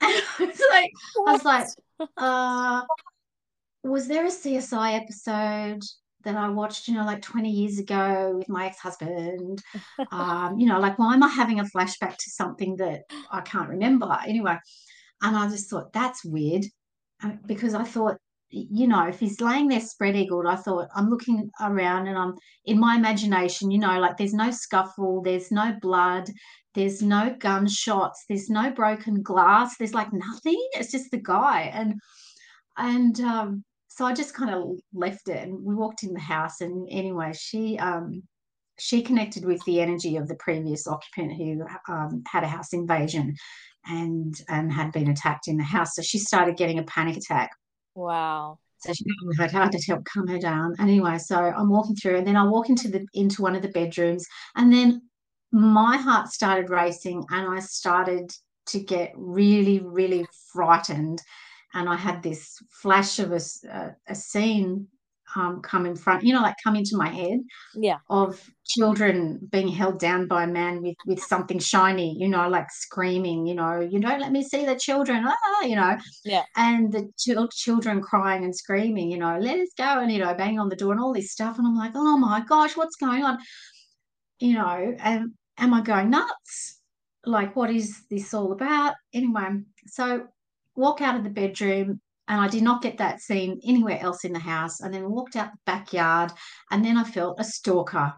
I 0.00 0.22
was 0.38 0.60
like, 0.70 0.90
what? 1.14 1.28
I 1.28 1.32
was 1.32 1.44
like, 1.44 1.66
uh, 2.16 2.82
was 3.82 4.08
there 4.08 4.24
a 4.24 4.30
CSI 4.30 5.00
episode 5.00 5.82
that 6.24 6.36
I 6.36 6.48
watched, 6.48 6.88
you 6.88 6.94
know, 6.94 7.04
like 7.04 7.22
20 7.22 7.50
years 7.50 7.78
ago 7.78 8.34
with 8.38 8.48
my 8.48 8.66
ex-husband? 8.66 9.62
um, 10.10 10.58
you 10.58 10.66
know, 10.66 10.80
like 10.80 10.98
why 10.98 11.14
am 11.14 11.22
I 11.22 11.28
having 11.28 11.60
a 11.60 11.64
flashback 11.64 12.16
to 12.16 12.30
something 12.30 12.76
that 12.76 13.02
I 13.30 13.40
can't 13.42 13.68
remember? 13.68 14.18
Anyway, 14.26 14.56
and 15.22 15.36
I 15.36 15.48
just 15.48 15.70
thought 15.70 15.92
that's 15.92 16.24
weird 16.24 16.64
uh, 17.22 17.32
because 17.46 17.74
I 17.74 17.84
thought, 17.84 18.16
you 18.50 18.86
know, 18.86 19.06
if 19.08 19.18
he's 19.18 19.40
laying 19.40 19.68
there 19.68 19.80
spread 19.80 20.16
eagled, 20.16 20.46
I 20.46 20.56
thought 20.56 20.88
I'm 20.94 21.10
looking 21.10 21.50
around 21.60 22.06
and 22.06 22.16
I'm 22.16 22.34
in 22.64 22.78
my 22.78 22.96
imagination, 22.96 23.70
you 23.70 23.78
know, 23.78 23.98
like 23.98 24.16
there's 24.16 24.34
no 24.34 24.50
scuffle, 24.50 25.22
there's 25.22 25.50
no 25.50 25.76
blood, 25.80 26.30
there's 26.74 27.02
no 27.02 27.34
gunshots 27.38 28.24
there's 28.28 28.50
no 28.50 28.70
broken 28.70 29.22
glass 29.22 29.76
there's 29.76 29.94
like 29.94 30.12
nothing 30.12 30.60
it's 30.72 30.92
just 30.92 31.10
the 31.10 31.18
guy. 31.18 31.70
And 31.72 32.00
and 32.76 33.20
um, 33.20 33.64
so 33.88 34.04
i 34.04 34.12
just 34.12 34.34
kind 34.34 34.52
of 34.52 34.76
left 34.92 35.28
it 35.28 35.48
and 35.48 35.62
we 35.62 35.74
walked 35.74 36.02
in 36.02 36.12
the 36.12 36.20
house 36.20 36.60
and 36.60 36.88
anyway 36.90 37.32
she 37.32 37.78
um, 37.78 38.22
she 38.78 39.02
connected 39.02 39.44
with 39.44 39.62
the 39.64 39.80
energy 39.80 40.16
of 40.16 40.26
the 40.26 40.34
previous 40.36 40.86
occupant 40.86 41.32
who 41.32 41.64
um, 41.88 42.22
had 42.26 42.42
a 42.42 42.48
house 42.48 42.72
invasion 42.72 43.34
and 43.86 44.34
and 44.48 44.72
had 44.72 44.92
been 44.92 45.10
attacked 45.10 45.46
in 45.46 45.56
the 45.56 45.64
house. 45.64 45.94
So 45.94 46.02
she 46.02 46.18
started 46.18 46.56
getting 46.56 46.78
a 46.78 46.84
panic 46.84 47.16
attack. 47.16 47.50
Wow. 47.94 48.58
So 48.78 48.92
she 48.92 49.04
had 49.38 49.72
to 49.72 49.82
help 49.86 50.04
calm 50.04 50.26
her 50.26 50.38
down. 50.38 50.74
Anyway 50.80 51.18
so 51.18 51.36
i'm 51.36 51.70
walking 51.70 51.96
through 51.96 52.16
and 52.16 52.26
then 52.26 52.36
i 52.36 52.44
walk 52.44 52.68
into 52.68 52.88
the 52.88 53.06
into 53.14 53.42
one 53.42 53.54
of 53.54 53.62
the 53.62 53.68
bedrooms 53.68 54.26
and 54.56 54.72
then 54.72 55.02
my 55.54 55.96
heart 55.96 56.28
started 56.28 56.68
racing 56.68 57.24
and 57.30 57.48
I 57.48 57.60
started 57.60 58.32
to 58.66 58.80
get 58.80 59.12
really, 59.14 59.78
really 59.78 60.26
frightened. 60.52 61.22
And 61.74 61.88
I 61.88 61.94
had 61.94 62.22
this 62.22 62.58
flash 62.70 63.20
of 63.20 63.32
a, 63.32 63.40
a, 63.70 63.90
a 64.08 64.14
scene 64.14 64.88
um, 65.36 65.60
come 65.62 65.86
in 65.86 65.94
front, 65.94 66.24
you 66.24 66.32
know, 66.32 66.42
like 66.42 66.56
come 66.62 66.74
into 66.74 66.96
my 66.96 67.08
head. 67.08 67.38
Yeah. 67.74 67.98
Of 68.10 68.50
children 68.66 69.48
being 69.50 69.68
held 69.68 70.00
down 70.00 70.26
by 70.26 70.44
a 70.44 70.48
man 70.48 70.82
with 70.82 70.96
with 71.06 71.20
something 71.20 71.60
shiny, 71.60 72.16
you 72.18 72.28
know, 72.28 72.48
like 72.48 72.70
screaming, 72.70 73.46
you 73.46 73.54
know, 73.54 73.80
you 73.80 74.00
don't 74.00 74.20
let 74.20 74.32
me 74.32 74.42
see 74.42 74.66
the 74.66 74.76
children, 74.76 75.24
ah, 75.24 75.62
you 75.62 75.76
know. 75.76 75.96
Yeah. 76.24 76.42
And 76.56 76.92
the 76.92 77.08
ch- 77.18 77.56
children 77.56 78.00
crying 78.00 78.44
and 78.44 78.54
screaming, 78.54 79.10
you 79.10 79.18
know, 79.18 79.38
let 79.38 79.58
us 79.58 79.70
go, 79.78 80.00
and 80.00 80.10
you 80.10 80.18
know, 80.18 80.34
banging 80.34 80.58
on 80.58 80.68
the 80.68 80.76
door 80.76 80.92
and 80.92 81.00
all 81.00 81.12
this 81.12 81.30
stuff. 81.30 81.58
And 81.58 81.66
I'm 81.66 81.76
like, 81.76 81.92
oh 81.94 82.16
my 82.18 82.44
gosh, 82.48 82.76
what's 82.76 82.96
going 82.96 83.22
on? 83.22 83.38
You 84.40 84.54
know, 84.54 84.96
and 84.98 85.32
am 85.58 85.74
I 85.74 85.80
going 85.80 86.10
nuts? 86.10 86.80
Like, 87.26 87.56
what 87.56 87.70
is 87.70 88.02
this 88.10 88.34
all 88.34 88.52
about? 88.52 88.94
Anyway, 89.12 89.62
so 89.86 90.26
walk 90.76 91.00
out 91.00 91.16
of 91.16 91.24
the 91.24 91.30
bedroom 91.30 92.00
and 92.28 92.40
I 92.40 92.48
did 92.48 92.62
not 92.62 92.82
get 92.82 92.98
that 92.98 93.20
scene 93.20 93.60
anywhere 93.64 93.98
else 94.00 94.24
in 94.24 94.32
the 94.32 94.38
house. 94.38 94.80
And 94.80 94.92
then 94.92 95.10
walked 95.10 95.36
out 95.36 95.52
the 95.52 95.58
backyard, 95.66 96.32
and 96.70 96.84
then 96.84 96.96
I 96.96 97.04
felt 97.04 97.40
a 97.40 97.44
stalker. 97.44 98.12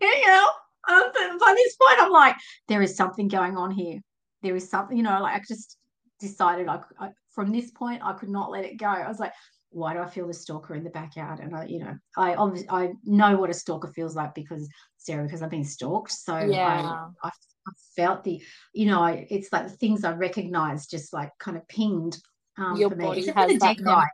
You 0.00 0.26
know, 0.26 0.48
um, 0.88 1.10
by 1.14 1.54
this 1.56 1.76
point, 1.76 2.00
I'm 2.00 2.10
like, 2.10 2.36
there 2.68 2.82
is 2.82 2.96
something 2.96 3.28
going 3.28 3.56
on 3.56 3.70
here. 3.70 4.00
There 4.42 4.56
is 4.56 4.68
something, 4.68 4.96
you 4.96 5.02
know, 5.02 5.20
like 5.22 5.40
I 5.40 5.44
just 5.46 5.78
decided 6.18 6.68
I, 6.68 6.80
I 6.98 7.10
from 7.30 7.52
this 7.52 7.70
point 7.70 8.02
I 8.02 8.12
could 8.14 8.28
not 8.28 8.50
let 8.50 8.64
it 8.64 8.76
go. 8.76 8.86
I 8.86 9.08
was 9.08 9.18
like, 9.18 9.32
why 9.70 9.92
do 9.94 10.00
I 10.00 10.08
feel 10.08 10.26
the 10.26 10.34
stalker 10.34 10.74
in 10.74 10.84
the 10.84 10.90
backyard? 10.90 11.40
And 11.40 11.54
I, 11.54 11.66
you 11.66 11.80
know, 11.80 11.94
I 12.16 12.34
obviously 12.34 12.70
I 12.70 12.92
know 13.04 13.36
what 13.36 13.50
a 13.50 13.54
stalker 13.54 13.88
feels 13.88 14.16
like 14.16 14.34
because 14.34 14.68
Sarah, 14.96 15.24
because 15.24 15.42
I've 15.42 15.50
been 15.50 15.64
stalked. 15.64 16.12
So 16.12 16.34
Yeah. 16.34 17.08
I, 17.22 17.28
I, 17.28 17.28
I 17.28 17.72
felt 17.94 18.24
the, 18.24 18.42
you 18.72 18.86
know, 18.86 19.00
I, 19.00 19.26
it's 19.30 19.52
like 19.52 19.68
the 19.68 19.76
things 19.76 20.04
I 20.04 20.12
recognize 20.12 20.86
just 20.86 21.12
like 21.12 21.30
kind 21.38 21.56
of 21.56 21.66
pinged 21.68 22.16
um, 22.58 22.76
Your 22.76 22.90
for 22.90 22.96
me. 22.96 23.06
body 23.06 23.26
has 23.26 23.58
that 23.58 23.80
memory. 23.80 24.06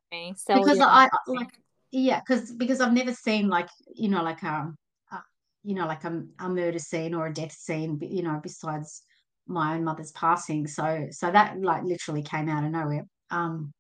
because 0.47 0.81
I, 0.81 1.05
I 1.05 1.09
like 1.27 1.49
yeah 1.91 2.21
because 2.21 2.51
because 2.53 2.81
I've 2.81 2.93
never 2.93 3.13
seen 3.13 3.49
like 3.49 3.69
you 3.95 4.09
know 4.09 4.23
like 4.23 4.43
um 4.43 4.75
uh, 5.13 5.21
you 5.63 5.75
know 5.75 5.87
like 5.87 6.05
a, 6.05 6.23
a 6.41 6.49
murder 6.49 6.79
scene 6.79 7.15
or 7.15 7.27
a 7.27 7.33
death 7.33 7.53
scene 7.53 7.99
you 8.03 8.23
know 8.23 8.41
besides 8.43 9.03
my 9.47 9.75
own 9.75 9.85
mother's 9.85 10.13
passing 10.13 10.67
so 10.67 11.07
so 11.11 11.31
that 11.31 11.61
like 11.61 11.85
literally 11.85 12.23
came 12.23 12.49
out 12.49 12.65
of 12.65 12.71
nowhere 12.71 13.05
um 13.31 13.73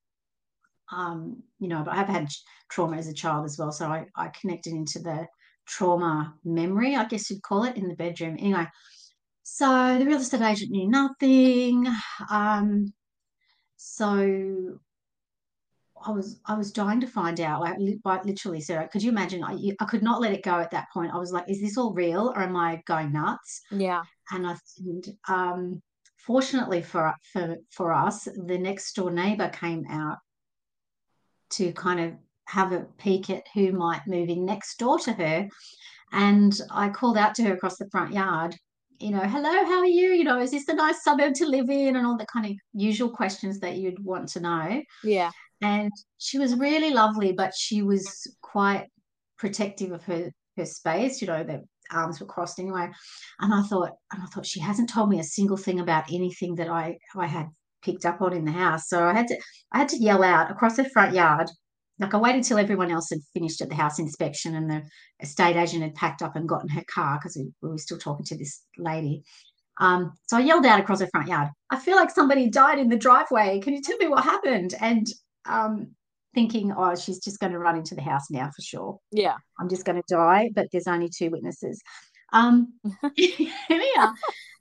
um 0.93 1.43
you 1.59 1.69
know 1.69 1.83
but 1.85 1.95
I've 1.95 2.09
had 2.09 2.29
trauma 2.71 2.97
as 2.97 3.09
a 3.09 3.15
child 3.15 3.45
as 3.45 3.59
well 3.59 3.73
so 3.73 3.87
I 3.87 4.07
I 4.17 4.29
connected 4.29 4.73
into 4.73 4.99
the 5.01 5.27
trauma 5.67 6.35
memory 6.45 6.97
I 6.97 7.05
guess 7.05 7.31
you'd 7.31 7.43
call 7.43 7.65
it 7.65 7.77
in 7.77 7.89
the 7.89 7.95
bedroom 7.95 8.37
anyway 8.39 8.67
so 9.43 9.99
the 9.99 10.07
real 10.07 10.21
estate 10.21 10.43
agent 10.43 10.71
knew 10.71 10.89
nothing 10.89 11.87
um 12.31 12.93
so 13.77 14.79
I 16.05 16.11
was 16.11 16.41
I 16.47 16.55
was 16.55 16.73
dying 16.73 17.01
to 17.01 17.07
find 17.07 17.41
out, 17.41 17.61
like, 17.61 17.77
literally, 18.25 18.61
Sarah. 18.61 18.89
Could 18.89 19.03
you 19.03 19.11
imagine? 19.11 19.45
I, 19.45 19.73
I 19.81 19.85
could 19.85 20.03
not 20.03 20.21
let 20.21 20.33
it 20.33 20.43
go 20.43 20.59
at 20.59 20.71
that 20.73 20.89
point. 20.93 21.13
I 21.13 21.19
was 21.19 21.33
like, 21.33 21.49
"Is 21.49 21.61
this 21.61 21.79
all 21.79 21.93
real, 21.93 22.33
or 22.35 22.41
am 22.43 22.57
I 22.57 22.83
going 22.87 23.13
nuts?" 23.13 23.63
Yeah. 23.71 24.03
And 24.31 24.47
I 24.47 24.57
and, 24.79 25.05
um, 25.29 25.83
fortunately 26.27 26.83
for 26.83 27.15
for 27.33 27.57
for 27.71 27.93
us, 27.93 28.25
the 28.25 28.59
next 28.59 28.95
door 28.95 29.11
neighbor 29.11 29.49
came 29.49 29.85
out 29.89 30.19
to 31.53 31.73
kind 31.73 32.01
of 32.01 32.13
have 32.47 32.73
a 32.73 32.87
peek 32.99 33.31
at 33.31 33.45
who 33.55 33.73
might 33.73 34.03
move 34.07 34.29
in 34.29 34.45
next 34.45 34.79
door 34.79 34.99
to 35.01 35.13
her, 35.13 35.49
and 36.13 36.59
I 36.71 36.89
called 36.91 37.17
out 37.17 37.35
to 37.37 37.43
her 37.45 37.55
across 37.55 37.77
the 37.79 37.89
front 37.91 38.13
yard. 38.13 38.55
You 38.99 39.11
know, 39.11 39.21
hello, 39.21 39.65
how 39.65 39.79
are 39.81 39.87
you? 39.87 40.11
You 40.13 40.25
know, 40.25 40.39
is 40.41 40.51
this 40.53 40.69
a 40.69 40.75
nice 40.75 41.03
suburb 41.03 41.35
to 41.35 41.47
live 41.47 41.69
in? 41.71 41.97
And 41.97 42.07
all 42.07 42.17
the 42.17 42.27
kind 42.33 42.47
of 42.47 42.53
usual 42.73 43.11
questions 43.11 43.59
that 43.61 43.77
you'd 43.77 44.05
want 44.05 44.29
to 44.31 44.41
know 44.41 44.83
Yeah. 45.03 45.31
and 45.61 45.91
she 46.19 46.39
was 46.39 46.55
really 46.57 46.91
lovely, 46.91 47.33
but 47.33 47.53
she 47.57 47.83
was 47.83 48.07
quite 48.43 48.87
protective 49.39 49.91
of 49.93 50.03
her 50.05 50.31
her 50.57 50.67
space. 50.67 51.21
You 51.21 51.29
know, 51.29 51.43
the 51.43 51.65
arms 51.91 52.21
were 52.21 52.27
crossed 52.27 52.59
anyway. 52.61 52.89
And 53.41 53.53
I 53.55 53.63
thought, 53.63 53.91
and 54.13 54.23
I 54.23 54.27
thought 54.27 54.47
she 54.47 54.61
hasn't 54.61 54.91
told 54.91 55.09
me 55.09 55.19
a 55.19 55.25
single 55.25 55.57
thing 55.57 55.81
about 55.81 56.13
anything 56.13 56.55
that 56.57 56.69
I 56.69 56.99
I 57.17 57.27
had 57.27 57.49
picked 57.83 58.07
up 58.07 58.21
on 58.21 58.33
in 58.33 58.45
the 58.45 58.53
house. 58.53 58.89
So 58.89 59.05
I 59.05 59.13
had 59.13 59.29
to 59.29 59.39
I 59.73 59.79
had 59.79 59.89
to 59.91 59.99
yell 59.99 60.23
out 60.23 60.51
across 60.51 60.77
the 60.77 60.89
front 60.89 61.15
yard. 61.15 61.51
Like 61.99 62.15
I 62.15 62.17
waited 62.17 62.45
till 62.45 62.59
everyone 62.59 62.91
else 62.91 63.11
had 63.11 63.21
finished 63.33 63.61
at 63.61 63.69
the 63.69 63.75
house 63.75 63.99
inspection 63.99 64.57
and 64.57 64.71
the 64.71 64.83
estate 65.21 65.57
agent 65.57 65.83
had 65.83 65.95
packed 65.95 66.23
up 66.23 66.37
and 66.37 66.49
gotten 66.49 66.69
her 66.71 66.83
car 66.93 67.19
because 67.19 67.37
we, 67.37 67.53
we 67.63 67.69
were 67.71 67.79
still 67.79 67.99
talking 67.99 68.25
to 68.27 68.37
this 68.37 68.63
lady. 68.77 69.23
Um, 69.79 70.13
so 70.27 70.37
I 70.37 70.41
yelled 70.41 70.67
out 70.67 70.81
across 70.81 70.99
the 70.99 71.09
front 71.09 71.29
yard, 71.29 71.49
I 71.71 71.79
feel 71.79 71.97
like 71.97 72.11
somebody 72.11 72.49
died 72.49 72.79
in 72.79 72.89
the 72.89 72.97
driveway. 72.97 73.61
Can 73.61 73.75
you 73.75 73.83
tell 73.83 73.97
me 73.99 74.09
what 74.09 74.25
happened? 74.25 74.75
And 74.81 75.07
um, 75.47 75.95
thinking, 76.35 76.73
oh, 76.77 76.95
she's 76.95 77.19
just 77.19 77.41
going 77.41 77.53
to 77.53 77.59
run 77.59 77.77
into 77.77 77.95
the 77.95 78.03
house 78.03 78.31
now 78.31 78.51
for 78.55 78.63
sure. 78.63 78.99
Yeah. 79.11 79.37
I'm 79.59 79.69
just 79.69 79.85
going 79.85 80.01
to 80.01 80.15
die, 80.15 80.51
but 80.55 80.69
there's 80.73 80.87
only 80.87 81.09
two 81.09 81.31
witnesses. 81.31 81.83
Um, 82.33 82.75
anyhow, 83.71 84.13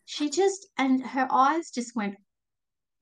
she 0.05 0.29
just, 0.29 0.67
and 0.77 1.05
her 1.05 1.27
eyes 1.31 1.71
just 1.71 1.95
went 1.95 2.15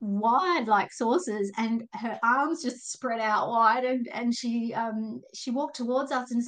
wide 0.02 0.68
like 0.68 0.92
saucers 0.94 1.52
and 1.58 1.84
her 1.94 2.18
arms 2.24 2.64
just 2.64 2.92
spread 2.92 3.20
out 3.20 3.50
wide 3.50 3.84
and 3.84 4.08
and 4.14 4.34
she 4.34 4.74
um 4.74 5.22
she 5.34 5.52
walked 5.52 5.76
towards 5.76 6.12
us 6.12 6.32
and 6.32 6.44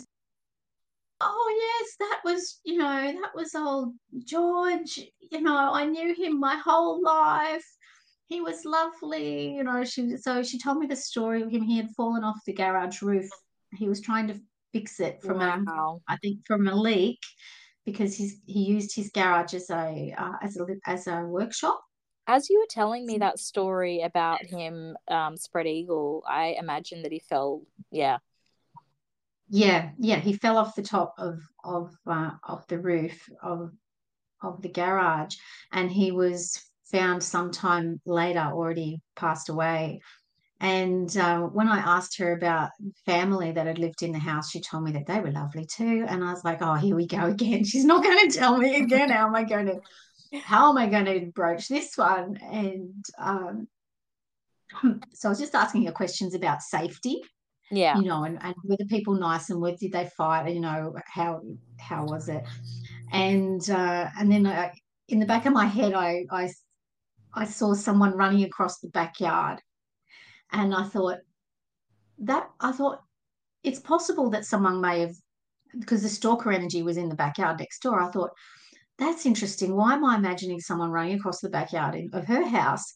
oh 1.20 1.80
yes 1.82 1.96
that 2.00 2.20
was 2.24 2.60
you 2.64 2.78
know 2.78 3.14
that 3.22 3.36
was 3.36 3.54
old 3.56 3.94
george. 4.24 5.00
You 5.32 5.42
know 5.42 5.72
i 5.74 5.86
knew 5.86 6.14
him 6.16 6.40
my 6.40 6.56
whole 6.56 7.02
life. 7.02 7.66
He 8.28 8.40
was 8.40 8.64
lovely. 8.64 9.56
You 9.56 9.64
know 9.64 9.84
she 9.84 10.16
so 10.18 10.42
she 10.44 10.58
told 10.58 10.78
me 10.78 10.88
the 10.88 10.96
story 10.96 11.42
of 11.42 11.50
him. 11.52 11.62
He 11.64 11.76
had 11.78 11.90
fallen 11.98 12.24
off 12.24 12.38
the 12.46 12.54
garage 12.54 13.02
roof. 13.02 13.30
He 13.76 13.90
was 13.90 14.00
trying 14.02 14.28
to 14.30 14.40
fix 14.74 15.00
it 15.02 15.22
from 15.22 15.42
a 15.42 15.62
Wow. 15.68 16.02
i 16.08 16.16
think 16.18 16.40
from 16.46 16.68
a 16.68 16.74
leak 16.76 17.20
because 17.86 18.16
he's 18.16 18.38
he 18.46 18.64
used 18.64 18.96
his 18.96 19.12
garage 19.14 19.54
as 19.54 19.70
a 19.70 20.14
uh, 20.18 20.38
as 20.42 20.58
a 20.58 20.66
as 20.86 21.08
a 21.08 21.24
workshop 21.24 21.82
As 22.28 22.50
you 22.50 22.60
were 22.60 22.68
telling 22.70 23.06
me 23.06 23.18
that 23.18 23.40
story 23.40 24.02
about 24.02 24.46
him, 24.46 24.96
um, 25.08 25.36
spread 25.38 25.68
eagle, 25.68 26.24
I 26.28 26.56
imagine 26.60 27.04
that 27.04 27.12
he 27.12 27.20
fell. 27.20 27.64
Yeah. 27.92 28.18
Yeah, 29.50 29.90
yeah, 29.98 30.18
he 30.18 30.34
fell 30.34 30.58
off 30.58 30.76
the 30.76 30.82
top 30.82 31.14
of 31.18 31.42
of 31.64 31.94
uh, 32.08 32.32
of 32.48 32.66
the 32.68 32.80
roof 32.80 33.30
of 33.44 33.72
of 34.42 34.62
the 34.62 34.70
garage, 34.70 35.36
and 35.74 35.92
he 35.92 36.12
was 36.12 36.72
found 36.92 37.24
sometime 37.24 38.00
later 38.06 38.40
already 38.40 39.02
passed 39.16 39.50
away. 39.50 40.02
And 40.62 41.16
uh, 41.18 41.40
when 41.42 41.68
I 41.68 41.80
asked 41.80 42.20
her 42.20 42.34
about 42.34 42.70
family 43.06 43.52
that 43.52 43.66
had 43.66 43.80
lived 43.80 44.04
in 44.04 44.12
the 44.12 44.20
house, 44.20 44.52
she 44.52 44.62
told 44.62 44.84
me 44.84 44.92
that 44.92 45.08
they 45.08 45.20
were 45.20 45.32
lovely 45.32 45.66
too. 45.66 46.06
And 46.08 46.24
I 46.24 46.32
was 46.32 46.44
like, 46.46 46.62
oh, 46.62 46.76
here 46.76 46.96
we 46.96 47.08
go 47.08 47.26
again. 47.26 47.64
She's 47.64 47.86
not 47.86 48.04
going 48.04 48.30
to 48.30 48.38
tell 48.38 48.58
me 48.58 48.76
again. 48.76 49.10
How 49.10 49.26
am 49.26 49.36
I 49.36 49.44
going 49.44 49.66
to 49.66 49.80
how 50.34 50.70
am 50.70 50.78
I 50.78 50.88
going 50.88 51.06
to 51.06 51.32
broach 51.34 51.68
this 51.68 51.98
one? 51.98 52.38
And 52.38 53.06
um, 53.18 53.68
so 55.14 55.28
I 55.28 55.32
was 55.32 55.40
just 55.40 55.56
asking 55.56 55.86
her 55.86 55.92
questions 55.92 56.34
about 56.36 56.62
safety 56.62 57.22
Yeah. 57.72 57.98
you 57.98 58.04
know, 58.04 58.26
and, 58.26 58.38
and 58.42 58.54
were 58.66 58.78
the 58.78 58.86
people 58.86 59.16
nice 59.16 59.50
and 59.50 59.62
were 59.62 59.76
did 59.76 59.94
they 59.94 60.10
fight? 60.18 60.54
You 60.54 60.60
know, 60.60 60.94
how 61.06 61.42
how 61.80 62.06
was 62.06 62.28
it? 62.30 62.44
And 63.12 63.68
uh, 63.70 64.10
and 64.20 64.32
then 64.32 64.46
I, 64.46 64.74
in 65.08 65.20
the 65.20 65.26
back 65.26 65.46
of 65.46 65.54
my 65.54 65.66
head, 65.66 65.94
I, 65.94 66.26
I 66.32 66.50
I 67.34 67.46
saw 67.46 67.74
someone 67.74 68.18
running 68.18 68.44
across 68.44 68.80
the 68.80 68.90
backyard, 68.90 69.62
and 70.52 70.74
I 70.76 70.84
thought 70.84 71.20
that 72.20 72.50
I 72.60 72.72
thought 72.74 73.02
it's 73.64 73.80
possible 73.80 74.30
that 74.32 74.46
someone 74.46 74.82
may 74.82 75.02
have 75.02 75.16
because 75.80 76.04
the 76.04 76.10
stalker 76.10 76.52
energy 76.52 76.84
was 76.84 76.98
in 76.98 77.10
the 77.10 77.16
backyard 77.16 77.60
next 77.60 77.82
door. 77.82 78.02
I 78.02 78.12
thought 78.12 78.32
that's 79.02 79.26
interesting. 79.26 79.76
Why 79.76 79.94
am 79.96 80.06
I 80.06 80.16
imagining 80.16 80.60
someone 80.62 80.92
running 80.92 81.16
across 81.16 81.42
the 81.42 81.50
backyard 81.50 81.96
in, 81.96 82.10
of 82.14 82.26
her 82.28 82.46
house 82.48 82.94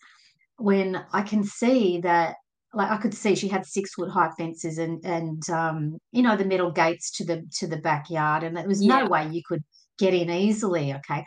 when 0.58 1.04
I 1.12 1.24
can 1.24 1.44
see 1.44 2.00
that 2.02 2.36
like 2.74 2.92
I 2.92 2.98
could 2.98 3.14
see 3.14 3.36
she 3.36 3.48
had 3.48 3.66
six 3.66 3.94
foot 3.96 4.10
high 4.12 4.30
fences 4.38 4.78
and 4.78 5.04
and 5.04 5.42
um, 5.50 5.98
you 6.12 6.22
know 6.22 6.38
the 6.38 6.46
metal 6.46 6.72
gates 6.72 7.10
to 7.18 7.26
the 7.26 7.44
to 7.60 7.68
the 7.68 7.78
backyard 7.78 8.44
and 8.44 8.56
there 8.56 8.68
was 8.68 8.84
Yeah. 8.84 9.00
no 9.00 9.08
way 9.10 9.28
you 9.30 9.42
could 9.46 9.64
get 9.98 10.14
in 10.14 10.30
easily. 10.30 10.94
Okay, 10.94 11.26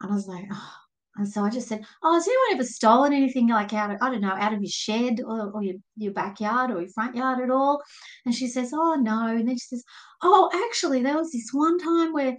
and 0.00 0.10
I 0.12 0.14
was 0.14 0.26
like, 0.26 0.44
oh. 0.52 0.72
and 1.16 1.26
so 1.28 1.42
I 1.44 1.50
just 1.50 1.68
said, 1.68 1.82
oh, 2.02 2.14
has 2.14 2.28
anyone 2.28 2.54
ever 2.54 2.64
stolen 2.64 3.12
anything 3.14 3.48
like 3.48 3.72
out 3.72 3.90
of 3.92 3.96
I 4.02 4.10
don't 4.10 4.20
know 4.20 4.28
out 4.44 4.52
of 4.52 4.60
your 4.60 4.70
shed 4.70 5.20
or, 5.24 5.50
or 5.52 5.62
your 5.62 5.76
your 5.96 6.12
backyard 6.12 6.70
or 6.70 6.80
your 6.80 6.90
front 6.90 7.16
yard 7.16 7.40
at 7.42 7.50
all? 7.50 7.80
And 8.26 8.34
she 8.34 8.46
says, 8.48 8.72
oh 8.74 8.94
no, 8.96 9.28
and 9.28 9.48
then 9.48 9.56
she 9.56 9.68
says, 9.72 9.84
oh, 10.22 10.50
actually 10.68 11.02
there 11.02 11.16
was 11.16 11.32
this 11.32 11.48
one 11.52 11.78
time 11.78 12.12
where 12.12 12.36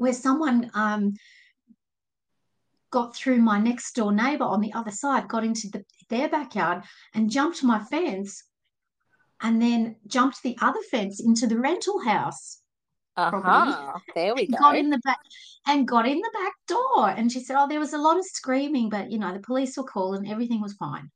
where 0.00 0.14
someone 0.14 0.70
um 0.72 1.12
got 2.90 3.14
through 3.14 3.36
my 3.36 3.60
next 3.60 3.94
door 3.94 4.12
neighbor 4.12 4.44
on 4.44 4.62
the 4.62 4.72
other 4.72 4.90
side, 4.90 5.28
got 5.28 5.44
into 5.44 5.68
the, 5.68 5.84
their 6.08 6.28
backyard 6.28 6.82
and 7.14 7.30
jumped 7.30 7.62
my 7.62 7.78
fence 7.78 8.44
and 9.42 9.60
then 9.60 9.96
jumped 10.06 10.42
the 10.42 10.56
other 10.62 10.80
fence 10.90 11.20
into 11.20 11.46
the 11.46 11.58
rental 11.58 12.00
house. 12.00 12.62
Uh 13.14 13.28
property. 13.30 13.76
huh. 13.76 13.98
There 14.14 14.34
we 14.34 14.46
go. 14.46 14.56
Got 14.58 14.78
in 14.78 14.88
the 14.88 14.98
back 14.98 15.18
and 15.66 15.86
got 15.86 16.08
in 16.08 16.18
the 16.18 16.30
back 16.32 16.52
door. 16.66 17.10
And 17.10 17.30
she 17.30 17.40
said, 17.40 17.56
Oh, 17.58 17.68
there 17.68 17.78
was 17.78 17.92
a 17.92 17.98
lot 17.98 18.18
of 18.18 18.24
screaming, 18.24 18.88
but 18.88 19.10
you 19.10 19.18
know, 19.18 19.34
the 19.34 19.40
police 19.40 19.76
were 19.76 19.84
called 19.84 20.16
and 20.16 20.28
everything 20.28 20.62
was 20.62 20.72
fine. 20.72 21.10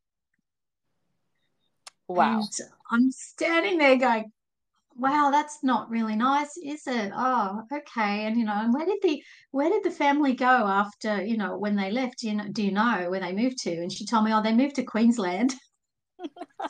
Wow. 2.07 2.41
And 2.41 2.69
I'm 2.91 3.11
standing 3.11 3.79
there 3.79 3.97
going, 3.97 4.31
wow, 4.97 5.31
that's 5.33 5.63
not 5.63 5.91
really 5.91 6.17
nice, 6.17 6.57
is 6.57 6.87
it? 6.87 7.13
Oh, 7.15 7.63
okay. 7.73 8.27
And 8.27 8.37
you 8.37 8.45
know, 8.45 8.55
and 8.55 8.73
where 8.73 8.87
did 8.87 8.99
the 9.03 9.23
where 9.51 9.69
did 9.69 9.83
the 9.83 9.91
family 9.91 10.35
go 10.35 10.47
after, 10.47 11.25
you 11.25 11.37
know, 11.37 11.57
when 11.57 11.77
they 11.77 11.91
left? 11.91 12.19
Do 12.19 12.29
you 12.29 12.35
know, 12.35 12.49
do 12.51 12.63
you 12.63 12.73
know 12.73 13.07
where 13.11 13.21
they 13.21 13.33
moved 13.33 13.59
to? 13.59 13.73
And 13.73 13.93
she 13.93 14.07
told 14.07 14.25
me, 14.25 14.33
oh, 14.33 14.43
they 14.43 14.55
moved 14.55 14.77
to 14.77 14.85
Queensland. 14.85 15.55
like, 16.19 16.69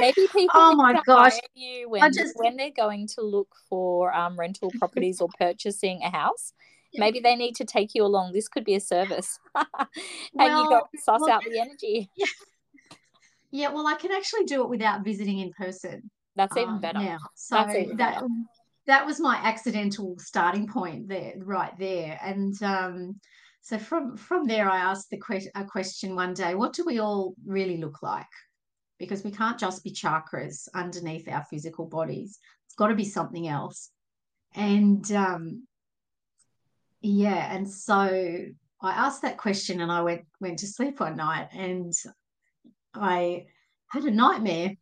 Maybe 0.00 0.26
people 0.32 0.50
oh 0.54 0.74
my 0.74 1.00
gosh. 1.06 1.38
you 1.54 1.88
when, 1.88 2.02
I 2.02 2.10
just 2.10 2.34
when 2.36 2.56
they're 2.56 2.70
going 2.70 3.06
to 3.14 3.22
look 3.22 3.54
for 3.68 4.12
um, 4.14 4.38
rental 4.38 4.70
properties 4.78 5.20
or 5.20 5.28
purchasing 5.38 6.02
a 6.02 6.10
house. 6.10 6.52
Maybe 6.94 7.20
they 7.20 7.36
need 7.36 7.56
to 7.56 7.64
take 7.64 7.94
you 7.94 8.04
along. 8.04 8.34
This 8.34 8.48
could 8.48 8.66
be 8.66 8.74
a 8.74 8.80
service. 8.80 9.38
and 9.54 9.66
you 10.34 10.46
go 10.46 10.68
well, 10.68 10.90
suss 10.98 11.22
well, 11.22 11.30
out 11.30 11.42
the 11.42 11.58
energy. 11.58 12.10
yeah. 12.18 12.26
yeah, 13.50 13.68
well, 13.70 13.86
I 13.86 13.94
can 13.94 14.12
actually 14.12 14.44
do 14.44 14.62
it 14.62 14.68
without 14.68 15.02
visiting 15.02 15.38
in 15.38 15.52
person. 15.52 16.10
That's 16.36 16.56
even 16.56 16.74
um, 16.74 16.80
better. 16.80 16.98
now. 16.98 17.18
So 17.34 17.58
even 17.70 17.96
that 17.98 18.14
better. 18.14 18.26
that 18.86 19.06
was 19.06 19.20
my 19.20 19.36
accidental 19.36 20.16
starting 20.18 20.66
point 20.66 21.08
there, 21.08 21.34
right 21.38 21.76
there. 21.78 22.18
And 22.22 22.60
um, 22.62 23.20
so 23.60 23.78
from 23.78 24.16
from 24.16 24.46
there, 24.46 24.68
I 24.68 24.78
asked 24.78 25.10
the 25.10 25.20
que- 25.20 25.50
a 25.54 25.64
question 25.64 26.16
one 26.16 26.34
day: 26.34 26.54
What 26.54 26.72
do 26.72 26.84
we 26.84 26.98
all 26.98 27.34
really 27.44 27.76
look 27.76 28.02
like? 28.02 28.26
Because 28.98 29.24
we 29.24 29.30
can't 29.30 29.58
just 29.58 29.84
be 29.84 29.92
chakras 29.92 30.68
underneath 30.74 31.28
our 31.28 31.44
physical 31.44 31.86
bodies. 31.86 32.38
It's 32.66 32.76
got 32.76 32.88
to 32.88 32.94
be 32.94 33.04
something 33.04 33.48
else. 33.48 33.90
And 34.54 35.10
um, 35.12 35.66
yeah, 37.00 37.54
and 37.54 37.70
so 37.70 37.98
I 38.80 38.90
asked 38.90 39.22
that 39.22 39.38
question, 39.38 39.80
and 39.80 39.92
I 39.92 40.02
went 40.02 40.22
went 40.40 40.60
to 40.60 40.66
sleep 40.66 41.00
one 41.00 41.16
night, 41.16 41.48
and 41.52 41.92
I 42.94 43.46
had 43.88 44.04
a 44.04 44.10
nightmare 44.10 44.72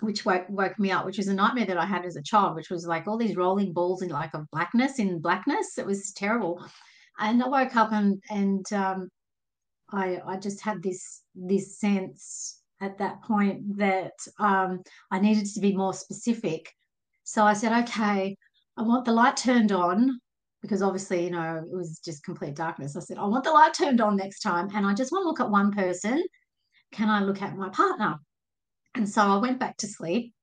which 0.00 0.24
woke, 0.24 0.46
woke 0.48 0.78
me 0.78 0.90
up, 0.90 1.04
which 1.04 1.18
was 1.18 1.28
a 1.28 1.34
nightmare 1.34 1.66
that 1.66 1.78
I 1.78 1.86
had 1.86 2.04
as 2.04 2.16
a 2.16 2.22
child, 2.22 2.56
which 2.56 2.70
was 2.70 2.86
like 2.86 3.06
all 3.06 3.16
these 3.16 3.36
rolling 3.36 3.72
balls 3.72 4.02
in 4.02 4.08
like 4.08 4.34
of 4.34 4.50
blackness 4.50 4.98
in 4.98 5.20
blackness. 5.20 5.78
It 5.78 5.86
was 5.86 6.12
terrible. 6.12 6.64
And 7.18 7.42
I 7.42 7.48
woke 7.48 7.76
up 7.76 7.92
and 7.92 8.22
and 8.30 8.72
um, 8.72 9.08
I 9.92 10.20
I 10.26 10.36
just 10.36 10.60
had 10.60 10.82
this 10.82 11.22
this 11.34 11.78
sense 11.78 12.60
at 12.80 12.98
that 12.98 13.22
point 13.22 13.78
that 13.78 14.12
um, 14.38 14.82
I 15.10 15.20
needed 15.20 15.46
to 15.54 15.60
be 15.60 15.76
more 15.76 15.94
specific. 15.94 16.70
So 17.22 17.44
I 17.44 17.54
said, 17.54 17.72
okay, 17.84 18.36
I 18.76 18.82
want 18.82 19.04
the 19.04 19.12
light 19.12 19.36
turned 19.36 19.72
on 19.72 20.20
because 20.60 20.82
obviously, 20.82 21.24
you 21.24 21.30
know, 21.30 21.62
it 21.64 21.74
was 21.74 22.00
just 22.04 22.24
complete 22.24 22.56
darkness. 22.56 22.96
I 22.96 23.00
said, 23.00 23.18
I 23.18 23.26
want 23.26 23.44
the 23.44 23.52
light 23.52 23.74
turned 23.74 24.00
on 24.00 24.16
next 24.16 24.40
time, 24.40 24.68
and 24.74 24.86
I 24.86 24.94
just 24.94 25.12
want 25.12 25.24
to 25.24 25.28
look 25.28 25.40
at 25.40 25.50
one 25.50 25.70
person. 25.72 26.22
Can 26.92 27.10
I 27.10 27.22
look 27.22 27.42
at 27.42 27.56
my 27.56 27.68
partner? 27.68 28.18
And 28.94 29.08
so 29.08 29.22
I 29.22 29.36
went 29.38 29.58
back 29.58 29.76
to 29.78 29.88
sleep 29.88 30.34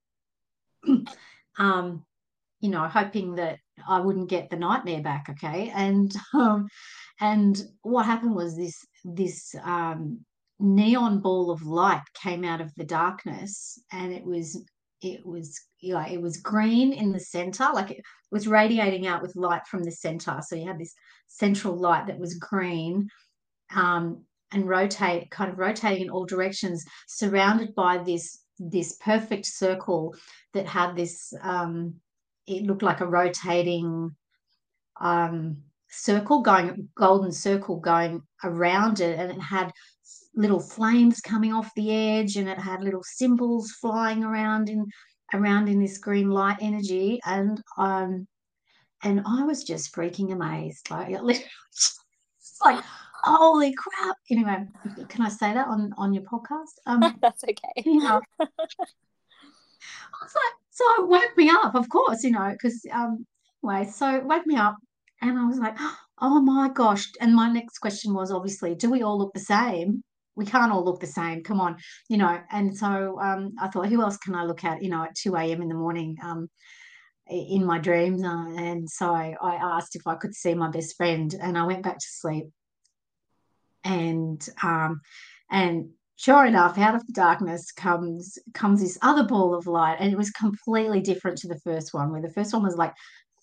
um, 1.58 2.06
you 2.60 2.70
know, 2.70 2.88
hoping 2.88 3.36
that 3.36 3.60
I 3.88 3.99
wouldn't 3.99 4.30
get 4.30 4.49
the 4.49 4.58
nightmare 4.58 5.02
back. 5.02 5.28
Okay, 5.30 5.72
and 5.74 6.14
um, 6.34 6.68
and 7.20 7.62
what 7.82 8.06
happened 8.06 8.36
was 8.36 8.56
this 8.56 8.86
this 9.04 9.56
um, 9.64 10.20
neon 10.60 11.22
ball 11.22 11.52
of 11.52 11.64
light 11.64 12.04
came 12.14 12.43
out 12.43 12.62
of 12.62 12.74
the 12.76 12.84
darkness, 12.84 13.80
and 13.91 14.14
it 14.14 14.24
was 14.24 14.64
it 15.02 15.26
was 15.26 15.60
you 15.80 15.95
know, 15.95 16.06
it 16.08 16.22
was 16.22 16.38
green 16.38 16.93
in 16.93 17.12
the 17.12 17.20
center, 17.20 17.68
like 17.74 17.91
it 17.91 18.04
was 18.32 18.47
radiating 18.47 19.08
out 19.08 19.22
with 19.22 19.36
light 19.36 19.66
from 19.68 19.84
the 19.84 19.91
center. 19.91 20.39
So 20.45 20.56
you 20.56 20.68
had 20.68 20.80
this 20.80 20.93
central 21.28 21.76
light 21.76 22.08
that 22.08 22.20
was 22.20 22.36
green. 22.36 23.10
Um, 23.76 24.26
and 24.52 24.68
rotate 24.68 25.30
kind 25.32 25.52
of 25.52 25.60
rotating 25.60 26.04
in 26.04 26.10
all 26.10 26.26
directions 26.26 26.86
surrounded 27.08 27.74
by 27.76 27.97
this 27.97 28.39
this 28.60 28.97
perfect 28.97 29.45
circle 29.45 30.14
that 30.54 30.68
had 30.68 30.95
this 30.95 31.34
um, 31.41 31.95
it 32.47 32.64
looked 32.64 32.84
like 32.84 33.02
a 33.02 33.08
rotating 33.08 34.16
um, 34.99 35.58
circle 35.89 36.41
going 36.41 36.88
golden 36.95 37.32
circle 37.32 37.78
going 37.78 38.22
around 38.43 38.99
it 38.99 39.20
and 39.20 39.32
it 39.32 39.41
had 39.41 39.72
little 40.36 40.60
flames 40.60 41.20
coming 41.20 41.52
off 41.54 41.74
the 41.76 41.91
edge 41.91 42.38
and 42.38 42.47
it 42.47 42.58
had 42.58 42.82
little 42.82 43.04
symbols 43.04 43.72
flying 43.82 44.24
around 44.24 44.70
in 44.70 44.86
around 45.34 45.68
in 45.68 45.80
this 45.80 45.97
green 45.97 46.30
light 46.30 46.58
energy 46.62 47.20
and 47.26 47.62
um 47.78 48.26
and 49.04 49.22
I 49.26 49.43
was 49.43 49.64
just 49.64 49.93
freaking 49.93 50.32
amazed 50.32 50.89
like 50.91 51.10
it 51.10 51.24
literally 51.24 51.49
like 52.64 52.84
holy 53.24 53.74
crap 53.74 54.17
anyway 54.30 54.65
can 55.09 55.26
I 55.26 55.30
say 55.30 55.53
that 55.53 55.67
on 55.67 55.93
on 55.97 56.13
your 56.13 56.24
podcast 56.24 56.74
um 56.86 57.17
That's 57.22 57.43
okay. 57.43 57.84
you 57.86 57.99
know 57.99 58.22
I 60.22 60.26
was 60.26 60.36
like, 60.36 60.53
so 60.69 61.03
it 61.03 61.07
woke 61.07 61.38
me 61.38 61.49
up, 61.49 61.76
of 61.76 61.89
course, 61.89 62.24
you 62.24 62.32
know, 62.32 62.51
because 62.51 62.86
um, 62.91 63.26
anyway, 63.63 63.89
so 63.89 64.15
it 64.15 64.24
woke 64.24 64.45
me 64.45 64.55
up, 64.55 64.78
and 65.22 65.38
I 65.38 65.45
was 65.45 65.57
like, 65.57 65.78
oh 66.22 66.41
my 66.41 66.69
gosh. 66.69 67.11
And 67.19 67.36
my 67.36 67.51
next 67.51 67.80
question 67.80 68.13
was 68.13 68.32
obviously, 68.32 68.76
do 68.76 68.89
we 68.89 69.01
all 69.01 69.17
look 69.17 69.34
the 69.34 69.39
same? 69.39 70.03
We 70.36 70.45
can't 70.45 70.72
all 70.72 70.86
look 70.86 70.99
the 70.99 71.07
same. 71.07 71.43
Come 71.43 71.59
on, 71.59 71.78
you 72.07 72.17
know. 72.17 72.39
And 72.51 72.76
so 72.78 73.19
um, 73.19 73.53
I 73.59 73.67
thought, 73.67 73.88
who 73.88 74.01
else 74.01 74.17
can 74.17 74.36
I 74.36 74.45
look 74.45 74.63
at, 74.63 74.82
you 74.82 74.89
know, 74.89 75.03
at 75.03 75.15
two 75.15 75.36
a.m. 75.36 75.61
in 75.61 75.67
the 75.67 75.76
morning, 75.76 76.17
um, 76.24 76.49
in 77.28 77.65
my 77.65 77.80
dreams? 77.80 78.24
Uh, 78.24 78.53
and 78.57 78.89
so 78.89 79.13
I, 79.13 79.36
I 79.41 79.55
asked 79.55 79.95
if 79.95 80.07
I 80.07 80.15
could 80.15 80.36
see 80.36 80.53
my 80.53 80.69
best 80.69 80.95
friend, 80.95 81.34
and 81.41 81.57
I 81.57 81.65
went 81.65 81.84
back 81.84 81.97
to 81.97 82.07
sleep. 82.07 82.45
And 83.84 84.45
um, 84.63 85.01
and 85.49 85.89
sure 86.17 86.45
enough, 86.45 86.77
out 86.77 86.95
of 86.95 87.05
the 87.07 87.13
darkness 87.13 87.71
comes 87.71 88.38
comes 88.53 88.82
this 88.82 88.97
other 89.01 89.23
ball 89.23 89.55
of 89.55 89.67
light, 89.67 89.97
and 89.99 90.11
it 90.11 90.17
was 90.17 90.32
completely 90.32 91.01
different 91.01 91.38
to 91.39 91.47
the 91.47 91.59
first 91.59 91.93
one. 91.93 92.11
Where 92.11 92.21
the 92.21 92.34
first 92.34 92.53
one 92.53 92.63
was 92.63 92.75
like 92.75 92.93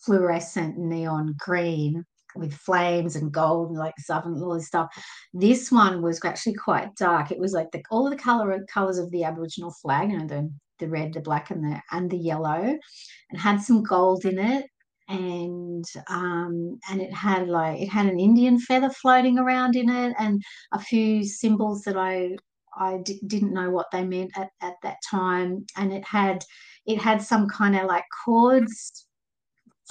fluorescent 0.04 0.78
neon 0.78 1.34
green 1.38 2.04
with 2.36 2.54
flames 2.54 3.16
and 3.16 3.32
gold 3.32 3.70
and 3.70 3.78
like 3.78 3.98
stuff 3.98 4.24
and 4.24 4.40
all 4.42 4.54
this 4.54 4.66
stuff. 4.66 4.88
This 5.32 5.72
one 5.72 6.02
was 6.02 6.24
actually 6.24 6.54
quite 6.54 6.94
dark. 6.96 7.30
It 7.30 7.38
was 7.38 7.52
like 7.52 7.70
the 7.72 7.82
all 7.90 8.08
the 8.08 8.16
color 8.16 8.64
colors 8.72 8.98
of 8.98 9.10
the 9.10 9.24
Aboriginal 9.24 9.72
flag, 9.82 10.10
you 10.10 10.18
know, 10.18 10.26
the 10.26 10.50
the 10.78 10.88
red, 10.88 11.12
the 11.12 11.20
black, 11.20 11.50
and 11.50 11.64
the 11.64 11.80
and 11.90 12.10
the 12.10 12.16
yellow, 12.16 12.78
and 13.30 13.40
had 13.40 13.60
some 13.60 13.82
gold 13.82 14.24
in 14.24 14.38
it. 14.38 14.66
And 15.08 15.84
um, 16.08 16.78
and 16.90 17.00
it 17.00 17.12
had 17.14 17.48
like 17.48 17.80
it 17.80 17.88
had 17.88 18.06
an 18.06 18.20
Indian 18.20 18.58
feather 18.60 18.90
floating 18.90 19.38
around 19.38 19.74
in 19.76 19.88
it, 19.88 20.14
and 20.18 20.42
a 20.72 20.78
few 20.80 21.24
symbols 21.24 21.82
that 21.82 21.96
I 21.96 22.36
I 22.78 22.98
d- 22.98 23.20
didn't 23.26 23.54
know 23.54 23.70
what 23.70 23.86
they 23.90 24.04
meant 24.04 24.32
at, 24.36 24.50
at 24.60 24.74
that 24.82 24.98
time, 25.10 25.64
and 25.76 25.92
it 25.92 26.04
had 26.04 26.44
it 26.86 27.00
had 27.00 27.22
some 27.22 27.48
kind 27.48 27.74
of 27.76 27.86
like 27.86 28.04
cords 28.24 29.06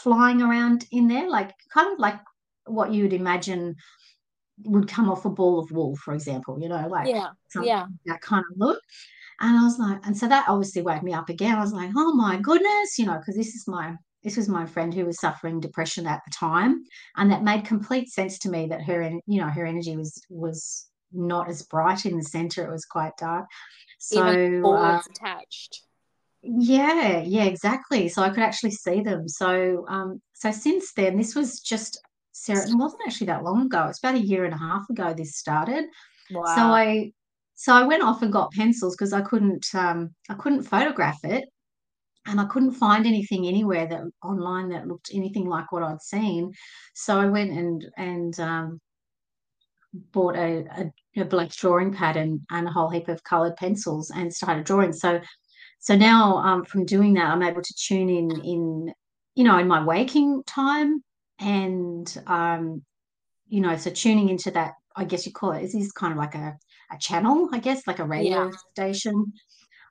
flying 0.01 0.41
around 0.41 0.85
in 0.91 1.07
there, 1.07 1.29
like 1.29 1.53
kind 1.73 1.91
of 1.91 1.99
like 1.99 2.19
what 2.65 2.93
you 2.93 3.03
would 3.03 3.13
imagine 3.13 3.75
would 4.65 4.87
come 4.87 5.09
off 5.09 5.25
a 5.25 5.29
ball 5.29 5.59
of 5.59 5.71
wool, 5.71 5.95
for 5.97 6.13
example, 6.13 6.59
you 6.59 6.69
know, 6.69 6.87
like 6.87 7.07
Yeah. 7.07 7.31
Yeah. 7.63 7.87
that 8.05 8.21
kind 8.21 8.43
of 8.51 8.57
look. 8.57 8.81
And 9.41 9.57
I 9.57 9.63
was 9.63 9.79
like, 9.79 10.05
and 10.05 10.17
so 10.17 10.27
that 10.27 10.49
obviously 10.49 10.81
woke 10.81 11.03
me 11.03 11.13
up 11.13 11.29
again. 11.29 11.55
I 11.57 11.61
was 11.61 11.73
like, 11.73 11.91
oh 11.95 12.15
my 12.15 12.37
goodness, 12.41 12.97
you 12.99 13.05
know, 13.05 13.17
because 13.19 13.35
this 13.35 13.55
is 13.55 13.65
my 13.67 13.95
this 14.23 14.37
was 14.37 14.49
my 14.49 14.65
friend 14.65 14.93
who 14.93 15.05
was 15.05 15.19
suffering 15.19 15.59
depression 15.59 16.07
at 16.07 16.21
the 16.25 16.33
time, 16.37 16.83
and 17.15 17.31
that 17.31 17.43
made 17.43 17.65
complete 17.65 18.09
sense 18.09 18.39
to 18.39 18.49
me 18.49 18.67
that 18.67 18.83
her, 18.83 19.03
you 19.25 19.41
know, 19.41 19.47
her 19.47 19.65
energy 19.65 19.95
was 19.95 20.21
was 20.29 20.89
not 21.13 21.49
as 21.49 21.63
bright 21.63 22.05
in 22.05 22.17
the 22.17 22.23
center; 22.23 22.65
it 22.65 22.71
was 22.71 22.85
quite 22.85 23.15
dark. 23.17 23.45
Even 24.11 24.63
So 24.63 24.73
uh, 24.73 25.01
attached. 25.09 25.83
yeah, 26.41 27.19
yeah, 27.19 27.45
exactly. 27.45 28.09
So 28.09 28.21
I 28.21 28.29
could 28.29 28.43
actually 28.43 28.71
see 28.71 29.01
them. 29.01 29.27
So 29.27 29.85
um, 29.87 30.21
so 30.33 30.51
since 30.51 30.93
then, 30.93 31.17
this 31.17 31.35
was 31.35 31.59
just 31.59 31.99
Sarah. 32.31 32.69
It 32.69 32.75
wasn't 32.75 33.01
actually 33.07 33.27
that 33.27 33.43
long 33.43 33.65
ago. 33.65 33.85
It's 33.87 33.99
about 33.99 34.15
a 34.15 34.19
year 34.19 34.45
and 34.45 34.53
a 34.53 34.57
half 34.57 34.89
ago. 34.89 35.13
This 35.13 35.37
started. 35.37 35.85
wow. 36.31 36.43
So 36.55 36.61
I 36.61 37.11
so 37.55 37.73
I 37.73 37.83
went 37.83 38.03
off 38.03 38.21
and 38.21 38.31
got 38.31 38.51
pencils 38.51 38.95
because 38.95 39.13
I 39.13 39.21
couldn't 39.21 39.67
um 39.73 40.13
I 40.29 40.33
couldn't 40.35 40.63
photograph 40.63 41.19
it 41.23 41.45
and 42.27 42.39
I 42.39 42.45
couldn't 42.45 42.71
find 42.73 43.05
anything 43.05 43.47
anywhere 43.47 43.87
that 43.87 44.01
online 44.23 44.69
that 44.69 44.87
looked 44.87 45.11
anything 45.13 45.47
like 45.47 45.71
what 45.71 45.83
I'd 45.83 46.01
seen. 46.01 46.53
So 46.95 47.19
I 47.19 47.27
went 47.27 47.51
and 47.51 47.85
and 47.97 48.39
um 48.39 48.79
bought 49.93 50.35
a, 50.35 50.65
a, 51.15 51.21
a 51.21 51.25
black 51.25 51.51
drawing 51.51 51.93
pad 51.93 52.17
and, 52.17 52.41
and 52.51 52.67
a 52.67 52.71
whole 52.71 52.89
heap 52.89 53.07
of 53.07 53.23
colored 53.23 53.55
pencils 53.55 54.11
and 54.11 54.33
started 54.33 54.65
drawing. 54.65 54.93
So 54.93 55.21
so 55.79 55.95
now 55.95 56.37
um 56.37 56.65
from 56.65 56.85
doing 56.85 57.13
that 57.15 57.29
I'm 57.31 57.43
able 57.43 57.61
to 57.61 57.73
tune 57.75 58.09
in 58.09 58.31
in 58.43 58.93
you 59.35 59.43
know 59.43 59.57
in 59.59 59.67
my 59.67 59.83
waking 59.83 60.43
time 60.47 61.03
and 61.39 62.23
um 62.27 62.83
you 63.49 63.61
know 63.61 63.77
so 63.77 63.91
tuning 63.91 64.29
into 64.29 64.51
that 64.51 64.73
I 64.95 65.05
guess 65.05 65.25
you 65.25 65.31
call 65.33 65.51
it 65.53 65.63
is 65.63 65.73
this 65.73 65.91
kind 65.91 66.13
of 66.13 66.17
like 66.19 66.35
a 66.35 66.57
a 66.91 66.97
channel, 66.97 67.49
I 67.51 67.59
guess, 67.59 67.85
like 67.85 67.99
a 67.99 68.05
radio 68.05 68.49
Yeah. 68.49 68.51
station, 68.73 69.33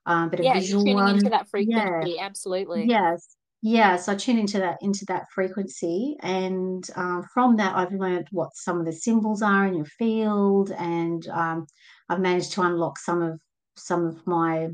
um, 0.07 0.31
but 0.31 0.41
a 0.41 0.43
Yeah, 0.45 0.55
you're 0.55 0.63
visual 0.63 0.85
tuning 0.85 1.09
into 1.09 1.25
one. 1.25 1.31
that 1.31 1.49
Yeah, 1.57 2.01
frequency. 2.01 2.19
Absolutely. 2.19 2.87
yes, 2.87 3.37
yeah. 3.63 3.97
So 3.97 4.13
I 4.13 4.15
tune 4.17 4.39
into 4.39 4.59
that 4.59 4.79
into 4.81 5.05
that 5.07 5.27
frequency, 5.35 6.17
and 6.23 6.89
um, 6.97 7.25
from 7.35 7.57
that, 7.57 7.77
I've 7.77 7.93
learned 7.93 8.29
what 8.31 8.55
some 8.55 8.81
of 8.81 8.87
the 8.87 8.93
symbols 8.93 9.43
are 9.43 9.67
in 9.67 9.75
your 9.75 9.87
field, 9.87 10.71
and 10.73 11.27
um, 11.29 11.67
I've 12.09 12.21
managed 12.21 12.53
to 12.53 12.63
unlock 12.63 12.99
some 12.99 13.23
of 13.23 13.41
some 13.77 14.07
of 14.07 14.27
my 14.27 14.69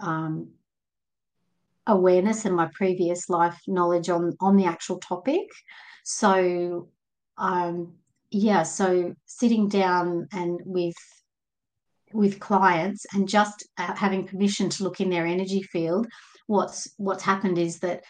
um, 0.00 0.48
awareness 1.86 2.44
and 2.44 2.54
my 2.54 2.68
previous 2.74 3.28
life 3.28 3.60
knowledge 3.66 4.08
on 4.08 4.36
on 4.40 4.56
the 4.56 4.64
actual 4.66 4.98
topic. 4.98 5.46
So 6.04 6.88
um 7.38 7.94
yeah, 8.30 8.62
so 8.62 9.14
sitting 9.26 9.68
down 9.68 10.28
and 10.32 10.60
with 10.64 10.94
with 12.12 12.40
clients 12.40 13.04
and 13.14 13.28
just 13.28 13.66
uh, 13.78 13.94
having 13.94 14.26
permission 14.26 14.68
to 14.68 14.84
look 14.84 15.00
in 15.00 15.10
their 15.10 15.26
energy 15.26 15.62
field 15.62 16.06
what's 16.46 16.92
what's 16.96 17.22
happened 17.22 17.58
is 17.58 17.78
that 17.80 18.02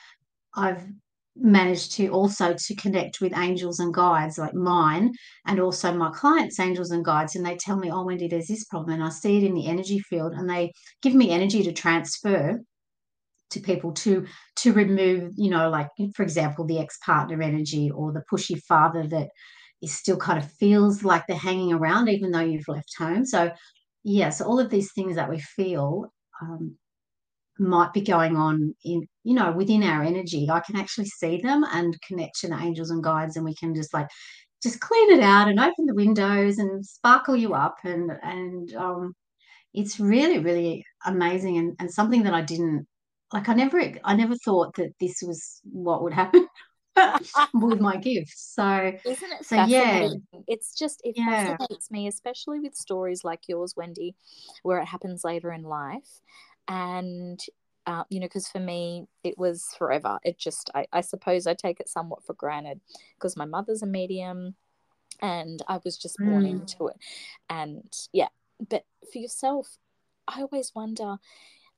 I've 0.55 0.87
managed 1.35 1.93
to 1.93 2.09
also 2.09 2.55
to 2.59 2.75
connect 2.77 3.21
with 3.21 3.37
angels 3.37 3.81
and 3.81 3.95
guides 3.95 4.37
like 4.37 4.55
mine 4.55 5.11
and 5.47 5.59
also 5.59 5.93
my 5.95 6.11
clients 6.11 6.61
angels 6.61 6.91
and 6.91 7.05
guides 7.05 7.37
and 7.37 7.47
they 7.47 7.57
tell 7.57 7.79
me 7.79 7.91
oh 7.91 8.05
wendy 8.05 8.29
there's 8.29 8.49
this 8.49 8.65
problem 8.65 8.93
and 8.93 9.03
i 9.03 9.09
see 9.09 9.39
it 9.39 9.43
in 9.43 9.55
the 9.55 9.67
energy 9.67 9.99
field 9.99 10.35
and 10.35 10.51
they 10.51 10.71
give 11.01 11.15
me 11.15 11.31
energy 11.31 11.63
to 11.63 11.73
transfer 11.73 12.61
to 13.49 13.61
people 13.61 13.93
to 13.93 14.27
to 14.57 14.75
remove 14.75 15.33
you 15.37 15.49
know 15.49 15.71
like 15.71 15.89
for 16.15 16.23
example 16.23 16.67
the 16.67 16.79
ex-partner 16.79 17.41
energy 17.41 17.91
or 17.91 18.13
the 18.13 18.23
pushy 18.31 18.61
father 18.69 19.07
that 19.07 19.29
is 19.83 19.93
still 19.93 20.17
kind 20.17 20.39
of 20.39 20.51
feels 20.53 21.03
like 21.03 21.27
they're 21.27 21.37
hanging 21.37 21.73
around 21.73 22.09
even 22.09 22.31
though 22.31 22.41
you've 22.41 22.69
left 22.69 22.95
home. 22.97 23.27
So 23.27 23.51
yeah 24.05 24.31
so 24.31 24.45
all 24.45 24.59
of 24.59 24.71
these 24.71 24.93
things 24.93 25.17
that 25.17 25.31
we 25.31 25.39
feel 25.39 26.13
um, 26.41 26.77
might 27.59 27.93
be 27.93 28.01
going 28.01 28.37
on 28.37 28.75
in 28.85 29.07
you 29.25 29.35
know 29.35 29.53
within 29.53 29.83
our 29.83 30.03
energy 30.03 30.49
i 30.51 30.61
can 30.61 30.77
actually 30.77 31.05
see 31.05 31.41
them 31.41 31.65
and 31.73 32.01
connect 32.03 32.39
to 32.41 32.49
the 32.49 32.59
angels 32.59 32.91
and 32.91 33.05
guides 33.05 33.37
and 33.37 33.45
we 33.45 33.55
can 33.55 33.75
just 33.75 33.93
like 33.95 34.09
just 34.63 34.81
clean 34.81 35.13
it 35.13 35.21
out 35.21 35.49
and 35.49 35.61
open 35.61 35.87
the 35.87 35.95
windows 35.95 36.59
and 36.59 36.85
sparkle 36.85 37.37
you 37.37 37.55
up 37.55 37.77
and 37.85 38.11
and 38.23 38.75
um 38.75 39.13
it's 39.75 40.01
really 40.01 40.39
really 40.39 40.85
amazing 41.07 41.59
and, 41.59 41.77
and 41.79 41.91
something 41.91 42.23
that 42.23 42.35
i 42.35 42.43
didn't 42.43 42.87
like 43.33 43.49
i 43.49 43.55
never 43.55 43.83
i 44.05 44.15
never 44.15 44.35
thought 44.37 44.75
that 44.77 44.93
this 45.01 45.23
was 45.23 45.61
what 45.65 46.03
would 46.03 46.13
happen 46.13 46.47
with 47.55 47.81
my 47.81 47.97
gifts. 48.09 48.53
So 48.55 48.93
isn't 49.05 49.33
it 49.33 49.45
so 49.45 49.57
fascinating? 49.57 50.23
Yeah 50.33 50.41
it's 50.49 50.77
just 50.77 51.01
it 51.05 51.17
yeah. 51.17 51.57
fascinates 51.57 51.91
me 51.91 52.09
especially 52.09 52.59
with 52.61 52.75
stories 52.75 53.23
like 53.25 53.49
yours 53.49 53.75
wendy 53.77 54.15
where 54.63 54.79
it 54.79 54.87
happens 54.87 55.25
later 55.25 55.53
in 55.53 55.63
life. 55.63 56.21
And 56.69 57.41
uh, 57.87 58.05
you 58.11 58.21
know 58.21 58.27
because 58.27 58.49
for 58.49 58.61
me 58.61 59.07
it 59.25 59.37
was 59.39 59.67
forever. 59.79 60.19
It 60.25 60.39
just 60.39 60.71
I, 60.75 60.87
I 60.93 61.01
suppose 61.01 61.47
i 61.47 61.55
take 61.55 61.81
it 61.81 61.89
somewhat 61.89 62.25
for 62.25 62.35
granted 62.35 62.81
because 63.15 63.37
my 63.37 63.45
mother's 63.45 63.83
a 63.83 63.87
medium 63.87 64.55
and 65.21 65.63
i 65.69 65.79
was 65.85 65.97
just 65.97 66.19
born 66.19 66.45
Mm. 66.45 66.51
into 66.51 66.89
it. 66.89 66.97
And 67.49 67.93
yeah 68.13 68.29
but 68.69 68.85
for 69.13 69.19
yourself 69.19 69.79
i 70.29 70.41
always 70.43 70.73
wonder 70.75 71.17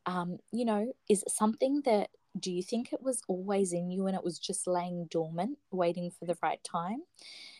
um, 0.07 0.39
you 0.53 0.65
know 0.67 0.93
is 1.09 1.23
it 1.23 1.31
something 1.31 1.81
that 1.87 2.11
do 2.39 2.51
you 2.51 2.62
think 2.62 2.93
it 2.93 3.03
was 3.03 3.22
always 3.28 3.72
in 3.72 3.91
you 3.91 4.07
and 4.07 4.16
it 4.16 4.24
was 4.24 4.39
just 4.39 4.66
laying 4.66 5.07
dormant 5.07 5.59
waiting 5.70 6.11
for 6.11 6.24
the 6.24 6.37
right 6.43 6.62
time 6.64 7.01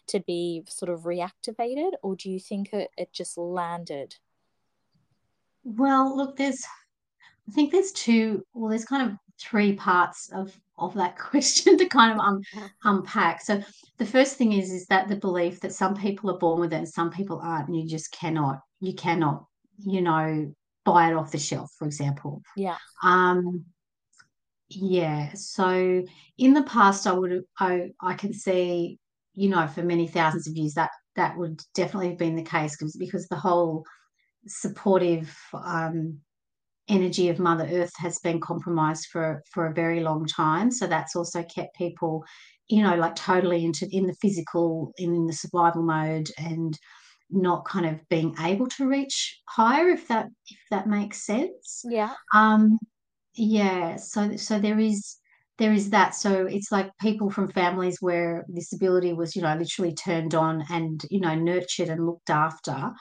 to 0.07 0.21
be 0.21 0.63
sort 0.69 0.91
of 0.91 1.03
reactivated 1.03 1.93
or 2.03 2.17
do 2.17 2.31
you 2.31 2.41
think 2.41 2.73
it, 2.73 2.91
it 2.97 3.13
just 3.13 3.39
landed 3.39 4.17
well 5.65 6.17
look 6.17 6.37
there's 6.37 6.65
I 7.49 7.53
think 7.53 7.73
there's 7.73 7.93
two, 7.93 8.45
well, 8.55 8.71
there's 8.71 8.85
kind 8.85 9.11
of 9.11 9.19
three 9.41 9.75
parts 9.75 10.31
of 10.33 10.57
of 10.77 10.95
that 10.95 11.17
question 11.19 11.79
to 11.79 11.89
kind 11.89 12.13
of 12.13 12.19
um, 12.19 12.43
unpack. 12.85 13.43
So 13.43 13.63
the 13.99 14.07
first 14.07 14.37
thing 14.37 14.53
is 14.53 14.73
is 14.73 14.87
that 14.87 15.09
the 15.09 15.17
belief 15.17 15.61
that 15.61 15.73
some 15.73 15.95
people 15.95 16.31
are 16.31 16.39
born 16.39 16.61
with 16.61 16.73
it 16.73 16.77
and 16.77 16.89
some 16.89 17.11
people 17.11 17.41
aren't, 17.43 17.69
and 17.69 17.77
you 17.77 17.87
just 17.87 18.13
cannot, 18.13 18.61
you 18.81 18.95
cannot, 18.95 19.45
you 19.79 20.01
know, 20.01 20.53
buy 20.85 21.11
it 21.11 21.15
off 21.15 21.33
the 21.33 21.39
shelf, 21.39 21.71
for 21.79 21.87
example. 21.87 22.43
yeah 22.57 22.77
Um, 23.03 23.65
yeah. 24.75 25.33
So 25.35 26.05
in 26.39 26.55
the 26.55 26.63
past, 26.65 27.07
I 27.07 27.13
would 27.13 27.43
I 27.59 27.91
I 28.01 28.15
can 28.15 28.33
see, 28.33 28.99
you 29.35 29.49
know, 29.49 29.67
for 29.67 29.83
many 29.83 30.07
thousands 30.07 30.47
of 30.49 30.57
years 30.57 30.75
that 30.75 30.91
that 31.17 31.37
would 31.37 31.61
definitely 31.75 32.09
have 32.11 32.19
been 32.19 32.37
the 32.37 32.43
case 32.43 32.77
because 32.77 32.97
because 32.97 33.29
the 33.29 33.37
whole 33.37 33.85
supportive 34.47 35.37
um 35.55 36.21
energy 36.89 37.29
of 37.31 37.39
Mother 37.39 37.69
Earth 37.71 37.93
has 37.97 38.19
been 38.19 38.41
compromised 38.41 39.09
for 39.11 39.43
for 39.53 39.67
a 39.67 39.75
very 39.75 40.01
long 40.01 40.27
time. 40.27 40.71
So 40.71 40.87
that's 40.87 41.17
also 41.17 41.43
kept 41.43 41.77
people, 41.77 42.25
you 42.69 42.83
know, 42.83 42.97
like 42.97 43.15
totally 43.15 43.65
into 43.65 43.89
in 43.91 44.07
the 44.07 44.17
physical, 44.21 44.93
in 44.99 45.27
the 45.27 45.33
survival 45.33 45.83
mode, 45.83 46.31
and 46.39 46.79
not 47.31 47.65
kind 47.65 47.87
of 47.87 48.07
being 48.09 48.35
able 48.41 48.67
to 48.69 48.87
reach 48.87 49.41
higher, 49.49 49.89
if 49.89 50.09
that 50.09 50.27
if 50.49 50.59
that 50.71 50.87
makes 50.87 51.25
sense. 51.25 51.83
yeah 51.89 52.15
Um, 52.35 52.79
yeah. 53.35 53.97
So 53.97 54.37
so 54.37 54.59
there 54.59 54.79
is 54.79 55.17
there 55.59 55.73
is 55.73 55.91
that. 55.91 56.15
So 56.15 56.47
it's 56.47 56.73
like 56.73 56.91
people 57.01 57.31
from 57.31 57.49
families 57.49 57.99
where 58.01 58.45
this 58.49 58.73
ability 58.73 59.13
was, 59.13 59.37
you 59.37 59.43
know, 59.43 59.57
literally 59.57 59.95
turned 59.95 60.35
on 60.35 60.65
and 60.71 61.03
you 61.11 61.21
know 61.21 61.35
nurtured 61.35 61.89
and 61.89 62.07
looked 62.07 62.31
after 62.31 62.93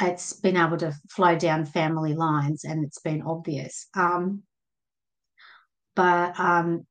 it's 0.00 0.34
been 0.34 0.56
able 0.56 0.76
to 0.76 0.94
flow 1.10 1.36
down 1.36 1.64
family 1.64 2.14
lines 2.14 2.64
and 2.64 2.84
it's 2.84 3.00
been 3.00 3.22
obvious. 3.22 3.88
Um, 3.94 4.42
but 5.94 6.38
um, 6.38 6.86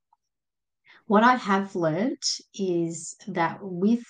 what 1.06 1.24
I 1.24 1.36
have 1.36 1.76
learnt 1.76 2.26
is 2.56 3.16
that 3.28 3.60
with 3.62 4.04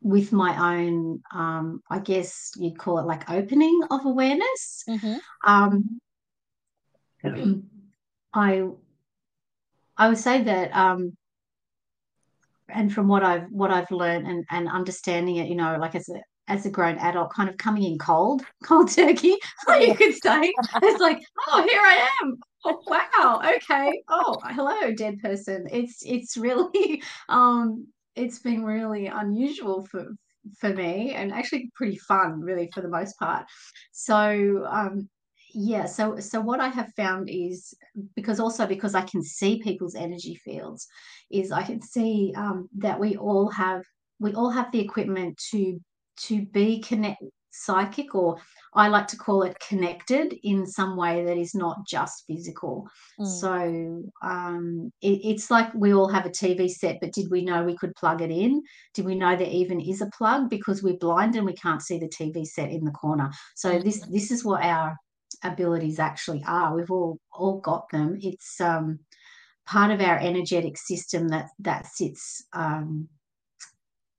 with 0.00 0.32
my 0.32 0.76
own, 0.76 1.20
um, 1.34 1.82
I 1.90 1.98
guess 1.98 2.52
you'd 2.56 2.78
call 2.78 2.98
it 3.00 3.06
like 3.06 3.28
opening 3.28 3.80
of 3.90 4.04
awareness. 4.04 4.84
mm-hmm. 4.88 5.16
I 8.34 8.68
I 9.96 10.08
would 10.08 10.18
say 10.18 10.42
that, 10.44 10.74
um, 10.74 11.16
and 12.68 12.92
from 12.92 13.08
what 13.08 13.24
I've 13.24 13.50
what 13.50 13.70
I've 13.70 13.90
learned 13.90 14.26
and 14.26 14.44
and 14.50 14.68
understanding 14.68 15.36
it, 15.36 15.48
you 15.48 15.56
know, 15.56 15.76
like 15.80 15.94
as 15.94 16.08
a 16.08 16.20
as 16.48 16.64
a 16.66 16.70
grown 16.70 16.96
adult, 16.98 17.32
kind 17.32 17.48
of 17.48 17.56
coming 17.58 17.84
in 17.84 17.98
cold, 17.98 18.42
cold 18.64 18.90
turkey, 18.90 19.36
you 19.80 19.94
could 19.94 20.14
say. 20.14 20.52
It's 20.82 21.00
like, 21.00 21.20
oh, 21.48 21.62
here 21.68 21.80
I 21.80 22.08
am. 22.22 22.38
Oh, 22.64 22.82
wow. 22.86 23.42
Okay. 23.56 24.02
Oh, 24.08 24.38
hello, 24.44 24.92
dead 24.92 25.18
person. 25.20 25.66
It's 25.70 26.02
it's 26.04 26.36
really 26.36 27.02
um 27.28 27.86
it's 28.16 28.40
been 28.40 28.64
really 28.64 29.06
unusual 29.06 29.86
for 29.86 30.08
for 30.58 30.70
me 30.70 31.12
and 31.12 31.32
actually 31.32 31.70
pretty 31.74 31.98
fun, 31.98 32.40
really, 32.40 32.70
for 32.72 32.80
the 32.80 32.88
most 32.88 33.18
part. 33.18 33.46
So 33.92 34.66
um 34.70 35.08
yeah, 35.54 35.86
so 35.86 36.18
so 36.20 36.40
what 36.40 36.60
I 36.60 36.68
have 36.68 36.92
found 36.94 37.28
is 37.30 37.74
because 38.14 38.40
also 38.40 38.66
because 38.66 38.94
I 38.94 39.02
can 39.02 39.22
see 39.22 39.62
people's 39.62 39.94
energy 39.94 40.34
fields, 40.36 40.86
is 41.30 41.52
I 41.52 41.62
can 41.62 41.80
see 41.80 42.32
um, 42.36 42.68
that 42.78 42.98
we 42.98 43.16
all 43.16 43.48
have 43.50 43.82
we 44.20 44.34
all 44.34 44.50
have 44.50 44.70
the 44.72 44.80
equipment 44.80 45.40
to 45.50 45.80
to 46.26 46.44
be 46.46 46.80
connect 46.80 47.22
psychic 47.50 48.14
or 48.14 48.36
I 48.74 48.88
like 48.88 49.08
to 49.08 49.16
call 49.16 49.42
it 49.42 49.58
connected 49.66 50.34
in 50.42 50.66
some 50.66 50.96
way 50.96 51.24
that 51.24 51.36
is 51.36 51.54
not 51.54 51.86
just 51.86 52.24
physical. 52.26 52.86
Mm. 53.18 53.26
So 53.26 54.02
um, 54.22 54.92
it, 55.00 55.20
it's 55.24 55.50
like 55.50 55.72
we 55.74 55.94
all 55.94 56.08
have 56.08 56.26
a 56.26 56.30
TV 56.30 56.70
set, 56.70 56.98
but 57.00 57.12
did 57.12 57.30
we 57.30 57.44
know 57.44 57.64
we 57.64 57.76
could 57.76 57.94
plug 57.96 58.22
it 58.22 58.30
in? 58.30 58.62
Did 58.94 59.06
we 59.06 59.14
know 59.14 59.36
there 59.36 59.48
even 59.48 59.80
is 59.80 60.02
a 60.02 60.10
plug 60.16 60.50
because 60.50 60.82
we're 60.82 60.98
blind 60.98 61.36
and 61.36 61.46
we 61.46 61.54
can't 61.54 61.82
see 61.82 61.98
the 61.98 62.08
TV 62.08 62.46
set 62.46 62.70
in 62.70 62.84
the 62.84 62.90
corner? 62.92 63.30
So 63.56 63.78
this 63.78 64.00
this 64.08 64.30
is 64.30 64.44
what 64.44 64.62
our 64.62 64.96
abilities 65.42 65.98
actually 65.98 66.42
are. 66.46 66.74
We've 66.74 66.90
all 66.90 67.18
all 67.32 67.60
got 67.60 67.88
them. 67.90 68.18
It's 68.20 68.60
um, 68.60 69.00
part 69.66 69.90
of 69.90 70.00
our 70.00 70.18
energetic 70.18 70.78
system 70.78 71.28
that 71.28 71.48
that 71.58 71.86
sits 71.86 72.44
um, 72.54 73.08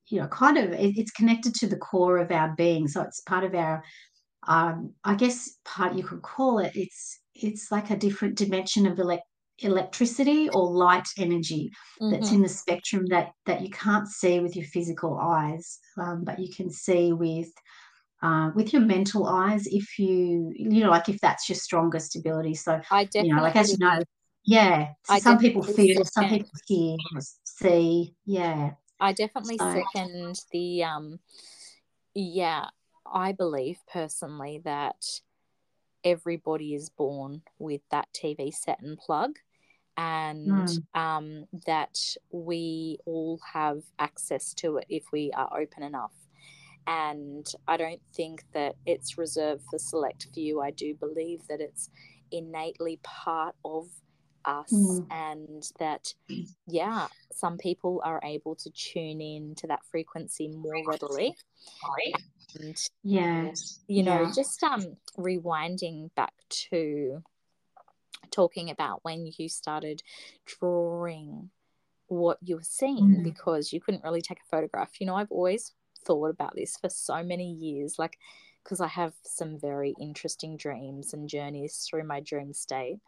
you 0.08 0.20
know 0.20 0.28
kind 0.28 0.56
of 0.58 0.72
it, 0.72 0.96
it's 0.96 1.10
connected 1.10 1.54
to 1.54 1.66
the 1.66 1.76
core 1.76 2.18
of 2.18 2.30
our 2.30 2.54
being 2.56 2.86
so 2.86 3.02
it's 3.02 3.20
part 3.22 3.44
of 3.44 3.54
our 3.54 3.82
um, 4.46 4.92
i 5.04 5.14
guess 5.14 5.58
part 5.64 5.94
you 5.94 6.04
could 6.04 6.22
call 6.22 6.58
it 6.58 6.72
it's 6.74 7.20
it's 7.34 7.70
like 7.72 7.90
a 7.90 7.96
different 7.96 8.36
dimension 8.36 8.86
of 8.86 8.98
elect- 8.98 9.22
electricity 9.58 10.48
or 10.50 10.70
light 10.70 11.08
energy 11.18 11.70
that's 12.10 12.26
Mm-hmm. 12.26 12.34
in 12.36 12.42
the 12.42 12.48
spectrum 12.48 13.04
that 13.10 13.30
that 13.46 13.60
you 13.60 13.70
can't 13.70 14.08
see 14.08 14.40
with 14.40 14.56
your 14.56 14.66
physical 14.66 15.18
eyes 15.18 15.78
um, 15.98 16.22
but 16.24 16.38
you 16.38 16.52
can 16.54 16.70
see 16.70 17.12
with 17.12 17.48
uh, 18.22 18.50
with 18.54 18.72
your 18.72 18.82
mental 18.82 19.26
eyes 19.26 19.66
if 19.66 19.98
you 19.98 20.52
you 20.54 20.84
know 20.84 20.90
like 20.90 21.08
if 21.08 21.18
that's 21.20 21.48
your 21.48 21.56
strongest 21.56 22.16
ability 22.16 22.54
so 22.54 22.80
I 22.90 23.08
you 23.14 23.34
know 23.34 23.42
like 23.42 23.56
as 23.56 23.72
you 23.72 23.78
know 23.78 24.02
yeah 24.44 24.88
so 25.04 25.18
some 25.18 25.38
people 25.38 25.62
definitely 25.62 25.94
feel 25.94 26.04
some 26.04 26.28
people 26.28 26.50
hear 26.66 26.96
see 27.44 28.14
yeah 28.26 28.72
I 29.00 29.12
definitely 29.12 29.56
so 29.58 29.72
second 29.72 30.38
the 30.52 30.84
um, 30.84 31.20
yeah. 32.14 32.66
I 33.12 33.32
believe 33.32 33.78
personally 33.92 34.60
that 34.64 35.04
everybody 36.04 36.74
is 36.74 36.90
born 36.90 37.42
with 37.58 37.80
that 37.90 38.08
TV 38.12 38.54
set 38.54 38.80
and 38.82 38.96
plug, 38.98 39.38
and 39.96 40.46
mm, 40.46 40.82
um, 40.94 41.46
that 41.66 41.98
we 42.30 42.98
all 43.06 43.40
have 43.52 43.82
access 43.98 44.54
to 44.54 44.76
it 44.76 44.86
if 44.88 45.04
we 45.12 45.32
are 45.34 45.58
open 45.58 45.82
enough. 45.82 46.12
And 46.86 47.46
I 47.68 47.76
don't 47.76 48.00
think 48.14 48.44
that 48.52 48.74
it's 48.86 49.16
reserved 49.18 49.62
for 49.70 49.78
select 49.78 50.28
few. 50.34 50.60
I 50.60 50.70
do 50.70 50.94
believe 50.94 51.40
that 51.48 51.60
it's 51.60 51.90
innately 52.30 52.98
part 53.02 53.54
of 53.64 53.88
us 54.44 54.72
Mm. 54.72 55.06
and 55.10 55.70
that 55.78 56.14
yeah 56.66 57.08
some 57.30 57.58
people 57.58 58.00
are 58.02 58.20
able 58.24 58.54
to 58.54 58.70
tune 58.70 59.20
in 59.20 59.54
to 59.56 59.66
that 59.66 59.84
frequency 59.84 60.48
more 60.48 60.82
readily 60.86 61.36
and 62.58 62.76
Yeah. 63.02 63.52
you 63.86 64.02
know 64.02 64.22
Yeah. 64.22 64.32
just 64.34 64.62
um 64.62 64.96
rewinding 65.18 66.14
back 66.14 66.32
to 66.70 67.22
talking 68.30 68.70
about 68.70 69.04
when 69.04 69.30
you 69.36 69.48
started 69.50 70.02
drawing 70.46 71.50
what 72.06 72.38
you 72.42 72.56
were 72.56 72.62
seeing 72.62 73.16
Mm. 73.20 73.22
because 73.24 73.74
you 73.74 73.80
couldn't 73.80 74.04
really 74.04 74.22
take 74.22 74.38
a 74.40 74.48
photograph 74.50 75.00
you 75.00 75.06
know 75.06 75.16
i've 75.16 75.30
always 75.30 75.74
thought 76.04 76.30
about 76.30 76.54
this 76.54 76.76
for 76.76 76.88
so 76.88 77.22
many 77.22 77.52
years 77.52 77.98
like 77.98 78.18
because 78.62 78.80
i 78.80 78.86
have 78.86 79.12
some 79.22 79.58
very 79.58 79.94
interesting 80.00 80.56
dreams 80.56 81.12
and 81.12 81.28
journeys 81.28 81.86
through 81.88 82.04
my 82.04 82.20
dream 82.20 82.52
state 82.52 82.98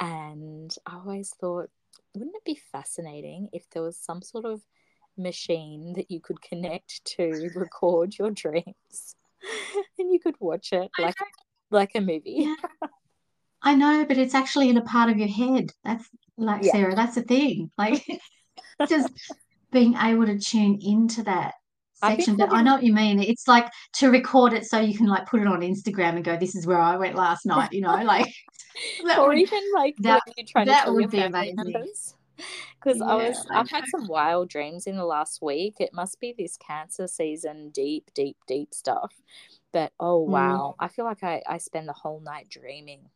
and 0.00 0.76
i 0.86 0.94
always 0.94 1.30
thought 1.40 1.70
wouldn't 2.14 2.36
it 2.36 2.44
be 2.44 2.60
fascinating 2.72 3.48
if 3.52 3.68
there 3.70 3.82
was 3.82 3.96
some 3.96 4.22
sort 4.22 4.44
of 4.44 4.60
machine 5.16 5.92
that 5.94 6.10
you 6.10 6.20
could 6.20 6.40
connect 6.42 7.04
to 7.04 7.48
record 7.54 8.16
your 8.18 8.30
dreams 8.30 9.16
and 9.98 10.12
you 10.12 10.18
could 10.18 10.34
watch 10.40 10.72
it 10.72 10.90
like 10.98 11.14
like 11.70 11.90
a 11.94 12.00
movie 12.00 12.46
Yeah. 12.48 12.54
I 13.66 13.74
know, 13.74 14.04
but 14.06 14.18
it's 14.18 14.34
actually 14.34 14.68
in 14.68 14.76
a 14.76 14.82
part 14.82 15.08
of 15.08 15.16
your 15.16 15.28
head. 15.28 15.72
That's 15.84 16.06
like 16.36 16.62
Yeah. 16.62 16.72
Sarah, 16.72 16.94
that's 16.94 17.14
the 17.14 17.22
thing. 17.22 17.70
Like 17.78 18.04
just 18.88 19.08
being 19.72 19.94
able 19.94 20.26
to 20.26 20.38
tune 20.38 20.78
into 20.82 21.22
that 21.22 21.54
section. 22.10 22.36
But 22.36 22.52
I 22.52 22.62
know 22.62 22.74
what 22.74 22.82
you 22.82 22.92
mean. 22.92 23.20
It's 23.22 23.46
like 23.48 23.70
to 23.94 24.10
record 24.10 24.52
it 24.52 24.64
so 24.66 24.78
you 24.80 24.96
can 24.96 25.06
like 25.06 25.26
put 25.26 25.40
it 25.40 25.46
on 25.46 25.60
Instagram 25.60 26.16
and 26.16 26.24
go, 26.24 26.36
This 26.36 26.54
is 26.54 26.66
where 26.66 26.78
I 26.80 26.96
went 26.96 27.14
last 27.16 27.46
night, 27.46 27.72
you 27.72 27.80
know, 27.80 27.94
like 28.04 28.32
that 29.06 29.18
or 29.18 29.28
would 29.28 29.38
even 29.38 29.62
like 29.74 29.96
that- 29.98 30.20
when 30.26 30.34
you're 30.36 30.46
trying 30.46 30.66
to 30.66 30.72
that 30.72 30.92
would 30.92 31.10
be 31.10 31.18
amazing. 31.20 31.86
Because 32.82 33.00
I 33.00 33.14
was, 33.14 33.46
I've 33.50 33.70
had 33.70 33.84
some 33.86 34.08
wild 34.08 34.48
dreams 34.48 34.88
in 34.88 34.96
the 34.96 35.04
last 35.04 35.40
week. 35.40 35.76
It 35.78 35.94
must 35.94 36.18
be 36.20 36.34
this 36.36 36.56
cancer 36.56 37.06
season, 37.06 37.70
deep, 37.70 38.10
deep, 38.12 38.36
deep 38.48 38.74
stuff. 38.74 39.14
But 39.72 39.92
oh 40.00 40.26
Mm. 40.26 40.30
wow, 40.30 40.74
I 40.80 40.88
feel 40.88 41.04
like 41.04 41.22
I, 41.22 41.42
I 41.46 41.58
spend 41.58 41.88
the 41.88 41.92
whole 41.92 42.20
night 42.20 42.48
dreaming. 42.48 43.08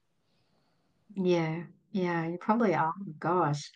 Yeah, 1.15 1.63
yeah, 1.93 2.27
you 2.29 2.39
probably 2.39 2.75
are. 2.75 2.93
Gosh, 3.19 3.71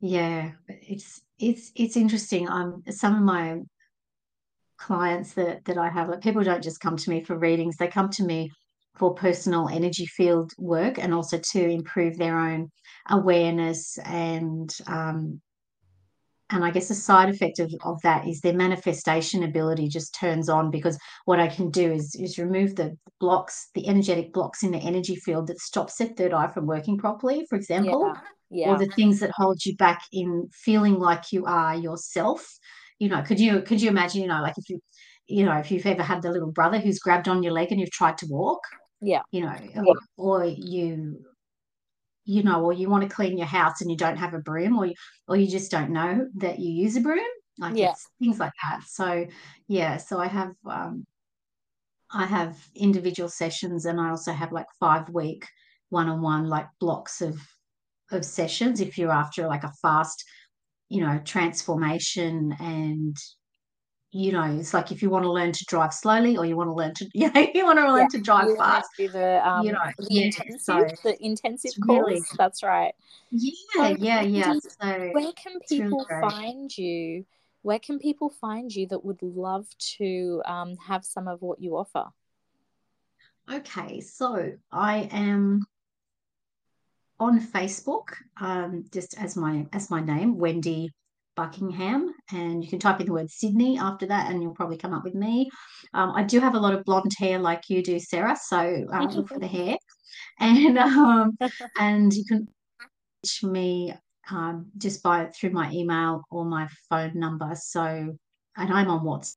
yeah, 0.00 0.52
it's 0.68 1.20
it's 1.38 1.72
it's 1.74 1.96
interesting. 1.96 2.48
Um, 2.48 2.82
some 2.90 3.14
of 3.16 3.22
my 3.22 3.60
clients 4.80 5.34
that 5.34 5.64
that 5.66 5.78
I 5.78 5.88
have, 5.88 6.08
like 6.08 6.22
people 6.22 6.42
don't 6.42 6.62
just 6.62 6.80
come 6.80 6.96
to 6.96 7.10
me 7.10 7.22
for 7.22 7.38
readings; 7.38 7.76
they 7.76 7.88
come 7.88 8.10
to 8.10 8.24
me 8.24 8.50
for 8.96 9.14
personal 9.14 9.68
energy 9.68 10.06
field 10.06 10.52
work 10.58 10.98
and 10.98 11.14
also 11.14 11.38
to 11.38 11.68
improve 11.68 12.16
their 12.18 12.38
own 12.38 12.70
awareness 13.08 13.98
and 14.04 14.74
um, 14.86 15.40
and 16.52 16.64
I 16.64 16.70
guess 16.70 16.90
a 16.90 16.94
side 16.94 17.28
effect 17.28 17.60
of, 17.60 17.72
of 17.84 18.00
that 18.02 18.26
is 18.26 18.40
their 18.40 18.54
manifestation 18.54 19.44
ability 19.44 19.88
just 19.88 20.14
turns 20.14 20.48
on 20.48 20.70
because 20.70 20.98
what 21.24 21.38
I 21.38 21.46
can 21.46 21.70
do 21.70 21.92
is 21.92 22.16
is 22.18 22.38
remove 22.38 22.74
the 22.74 22.96
blocks, 23.20 23.68
the 23.74 23.86
energetic 23.86 24.32
blocks 24.32 24.62
in 24.62 24.72
the 24.72 24.78
energy 24.78 25.16
field 25.16 25.46
that 25.46 25.60
stops 25.60 25.96
their 25.96 26.08
third 26.08 26.32
eye 26.32 26.48
from 26.48 26.66
working 26.66 26.98
properly, 26.98 27.46
for 27.48 27.56
example, 27.56 28.12
Yeah, 28.50 28.72
or 28.72 28.78
the 28.78 28.92
things 28.96 29.20
that 29.20 29.30
hold 29.30 29.64
you 29.64 29.76
back 29.76 30.02
in 30.12 30.48
feeling 30.52 30.98
like 30.98 31.32
you 31.32 31.46
are 31.46 31.76
yourself. 31.76 32.58
You 33.00 33.08
know, 33.08 33.22
could 33.22 33.40
you 33.40 33.62
could 33.62 33.82
you 33.82 33.88
imagine, 33.88 34.22
you 34.22 34.28
know, 34.28 34.42
like 34.42 34.54
if 34.56 34.68
you 34.68 34.78
you 35.26 35.44
know, 35.44 35.56
if 35.56 35.70
you've 35.70 35.86
ever 35.86 36.02
had 36.02 36.22
the 36.22 36.30
little 36.30 36.52
brother 36.52 36.78
who's 36.78 36.98
grabbed 36.98 37.28
on 37.28 37.42
your 37.42 37.52
leg 37.52 37.72
and 37.72 37.80
you've 37.80 37.90
tried 37.90 38.18
to 38.18 38.26
walk, 38.28 38.60
yeah, 39.00 39.22
you 39.32 39.40
know, 39.40 39.54
or, 39.76 39.96
or 40.16 40.44
you 40.44 41.24
you 42.24 42.42
know, 42.42 42.62
or 42.62 42.72
you 42.72 42.88
want 42.88 43.02
to 43.08 43.14
clean 43.14 43.38
your 43.38 43.46
house 43.46 43.80
and 43.80 43.90
you 43.90 43.96
don't 43.96 44.18
have 44.18 44.34
a 44.34 44.38
broom, 44.38 44.76
or 44.78 44.86
you, 44.86 44.94
or 45.26 45.36
you 45.36 45.48
just 45.48 45.70
don't 45.70 45.90
know 45.90 46.28
that 46.36 46.58
you 46.60 46.70
use 46.70 46.94
a 46.96 47.00
broom, 47.00 47.24
like 47.58 47.74
Yeah. 47.74 47.94
things 48.20 48.38
like 48.38 48.52
that. 48.62 48.82
So 48.86 49.26
yeah, 49.66 49.96
so 49.96 50.18
I 50.18 50.26
have 50.26 50.52
um, 50.66 51.06
I 52.12 52.26
have 52.26 52.58
individual 52.74 53.28
sessions, 53.28 53.86
and 53.86 54.00
I 54.00 54.10
also 54.10 54.32
have 54.32 54.52
like 54.52 54.66
five 54.78 55.08
week 55.08 55.46
one 55.88 56.08
on 56.08 56.20
one 56.20 56.48
like 56.48 56.66
blocks 56.80 57.22
of 57.22 57.40
of 58.12 58.24
sessions 58.24 58.80
if 58.80 58.98
you're 58.98 59.12
after 59.12 59.46
like 59.46 59.64
a 59.64 59.72
fast, 59.80 60.24
you 60.90 61.00
know, 61.00 61.20
transformation 61.24 62.54
and 62.60 63.16
you 64.12 64.32
know, 64.32 64.42
it's 64.42 64.74
like 64.74 64.90
if 64.90 65.02
you 65.02 65.08
want 65.10 65.24
to 65.24 65.30
learn 65.30 65.52
to 65.52 65.64
drive 65.68 65.94
slowly 65.94 66.36
or 66.36 66.44
you 66.44 66.56
want 66.56 66.68
to 66.68 66.74
learn 66.74 66.92
to, 66.94 67.08
you 67.14 67.30
know, 67.32 67.46
you 67.54 67.64
want 67.64 67.78
to 67.78 67.86
learn 67.92 68.00
Yeah, 68.02 68.08
to 68.08 68.18
drive 68.20 68.48
You 68.48 68.56
fast. 68.56 68.88
the 68.98 69.48
um 69.48 69.66
you 69.66 69.72
know, 69.72 69.78
the 69.98 70.06
yeah, 70.10 70.24
intensive 70.26 70.60
so 70.60 70.86
the 71.04 71.24
intensive 71.24 71.80
course. 71.80 72.06
really- 72.06 72.22
That's 72.36 72.62
right. 72.62 72.92
Yeah, 73.30 73.50
So, 73.76 73.96
yeah, 74.00 74.20
yeah. 74.22 74.52
So 74.54 75.10
Where 75.12 75.32
can 75.32 75.52
It's 75.60 75.70
really 75.72 75.84
people 75.84 76.06
find 76.20 76.76
you? 76.76 77.24
Where 77.62 77.78
can 77.78 77.98
people 78.00 78.30
find 78.30 78.74
you 78.74 78.88
that 78.88 79.04
would 79.04 79.22
love 79.22 79.66
to 79.98 80.42
um, 80.46 80.76
have 80.78 81.04
some 81.04 81.28
of 81.28 81.40
what 81.42 81.60
you 81.62 81.76
offer? 81.76 82.06
Okay, 83.50 84.00
so 84.00 84.52
I 84.72 85.08
am 85.12 85.66
on 87.20 87.38
Facebook, 87.38 88.08
um, 88.40 88.84
just 88.92 89.16
as 89.18 89.36
my 89.36 89.66
as 89.72 89.90
my 89.90 90.00
name, 90.00 90.38
Wendy 90.38 90.90
Buckingham, 91.36 92.12
and 92.32 92.64
you 92.64 92.70
can 92.70 92.78
type 92.78 93.00
in 93.00 93.06
the 93.06 93.12
word 93.12 93.30
Sydney 93.30 93.78
after 93.78 94.06
that, 94.06 94.30
and 94.30 94.42
you'll 94.42 94.54
probably 94.54 94.78
come 94.78 94.94
up 94.94 95.04
with 95.04 95.14
me. 95.14 95.48
Um, 95.94 96.12
I 96.16 96.22
do 96.22 96.40
have 96.40 96.54
a 96.54 96.58
lot 96.58 96.74
of 96.74 96.84
blonde 96.84 97.12
hair, 97.18 97.38
like 97.38 97.68
you 97.68 97.82
do, 97.82 97.98
Sarah. 98.00 98.36
So 98.36 98.86
uh, 98.92 99.04
look 99.04 99.28
for 99.28 99.38
the 99.38 99.46
hair, 99.58 99.76
and 100.40 100.78
um, 100.78 101.36
and 101.78 102.12
you 102.12 102.24
can 102.24 102.48
reach 103.22 103.44
me 103.44 103.94
um, 104.30 104.66
just 104.78 105.02
by 105.02 105.26
through 105.26 105.50
my 105.50 105.70
email 105.72 106.22
or 106.30 106.44
my 106.44 106.68
phone 106.88 107.12
number. 107.14 107.52
So, 107.54 107.82
and 108.56 108.72
I'm 108.72 108.88
on 108.88 109.04
WhatsApp 109.04 109.36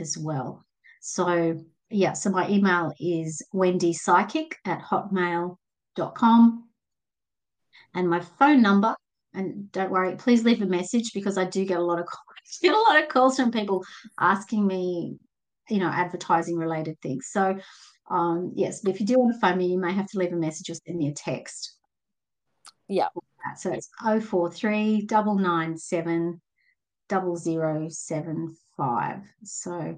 as 0.00 0.16
well. 0.16 0.64
So 1.00 1.58
yeah, 1.90 2.12
so 2.12 2.30
my 2.30 2.48
email 2.48 2.92
is 3.00 3.42
wendypsychic 3.54 4.52
at 4.64 4.82
hotmail.com. 4.82 6.67
And 7.98 8.08
my 8.08 8.20
phone 8.20 8.62
number, 8.62 8.94
and 9.34 9.70
don't 9.72 9.90
worry, 9.90 10.14
please 10.14 10.44
leave 10.44 10.62
a 10.62 10.66
message 10.66 11.12
because 11.12 11.36
I 11.36 11.44
do 11.44 11.64
get 11.64 11.78
a 11.78 11.82
lot 11.82 11.98
of 11.98 12.06
calls, 12.06 12.58
get 12.62 12.72
a 12.72 12.78
lot 12.78 13.02
of 13.02 13.08
calls 13.08 13.34
from 13.34 13.50
people 13.50 13.84
asking 14.20 14.64
me, 14.64 15.16
you 15.68 15.80
know, 15.80 15.88
advertising 15.88 16.56
related 16.56 16.96
things. 17.02 17.26
So 17.32 17.58
um, 18.08 18.52
yes, 18.54 18.82
but 18.82 18.94
if 18.94 19.00
you 19.00 19.06
do 19.06 19.18
want 19.18 19.34
to 19.34 19.40
phone 19.40 19.58
me, 19.58 19.66
you 19.66 19.80
may 19.80 19.92
have 19.92 20.06
to 20.10 20.18
leave 20.18 20.32
a 20.32 20.36
message 20.36 20.70
or 20.70 20.74
send 20.74 20.96
me 20.96 21.08
a 21.08 21.12
text. 21.12 21.76
Yeah. 22.86 23.08
So 23.56 23.72
it's 23.72 23.88
043 24.00 25.08
997 25.10 26.40
0075. 27.10 29.16
So 29.42 29.96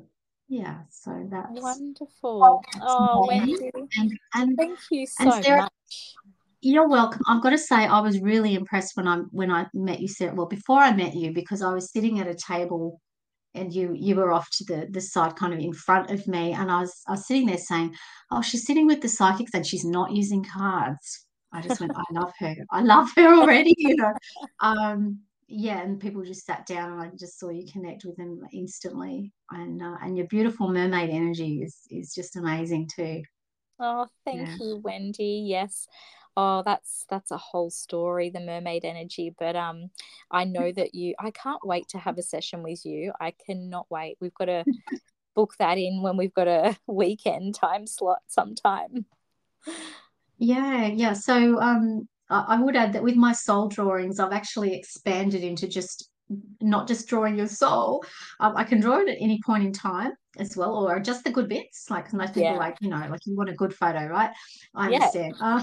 yeah, 0.49 0.79
so 0.89 1.29
that's 1.31 1.61
Wonderful. 1.61 2.63
Oh. 2.81 3.27
Wendy, 3.29 3.71
and 3.75 4.19
and 4.35 4.57
thank 4.57 4.79
you 4.91 5.07
so 5.07 5.43
Sarah- 5.43 5.63
much. 5.63 6.15
You're 6.63 6.89
welcome. 6.89 7.23
I've 7.27 7.43
got 7.43 7.51
to 7.51 7.59
say, 7.59 7.87
I 7.87 8.01
was 8.01 8.21
really 8.21 8.55
impressed 8.55 8.97
when 8.97 9.09
I 9.09 9.19
when 9.31 9.51
I 9.51 9.67
met 9.73 10.01
you, 10.01 10.09
Sarah. 10.09 10.35
Well, 10.35 10.47
before 10.47 10.79
I 10.79 10.93
met 10.95 11.15
you, 11.15 11.33
because 11.33 11.63
I 11.63 11.73
was 11.73 11.91
sitting 11.91 12.21
at 12.21 12.27
a 12.27 12.35
table, 12.35 13.01
and 13.55 13.73
you 13.73 13.93
you 13.95 14.15
were 14.15 14.33
off 14.33 14.49
to 14.59 14.65
the 14.65 14.87
the 14.91 15.01
side, 15.01 15.37
kind 15.37 15.55
of 15.55 15.61
in 15.61 15.73
front 15.73 16.11
of 16.11 16.27
me, 16.29 16.53
and 16.53 16.71
I 16.71 16.81
was 16.81 17.03
I 17.09 17.13
was 17.13 17.27
sitting 17.27 17.47
there 17.47 17.57
saying, 17.57 17.95
"Oh, 18.31 18.43
she's 18.43 18.67
sitting 18.67 18.87
with 18.87 19.01
the 19.01 19.09
psychics, 19.09 19.53
and 19.55 19.67
she's 19.67 19.87
not 19.87 20.13
using 20.13 20.45
cards." 20.45 21.27
I 21.53 21.63
just 21.63 21.81
went, 21.81 21.93
"I 21.97 22.05
love 22.13 22.33
her. 22.41 22.55
I 22.71 22.83
love 22.83 23.09
her 23.17 23.35
already." 23.35 23.75
You 23.79 23.97
know, 23.97 24.13
um, 24.61 25.21
yeah. 25.49 25.81
And 25.81 25.99
people 25.99 26.23
just 26.25 26.45
sat 26.45 26.67
down, 26.67 26.93
and 26.93 27.01
I 27.01 27.11
just 27.19 27.39
saw 27.39 27.49
you 27.49 27.65
connect 27.73 28.05
with 28.05 28.17
them 28.17 28.39
instantly, 28.53 29.33
and 29.51 29.83
uh, 29.83 29.97
and 30.03 30.15
your 30.19 30.27
beautiful 30.27 30.69
mermaid 30.69 31.09
energy 31.09 31.63
is 31.63 31.79
is 31.91 32.13
just 32.15 32.37
amazing 32.37 32.91
too. 32.95 33.23
Oh, 33.83 34.07
thank 34.27 34.41
Yeah. 34.41 34.57
you, 34.61 34.77
Wendy. 34.85 35.45
Yes. 35.47 35.89
Oh, 36.37 36.63
that's 36.65 37.05
that's 37.09 37.31
a 37.31 37.37
whole 37.37 37.71
story, 37.71 38.31
the 38.31 38.41
mermaid 38.41 38.85
energy. 38.85 39.35
But 39.39 39.57
um, 39.57 39.91
I 40.31 40.45
know 40.45 40.73
that 40.77 40.95
you. 40.95 41.15
I 41.19 41.31
can't 41.31 41.65
wait 41.67 41.89
to 41.89 41.99
have 41.99 42.19
a 42.19 42.23
session 42.23 42.63
with 42.63 42.85
you. 42.85 43.13
I 43.21 43.33
cannot 43.47 43.87
wait. 43.91 44.17
We've 44.21 44.35
got 44.35 44.47
to 44.47 44.67
book 45.35 45.55
that 45.59 45.79
in 45.79 46.03
when 46.03 46.17
we've 46.17 46.35
got 46.35 46.49
a 46.49 46.77
weekend 46.87 47.55
time 47.55 47.87
slot 47.87 48.21
sometime. 48.27 49.07
Yeah, 50.39 50.87
yeah. 50.87 51.13
So 51.13 51.61
um, 51.61 52.09
I, 52.31 52.45
I 52.57 52.63
would 52.63 52.77
add 52.77 52.93
that 52.95 53.03
with 53.03 53.17
my 53.17 53.33
soul 53.33 53.69
drawings, 53.69 54.21
I've 54.21 54.33
actually 54.33 54.75
expanded 54.75 55.43
into 55.43 55.69
just 55.69 56.10
not 56.61 56.87
just 56.89 57.09
drawing 57.09 57.37
your 57.37 57.47
soul. 57.47 58.05
Um, 58.39 58.57
I 58.57 58.65
can 58.65 58.81
draw 58.81 58.99
it 58.99 59.09
at 59.09 59.17
any 59.21 59.41
point 59.45 59.65
in 59.65 59.73
time 59.73 60.13
as 60.39 60.57
well, 60.57 60.75
or 60.89 61.01
just 61.01 61.25
the 61.25 61.31
good 61.31 61.49
bits. 61.49 61.91
Like 61.91 62.13
most 62.13 62.35
people, 62.35 62.53
Yeah. 62.53 62.57
like 62.59 62.77
you 62.81 62.91
know, 62.91 63.07
like 63.11 63.21
you 63.27 63.37
want 63.37 63.51
a 63.51 63.55
good 63.55 63.75
photo, 63.75 64.07
right? 64.07 64.31
I 64.75 64.89
Yeah. 64.89 64.97
understand. 64.97 65.35
Uh, 65.41 65.63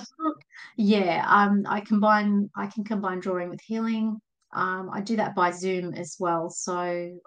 yeah. 0.77 1.25
Um, 1.27 1.63
I 1.67 1.81
combine. 1.81 2.49
I 2.55 2.67
can 2.67 2.83
combine 2.83 3.19
drawing 3.19 3.49
with 3.49 3.61
healing. 3.61 4.19
Um, 4.53 4.89
I 4.91 5.01
do 5.01 5.17
that 5.17 5.35
by 5.35 5.51
Zoom 5.51 5.93
as 5.93 6.15
well, 6.19 6.49
so 6.49 6.73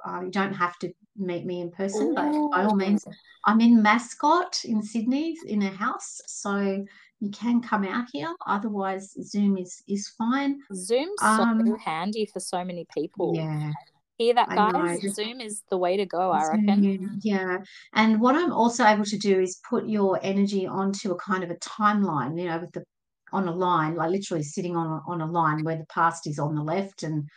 uh, 0.06 0.20
you 0.24 0.30
don't 0.30 0.54
have 0.54 0.78
to 0.78 0.92
meet 1.16 1.44
me 1.44 1.60
in 1.60 1.70
person. 1.70 2.14
But 2.14 2.32
by 2.50 2.64
all 2.64 2.74
means, 2.74 3.04
I'm 3.44 3.60
in 3.60 3.82
Mascot 3.82 4.64
in 4.64 4.82
Sydney 4.82 5.36
in 5.46 5.62
a 5.62 5.70
house. 5.70 6.20
So 6.26 6.84
you 7.20 7.30
can 7.30 7.60
come 7.60 7.84
out 7.84 8.06
here. 8.12 8.34
Otherwise, 8.46 9.14
Zoom 9.22 9.58
is 9.58 9.82
is 9.86 10.08
fine. 10.08 10.60
Zoom's 10.74 11.20
so 11.20 11.26
Um, 11.26 11.76
handy 11.78 12.26
for 12.32 12.40
so 12.40 12.64
many 12.64 12.86
people. 12.92 13.34
Yeah, 13.34 13.72
Hear 14.18 14.34
that, 14.34 14.50
guys? 14.50 15.00
Zoom 15.14 15.40
is 15.40 15.62
the 15.70 15.78
way 15.78 15.96
to 15.96 16.04
go, 16.04 16.30
I 16.30 16.44
Zoom, 16.44 16.66
reckon. 16.66 17.20
Yeah, 17.22 17.58
and 17.94 18.20
what 18.20 18.34
I'm 18.34 18.52
also 18.52 18.84
able 18.84 19.04
to 19.06 19.18
do 19.18 19.40
is 19.40 19.60
put 19.68 19.88
your 19.88 20.18
energy 20.22 20.66
onto 20.66 21.12
a 21.12 21.16
kind 21.16 21.42
of 21.42 21.50
a 21.50 21.56
timeline, 21.56 22.38
you 22.38 22.46
know, 22.46 22.58
with 22.58 22.72
the 22.72 22.84
on 23.32 23.48
a 23.48 23.54
line, 23.54 23.94
like 23.94 24.10
literally 24.10 24.42
sitting 24.42 24.76
on 24.76 24.86
a, 24.86 25.00
on 25.10 25.20
a 25.20 25.30
line 25.30 25.62
where 25.62 25.76
the 25.76 25.86
past 25.86 26.26
is 26.26 26.38
on 26.38 26.54
the 26.54 26.62
left 26.62 27.02
and 27.02 27.28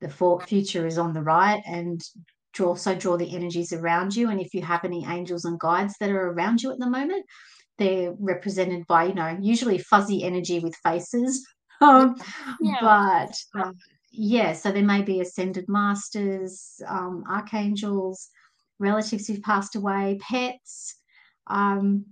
the 0.00 0.08
for, 0.08 0.40
future 0.40 0.86
is 0.86 0.98
on 0.98 1.14
the 1.14 1.22
right, 1.22 1.62
and 1.66 2.02
draw, 2.52 2.68
also 2.68 2.94
draw 2.94 3.16
the 3.16 3.34
energies 3.34 3.72
around 3.72 4.14
you. 4.14 4.28
And 4.28 4.40
if 4.40 4.52
you 4.52 4.60
have 4.62 4.84
any 4.84 5.06
angels 5.06 5.44
and 5.44 5.58
guides 5.58 5.94
that 6.00 6.10
are 6.10 6.32
around 6.32 6.62
you 6.62 6.72
at 6.72 6.78
the 6.78 6.90
moment, 6.90 7.24
they're 7.78 8.14
represented 8.18 8.86
by, 8.86 9.04
you 9.04 9.14
know, 9.14 9.36
usually 9.40 9.78
fuzzy 9.78 10.22
energy 10.24 10.60
with 10.60 10.74
faces. 10.76 11.46
Um, 11.80 12.14
Yeah. 12.62 12.76
but 12.80 13.36
uh, 13.60 13.72
yeah, 14.10 14.52
so 14.52 14.70
there 14.70 14.84
may 14.84 15.02
be 15.02 15.20
ascended 15.20 15.64
masters, 15.68 16.80
um, 16.86 17.24
archangels, 17.28 18.28
relatives 18.78 19.26
who've 19.26 19.42
passed 19.42 19.74
away, 19.74 20.18
pets, 20.22 20.96
um, 21.48 22.06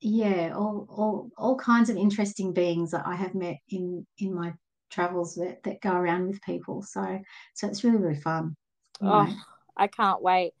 yeah, 0.00 0.52
all, 0.54 0.86
all 0.90 1.30
all 1.38 1.56
kinds 1.56 1.88
of 1.88 1.96
interesting 1.96 2.52
beings 2.52 2.90
that 2.90 3.06
I 3.06 3.14
have 3.14 3.34
met 3.34 3.56
in 3.70 4.04
in 4.18 4.34
my 4.34 4.52
travels 4.90 5.34
that, 5.36 5.62
that 5.62 5.80
go 5.80 5.92
around 5.92 6.26
with 6.26 6.42
people. 6.42 6.82
So 6.82 7.20
so 7.54 7.68
it's 7.68 7.84
really, 7.84 7.98
really 7.98 8.20
fun. 8.20 8.56
know. 9.00 9.26
Oh, 9.28 9.34
I 9.76 9.86
can't 9.86 10.22
wait. 10.22 10.52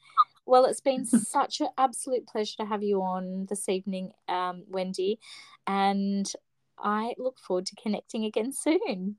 Well, 0.46 0.64
it's 0.66 0.80
been 0.80 1.04
such 1.06 1.60
an 1.60 1.68
absolute 1.78 2.26
pleasure 2.26 2.56
to 2.58 2.66
have 2.66 2.82
you 2.82 3.02
on 3.02 3.46
this 3.48 3.68
evening, 3.68 4.12
um, 4.28 4.64
Wendy, 4.68 5.18
and 5.66 6.30
I 6.78 7.14
look 7.18 7.38
forward 7.38 7.66
to 7.66 7.76
connecting 7.76 8.24
again 8.24 8.52
soon. 8.52 9.16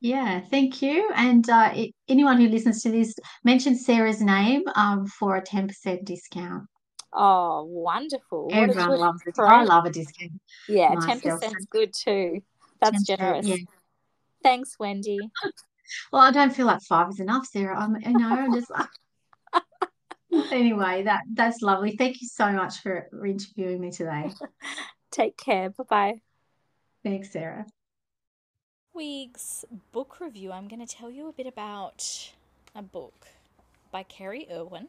Yeah, 0.00 0.40
thank 0.40 0.80
you. 0.80 1.10
And 1.14 1.48
uh, 1.48 1.70
i 1.72 1.92
anyone 2.08 2.40
who 2.40 2.48
listens 2.48 2.82
to 2.82 2.90
this, 2.90 3.14
mention 3.44 3.76
Sarah's 3.76 4.22
name 4.22 4.62
um, 4.74 5.06
for 5.06 5.36
a 5.36 5.42
10% 5.42 6.04
discount. 6.04 6.64
Oh, 7.12 7.64
wonderful. 7.64 8.48
Everyone 8.52 8.98
loves 8.98 9.20
it. 9.26 9.34
I 9.38 9.64
love 9.64 9.84
a 9.84 9.90
discount. 9.90 10.40
Yeah, 10.68 10.94
myself. 10.94 11.42
10% 11.42 11.58
is 11.58 11.66
good 11.66 11.92
too. 11.92 12.40
That's 12.80 13.02
generous. 13.02 13.46
yeah. 13.46 13.56
Thanks, 14.42 14.78
Wendy. 14.78 15.18
Well, 16.12 16.22
I 16.22 16.30
don't 16.30 16.54
feel 16.54 16.66
like 16.66 16.82
five 16.82 17.08
is 17.10 17.18
enough, 17.18 17.46
Sarah. 17.46 17.76
I'm, 17.76 17.96
you 18.00 18.16
know, 18.16 18.28
I'm 18.28 18.54
just 18.54 18.70
anyway, 20.32 21.02
that 21.04 21.22
that's 21.32 21.62
lovely. 21.62 21.96
Thank 21.96 22.20
you 22.20 22.28
so 22.28 22.50
much 22.52 22.78
for, 22.80 23.06
for 23.10 23.26
interviewing 23.26 23.80
me 23.80 23.90
today. 23.90 24.30
Take 25.10 25.36
care. 25.36 25.70
Bye 25.70 25.84
bye. 25.88 26.14
Thanks, 27.02 27.32
Sarah. 27.32 27.66
week's 28.94 29.64
book 29.92 30.18
review, 30.20 30.52
I'm 30.52 30.68
going 30.68 30.84
to 30.84 30.94
tell 30.94 31.10
you 31.10 31.28
a 31.28 31.32
bit 31.32 31.46
about 31.46 32.32
a 32.74 32.82
book 32.82 33.26
by 33.90 34.02
Kerry 34.02 34.46
Irwin, 34.52 34.88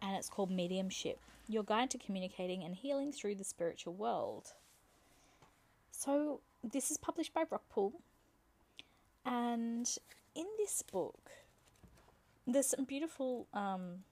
and 0.00 0.16
it's 0.16 0.28
called 0.28 0.50
Mediumship 0.50 1.18
Your 1.48 1.62
Guide 1.62 1.90
to 1.90 1.98
Communicating 1.98 2.64
and 2.64 2.74
Healing 2.74 3.12
Through 3.12 3.36
the 3.36 3.44
Spiritual 3.44 3.94
World. 3.94 4.52
So, 5.90 6.40
this 6.64 6.90
is 6.90 6.96
published 6.96 7.34
by 7.34 7.44
Rockpool, 7.44 7.92
and 9.24 9.86
in 10.34 10.46
this 10.58 10.82
book, 10.82 11.30
there's 12.46 12.66
some 12.68 12.84
beautiful, 12.84 13.46
um, 13.54 14.04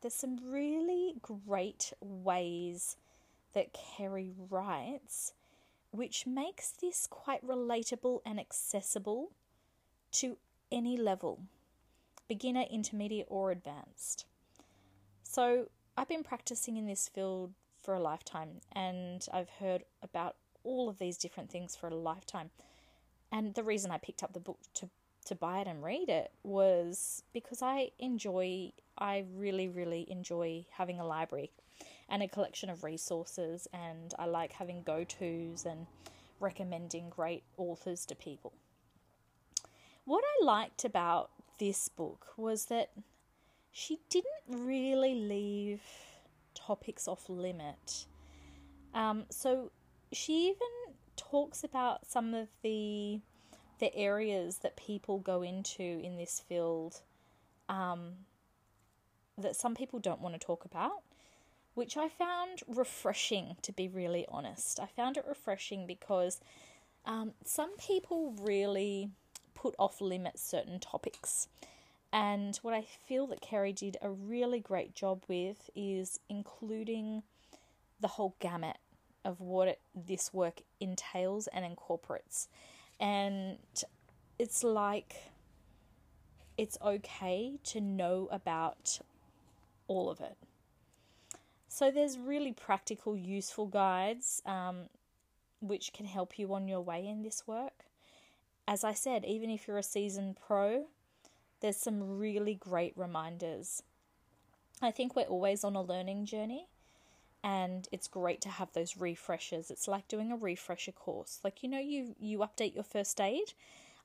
there's 0.00 0.14
some 0.14 0.38
really 0.50 1.14
great 1.22 1.92
ways 2.00 2.96
that 3.54 3.72
Kerry 3.72 4.32
writes 4.50 5.32
which 5.90 6.26
makes 6.26 6.70
this 6.70 7.06
quite 7.06 7.46
relatable 7.46 8.20
and 8.26 8.38
accessible 8.38 9.30
to 10.12 10.36
any 10.70 10.96
level 10.96 11.40
beginner, 12.28 12.64
intermediate, 12.70 13.26
or 13.30 13.50
advanced. 13.50 14.26
So, 15.22 15.68
I've 15.96 16.08
been 16.08 16.24
practicing 16.24 16.76
in 16.76 16.86
this 16.86 17.08
field 17.08 17.52
for 17.80 17.94
a 17.94 18.00
lifetime 18.00 18.60
and 18.72 19.26
I've 19.32 19.48
heard 19.48 19.84
about 20.02 20.36
all 20.64 20.88
of 20.88 20.98
these 20.98 21.16
different 21.16 21.50
things 21.50 21.76
for 21.76 21.88
a 21.88 21.94
lifetime. 21.94 22.50
And 23.32 23.54
the 23.54 23.62
reason 23.62 23.90
I 23.90 23.98
picked 23.98 24.22
up 24.22 24.32
the 24.32 24.40
book 24.40 24.58
to, 24.74 24.88
to 25.26 25.34
buy 25.34 25.60
it 25.60 25.68
and 25.68 25.82
read 25.82 26.08
it 26.08 26.32
was 26.42 27.22
because 27.32 27.62
I 27.62 27.92
enjoy, 27.98 28.72
I 28.98 29.24
really, 29.34 29.68
really 29.68 30.06
enjoy 30.10 30.66
having 30.70 31.00
a 31.00 31.06
library 31.06 31.50
and 32.08 32.22
a 32.22 32.28
collection 32.28 32.70
of 32.70 32.84
resources, 32.84 33.66
and 33.72 34.14
I 34.18 34.26
like 34.26 34.52
having 34.52 34.82
go 34.82 35.04
tos 35.04 35.66
and 35.66 35.86
recommending 36.40 37.10
great 37.10 37.42
authors 37.56 38.06
to 38.06 38.14
people. 38.14 38.52
What 40.04 40.22
I 40.24 40.44
liked 40.44 40.84
about 40.84 41.30
this 41.58 41.88
book 41.88 42.26
was 42.36 42.66
that 42.66 42.90
she 43.72 43.98
didn't 44.08 44.30
really 44.48 45.14
leave 45.14 45.82
topics 46.54 47.08
off 47.08 47.28
limit. 47.28 48.06
Um, 48.94 49.24
so 49.30 49.72
she 50.12 50.48
even 50.48 50.94
talks 51.16 51.64
about 51.64 52.06
some 52.06 52.34
of 52.34 52.48
the 52.62 53.20
the 53.78 53.94
areas 53.94 54.58
that 54.58 54.74
people 54.76 55.18
go 55.18 55.42
into 55.42 55.82
in 55.82 56.16
this 56.16 56.42
field 56.48 57.02
um, 57.68 58.12
that 59.38 59.56
some 59.56 59.74
people 59.74 59.98
don't 59.98 60.20
want 60.20 60.34
to 60.34 60.44
talk 60.44 60.64
about 60.64 61.02
which 61.76 61.98
I 61.98 62.08
found 62.08 62.62
refreshing, 62.66 63.56
to 63.60 63.70
be 63.70 63.86
really 63.86 64.24
honest. 64.30 64.80
I 64.80 64.86
found 64.86 65.18
it 65.18 65.26
refreshing 65.28 65.86
because 65.86 66.40
um, 67.04 67.32
some 67.44 67.76
people 67.76 68.34
really 68.40 69.10
put 69.54 69.74
off 69.78 70.00
limits 70.00 70.42
certain 70.42 70.80
topics. 70.80 71.48
And 72.14 72.56
what 72.62 72.72
I 72.72 72.80
feel 72.80 73.26
that 73.26 73.42
Kerry 73.42 73.74
did 73.74 73.98
a 74.00 74.08
really 74.08 74.58
great 74.58 74.94
job 74.94 75.24
with 75.28 75.68
is 75.76 76.18
including 76.30 77.22
the 78.00 78.08
whole 78.08 78.36
gamut 78.40 78.78
of 79.22 79.42
what 79.42 79.68
it, 79.68 79.80
this 79.94 80.32
work 80.32 80.62
entails 80.80 81.46
and 81.48 81.62
incorporates. 81.62 82.48
And 82.98 83.58
it's 84.38 84.64
like 84.64 85.14
it's 86.56 86.78
okay 86.82 87.58
to 87.64 87.82
know 87.82 88.30
about 88.32 89.00
all 89.88 90.10
of 90.10 90.20
it. 90.20 90.36
So 91.68 91.90
there's 91.90 92.18
really 92.18 92.52
practical, 92.52 93.16
useful 93.16 93.66
guides 93.66 94.40
um, 94.46 94.88
which 95.60 95.92
can 95.92 96.06
help 96.06 96.38
you 96.38 96.54
on 96.54 96.68
your 96.68 96.80
way 96.80 97.06
in 97.06 97.22
this 97.22 97.46
work. 97.46 97.84
As 98.68 98.82
I 98.82 98.94
said, 98.94 99.24
even 99.24 99.50
if 99.50 99.68
you're 99.68 99.78
a 99.78 99.82
seasoned 99.82 100.36
pro, 100.36 100.86
there's 101.60 101.76
some 101.76 102.18
really 102.18 102.54
great 102.54 102.92
reminders. 102.96 103.82
I 104.82 104.90
think 104.90 105.14
we're 105.14 105.24
always 105.24 105.64
on 105.64 105.76
a 105.76 105.82
learning 105.82 106.26
journey, 106.26 106.66
and 107.42 107.88
it's 107.92 108.08
great 108.08 108.40
to 108.42 108.48
have 108.48 108.72
those 108.72 108.96
refreshers. 108.96 109.70
It's 109.70 109.88
like 109.88 110.08
doing 110.08 110.32
a 110.32 110.36
refresher 110.36 110.92
course. 110.92 111.40
Like 111.44 111.62
you 111.62 111.68
know, 111.68 111.78
you 111.78 112.14
you 112.18 112.38
update 112.38 112.74
your 112.74 112.84
first 112.84 113.20
aid. 113.20 113.52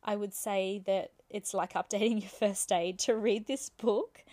I 0.03 0.15
would 0.15 0.33
say 0.33 0.81
that 0.85 1.11
it's 1.29 1.53
like 1.53 1.73
updating 1.73 2.21
your 2.21 2.29
first 2.29 2.71
aid 2.71 2.99
to 2.99 3.15
read 3.15 3.47
this 3.47 3.69
book 3.69 4.23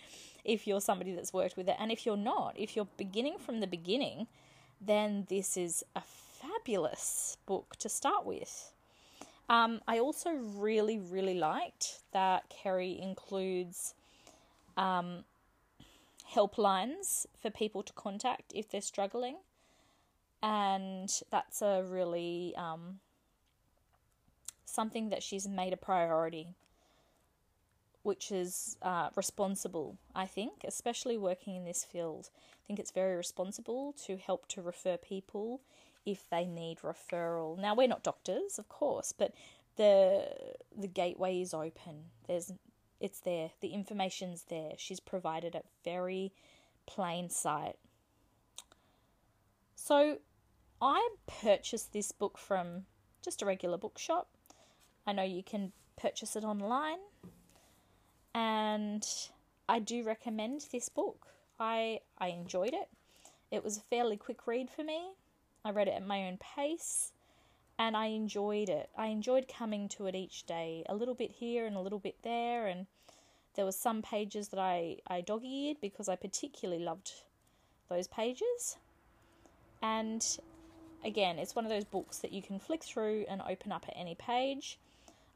if 0.43 0.67
you're 0.67 0.81
somebody 0.81 1.13
that's 1.13 1.33
worked 1.33 1.57
with 1.57 1.69
it. 1.69 1.75
And 1.79 1.91
if 1.91 2.05
you're 2.05 2.17
not, 2.17 2.53
if 2.57 2.75
you're 2.75 2.87
beginning 2.97 3.37
from 3.37 3.59
the 3.59 3.67
beginning, 3.67 4.27
then 4.81 5.25
this 5.29 5.57
is 5.57 5.83
a 5.95 6.01
fabulous 6.01 7.37
book 7.45 7.75
to 7.77 7.89
start 7.89 8.25
with. 8.25 8.71
Um, 9.49 9.81
I 9.87 9.99
also 9.99 10.31
really, 10.31 10.99
really 10.99 11.33
liked 11.33 12.01
that 12.13 12.49
Kerry 12.49 12.99
includes 13.01 13.95
um, 14.77 15.23
helplines 16.33 17.25
for 17.41 17.49
people 17.49 17.81
to 17.83 17.93
contact 17.93 18.51
if 18.53 18.69
they're 18.69 18.81
struggling. 18.81 19.37
And 20.41 21.09
that's 21.31 21.61
a 21.61 21.83
really 21.85 22.53
um, 22.55 22.99
something 24.65 25.09
that 25.09 25.23
she's 25.23 25.47
made 25.47 25.73
a 25.73 25.77
priority 25.77 26.55
which 28.03 28.31
is 28.31 28.77
uh, 28.81 29.09
responsible, 29.15 29.97
I 30.15 30.25
think, 30.25 30.63
especially 30.63 31.17
working 31.17 31.55
in 31.55 31.65
this 31.65 31.83
field. 31.83 32.29
I 32.33 32.61
think 32.67 32.79
it's 32.79 32.91
very 32.91 33.15
responsible 33.15 33.93
to 34.05 34.17
help 34.17 34.47
to 34.49 34.61
refer 34.61 34.97
people 34.97 35.61
if 36.05 36.29
they 36.29 36.45
need 36.45 36.79
referral. 36.79 37.59
Now 37.59 37.75
we're 37.75 37.87
not 37.87 38.03
doctors, 38.03 38.57
of 38.57 38.69
course, 38.69 39.11
but 39.11 39.33
the 39.75 40.27
the 40.75 40.87
gateway 40.87 41.41
is 41.41 41.53
open. 41.53 42.05
There's 42.27 42.51
it's 42.99 43.19
there. 43.21 43.51
The 43.61 43.69
information's 43.69 44.43
there. 44.49 44.73
She's 44.77 44.99
provided 44.99 45.55
it 45.55 45.65
very 45.83 46.33
plain 46.85 47.29
sight. 47.29 47.75
So 49.75 50.17
I 50.81 51.09
purchased 51.41 51.93
this 51.93 52.11
book 52.11 52.37
from 52.37 52.85
just 53.23 53.41
a 53.41 53.45
regular 53.45 53.77
bookshop. 53.77 54.27
I 55.05 55.13
know 55.13 55.23
you 55.23 55.43
can 55.43 55.71
purchase 55.97 56.35
it 56.35 56.43
online 56.43 56.99
and 58.33 59.05
I 59.67 59.79
do 59.79 60.03
recommend 60.03 60.65
this 60.71 60.89
book. 60.89 61.27
I 61.59 62.01
I 62.17 62.27
enjoyed 62.29 62.73
it. 62.73 62.89
It 63.51 63.63
was 63.63 63.77
a 63.77 63.81
fairly 63.81 64.17
quick 64.17 64.45
read 64.47 64.69
for 64.69 64.83
me, 64.83 65.11
I 65.63 65.71
read 65.71 65.87
it 65.87 65.95
at 65.95 66.05
my 66.05 66.27
own 66.27 66.37
pace 66.37 67.11
and 67.77 67.95
I 67.95 68.07
enjoyed 68.07 68.69
it. 68.69 68.89
I 68.97 69.07
enjoyed 69.07 69.47
coming 69.47 69.87
to 69.89 70.07
it 70.07 70.15
each 70.15 70.45
day, 70.45 70.83
a 70.87 70.95
little 70.95 71.13
bit 71.13 71.31
here 71.31 71.65
and 71.65 71.75
a 71.75 71.81
little 71.81 71.99
bit 71.99 72.17
there, 72.23 72.67
and 72.67 72.87
there 73.55 73.65
were 73.65 73.71
some 73.71 74.01
pages 74.01 74.49
that 74.49 74.59
I, 74.59 74.97
I 75.07 75.21
dog 75.21 75.43
eared 75.45 75.77
because 75.79 76.09
I 76.09 76.17
particularly 76.17 76.83
loved 76.83 77.13
those 77.87 78.07
pages. 78.07 78.77
And 79.81 80.25
again, 81.05 81.39
it's 81.39 81.55
one 81.55 81.65
of 81.65 81.71
those 81.71 81.85
books 81.85 82.17
that 82.17 82.33
you 82.33 82.41
can 82.41 82.59
flick 82.59 82.83
through 82.83 83.25
and 83.29 83.41
open 83.49 83.71
up 83.71 83.85
at 83.87 83.95
any 83.97 84.15
page. 84.15 84.77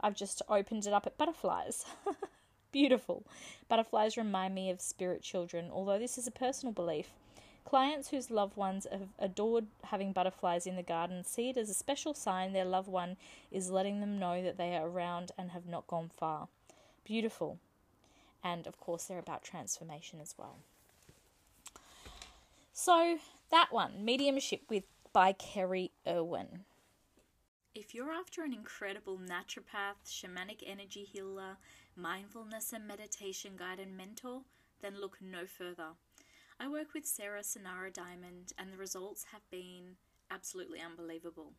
I've 0.02 0.16
just 0.16 0.42
opened 0.50 0.86
it 0.86 0.92
up 0.92 1.08
at 1.08 1.18
butterflies. 1.18 1.86
Beautiful. 2.74 3.24
Butterflies 3.70 4.18
remind 4.18 4.56
me 4.56 4.72
of 4.72 4.82
spirit 4.82 5.22
children, 5.22 5.70
although 5.72 6.00
this 6.00 6.18
is 6.18 6.26
a 6.28 6.32
personal 6.32 6.74
belief. 6.74 7.12
Clients 7.64 8.10
whose 8.10 8.32
loved 8.32 8.58
ones 8.58 8.88
have 8.92 9.10
adored 9.20 9.68
having 9.86 10.12
butterflies 10.12 10.66
in 10.66 10.76
the 10.76 10.84
garden 10.84 11.24
see 11.24 11.50
it 11.50 11.56
as 11.56 11.70
a 11.70 11.74
special 11.74 12.14
sign 12.14 12.52
their 12.52 12.66
loved 12.66 12.90
one 12.90 13.16
is 13.52 13.70
letting 13.70 14.02
them 14.02 14.20
know 14.20 14.44
that 14.44 14.58
they 14.58 14.76
are 14.76 14.88
around 14.88 15.32
and 15.38 15.52
have 15.52 15.68
not 15.68 15.88
gone 15.88 16.10
far. 16.10 16.48
Beautiful. 17.06 17.60
And 18.44 18.66
of 18.66 18.80
course, 18.80 19.06
they're 19.06 19.20
about 19.20 19.44
transformation 19.44 20.20
as 20.20 20.34
well. 20.38 20.58
So, 22.74 23.20
that 23.52 23.68
one, 23.72 24.04
Mediumship 24.04 24.64
with 24.68 24.84
by 25.14 25.32
Kerry 25.34 25.92
Irwin. 26.08 26.66
If 27.76 27.96
you're 27.96 28.12
after 28.12 28.44
an 28.44 28.54
incredible 28.54 29.20
naturopath, 29.20 30.06
shamanic 30.08 30.64
energy 30.66 31.04
healer, 31.04 31.58
mindfulness 31.96 32.74
and 32.74 32.88
meditation 32.88 33.54
guide 33.58 33.80
and 33.80 33.96
mentor, 33.96 34.42
then 34.82 35.00
look 35.00 35.18
no 35.22 35.46
further. 35.46 35.96
I 36.60 36.68
work 36.68 36.94
with 36.94 37.06
Sarah 37.06 37.42
Sonara 37.42 37.94
Diamond, 37.94 38.54
and 38.58 38.72
the 38.72 38.78
results 38.78 39.26
have 39.32 39.50
been 39.50 39.98
absolutely 40.30 40.80
unbelievable. 40.80 41.54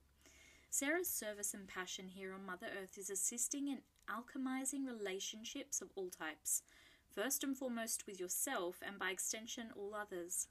Sarah's 0.70 1.08
service 1.08 1.54
and 1.54 1.68
passion 1.68 2.08
here 2.08 2.32
on 2.32 2.46
Mother 2.46 2.66
Earth 2.82 2.98
is 2.98 3.10
assisting 3.10 3.68
in 3.68 3.78
alchemizing 4.10 4.86
relationships 4.86 5.80
of 5.80 5.90
all 5.94 6.10
types, 6.10 6.62
first 7.10 7.44
and 7.44 7.56
foremost 7.56 8.06
with 8.06 8.18
yourself, 8.18 8.80
and 8.86 8.98
by 8.98 9.10
extension, 9.10 9.68
all 9.76 9.94
others. 9.94 10.48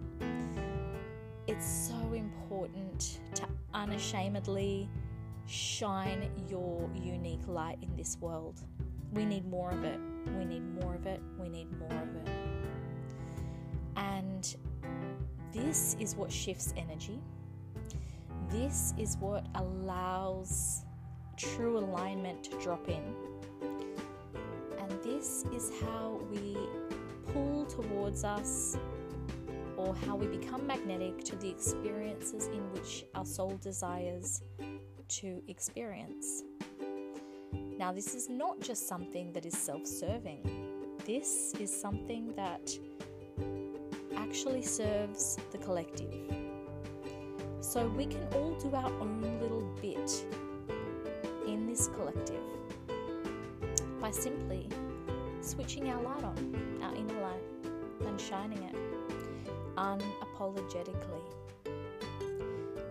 It's 1.47 1.65
so 1.65 2.13
important 2.13 3.19
to 3.35 3.43
unashamedly 3.73 4.89
shine 5.45 6.29
your 6.47 6.89
unique 6.95 7.45
light 7.47 7.77
in 7.81 7.93
this 7.97 8.17
world. 8.21 8.61
We 9.11 9.25
need 9.25 9.45
more 9.45 9.71
of 9.71 9.83
it. 9.83 9.99
We 10.37 10.45
need 10.45 10.63
more 10.81 10.95
of 10.95 11.05
it. 11.05 11.21
We 11.37 11.49
need 11.49 11.67
more 11.77 12.01
of 12.01 12.15
it. 12.15 12.29
And 13.97 14.55
this 15.51 15.97
is 15.99 16.15
what 16.15 16.31
shifts 16.31 16.73
energy. 16.77 17.19
This 18.53 18.93
is 18.99 19.17
what 19.17 19.47
allows 19.55 20.85
true 21.37 21.79
alignment 21.79 22.43
to 22.43 22.51
drop 22.61 22.87
in. 22.87 23.01
And 24.79 24.91
this 25.03 25.43
is 25.51 25.71
how 25.81 26.21
we 26.29 26.55
pull 27.33 27.65
towards 27.65 28.23
us 28.23 28.77
or 29.75 29.95
how 30.05 30.15
we 30.15 30.27
become 30.27 30.67
magnetic 30.67 31.23
to 31.23 31.35
the 31.37 31.49
experiences 31.49 32.45
in 32.45 32.71
which 32.73 33.05
our 33.15 33.25
soul 33.25 33.57
desires 33.59 34.43
to 35.07 35.41
experience. 35.47 36.43
Now, 37.79 37.91
this 37.91 38.13
is 38.13 38.29
not 38.29 38.59
just 38.61 38.87
something 38.87 39.33
that 39.33 39.47
is 39.47 39.57
self 39.57 39.87
serving, 39.87 40.43
this 41.07 41.55
is 41.59 41.75
something 41.75 42.35
that 42.35 42.69
actually 44.15 44.61
serves 44.61 45.39
the 45.51 45.57
collective. 45.57 46.42
So 47.63 47.87
we 47.87 48.05
can 48.05 48.27
all 48.35 48.51
do 48.59 48.75
our 48.75 48.91
own 48.99 49.39
little 49.41 49.63
bit 49.81 50.25
in 51.47 51.65
this 51.65 51.87
collective 51.95 52.43
by 54.01 54.11
simply 54.11 54.67
switching 55.39 55.89
our 55.89 56.01
light 56.03 56.25
on, 56.25 56.79
our 56.83 56.93
inner 56.93 57.21
light, 57.21 57.41
and 58.05 58.19
shining 58.19 58.61
it 58.63 58.75
unapologetically. 59.77 61.23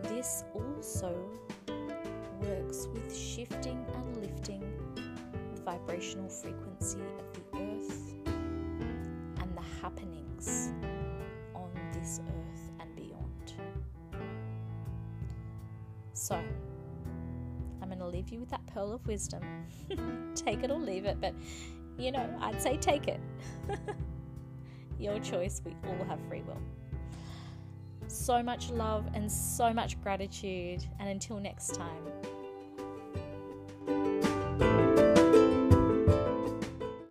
This 0.05 0.43
also 0.55 1.15
works 2.41 2.89
with 2.95 3.15
shifting 3.15 3.85
and 3.95 4.17
lifting 4.23 4.65
the 5.55 5.61
vibrational 5.61 6.31
frequency 6.31 6.99
of 7.19 7.33
the 7.35 7.59
earth 7.59 8.15
and 9.39 9.55
the 9.55 9.83
happenings 9.83 10.73
on 11.55 11.71
this 11.93 12.21
earth. 12.27 12.42
So, 16.33 16.41
I'm 17.83 17.89
going 17.89 17.99
to 17.99 18.07
leave 18.07 18.31
you 18.31 18.41
with 18.41 18.49
that 18.49 18.67
pearl 18.67 18.95
of 18.95 19.07
wisdom. 19.07 19.43
take 20.35 20.63
it 20.63 20.71
or 20.71 20.79
leave 20.79 21.05
it, 21.05 21.21
but 21.21 21.35
you 21.99 22.11
know, 22.11 22.27
I'd 22.41 22.63
say 22.63 22.79
take 22.79 23.07
it. 23.07 23.21
Your 24.99 25.19
choice, 25.19 25.61
we 25.63 25.77
all 25.87 26.05
have 26.07 26.19
free 26.29 26.41
will. 26.41 26.63
So 28.07 28.43
much 28.43 28.71
love 28.71 29.11
and 29.13 29.31
so 29.31 29.75
much 29.75 30.01
gratitude, 30.03 30.83
and 30.99 31.11
until 31.11 31.39
next 31.39 31.75
time. 31.75 32.03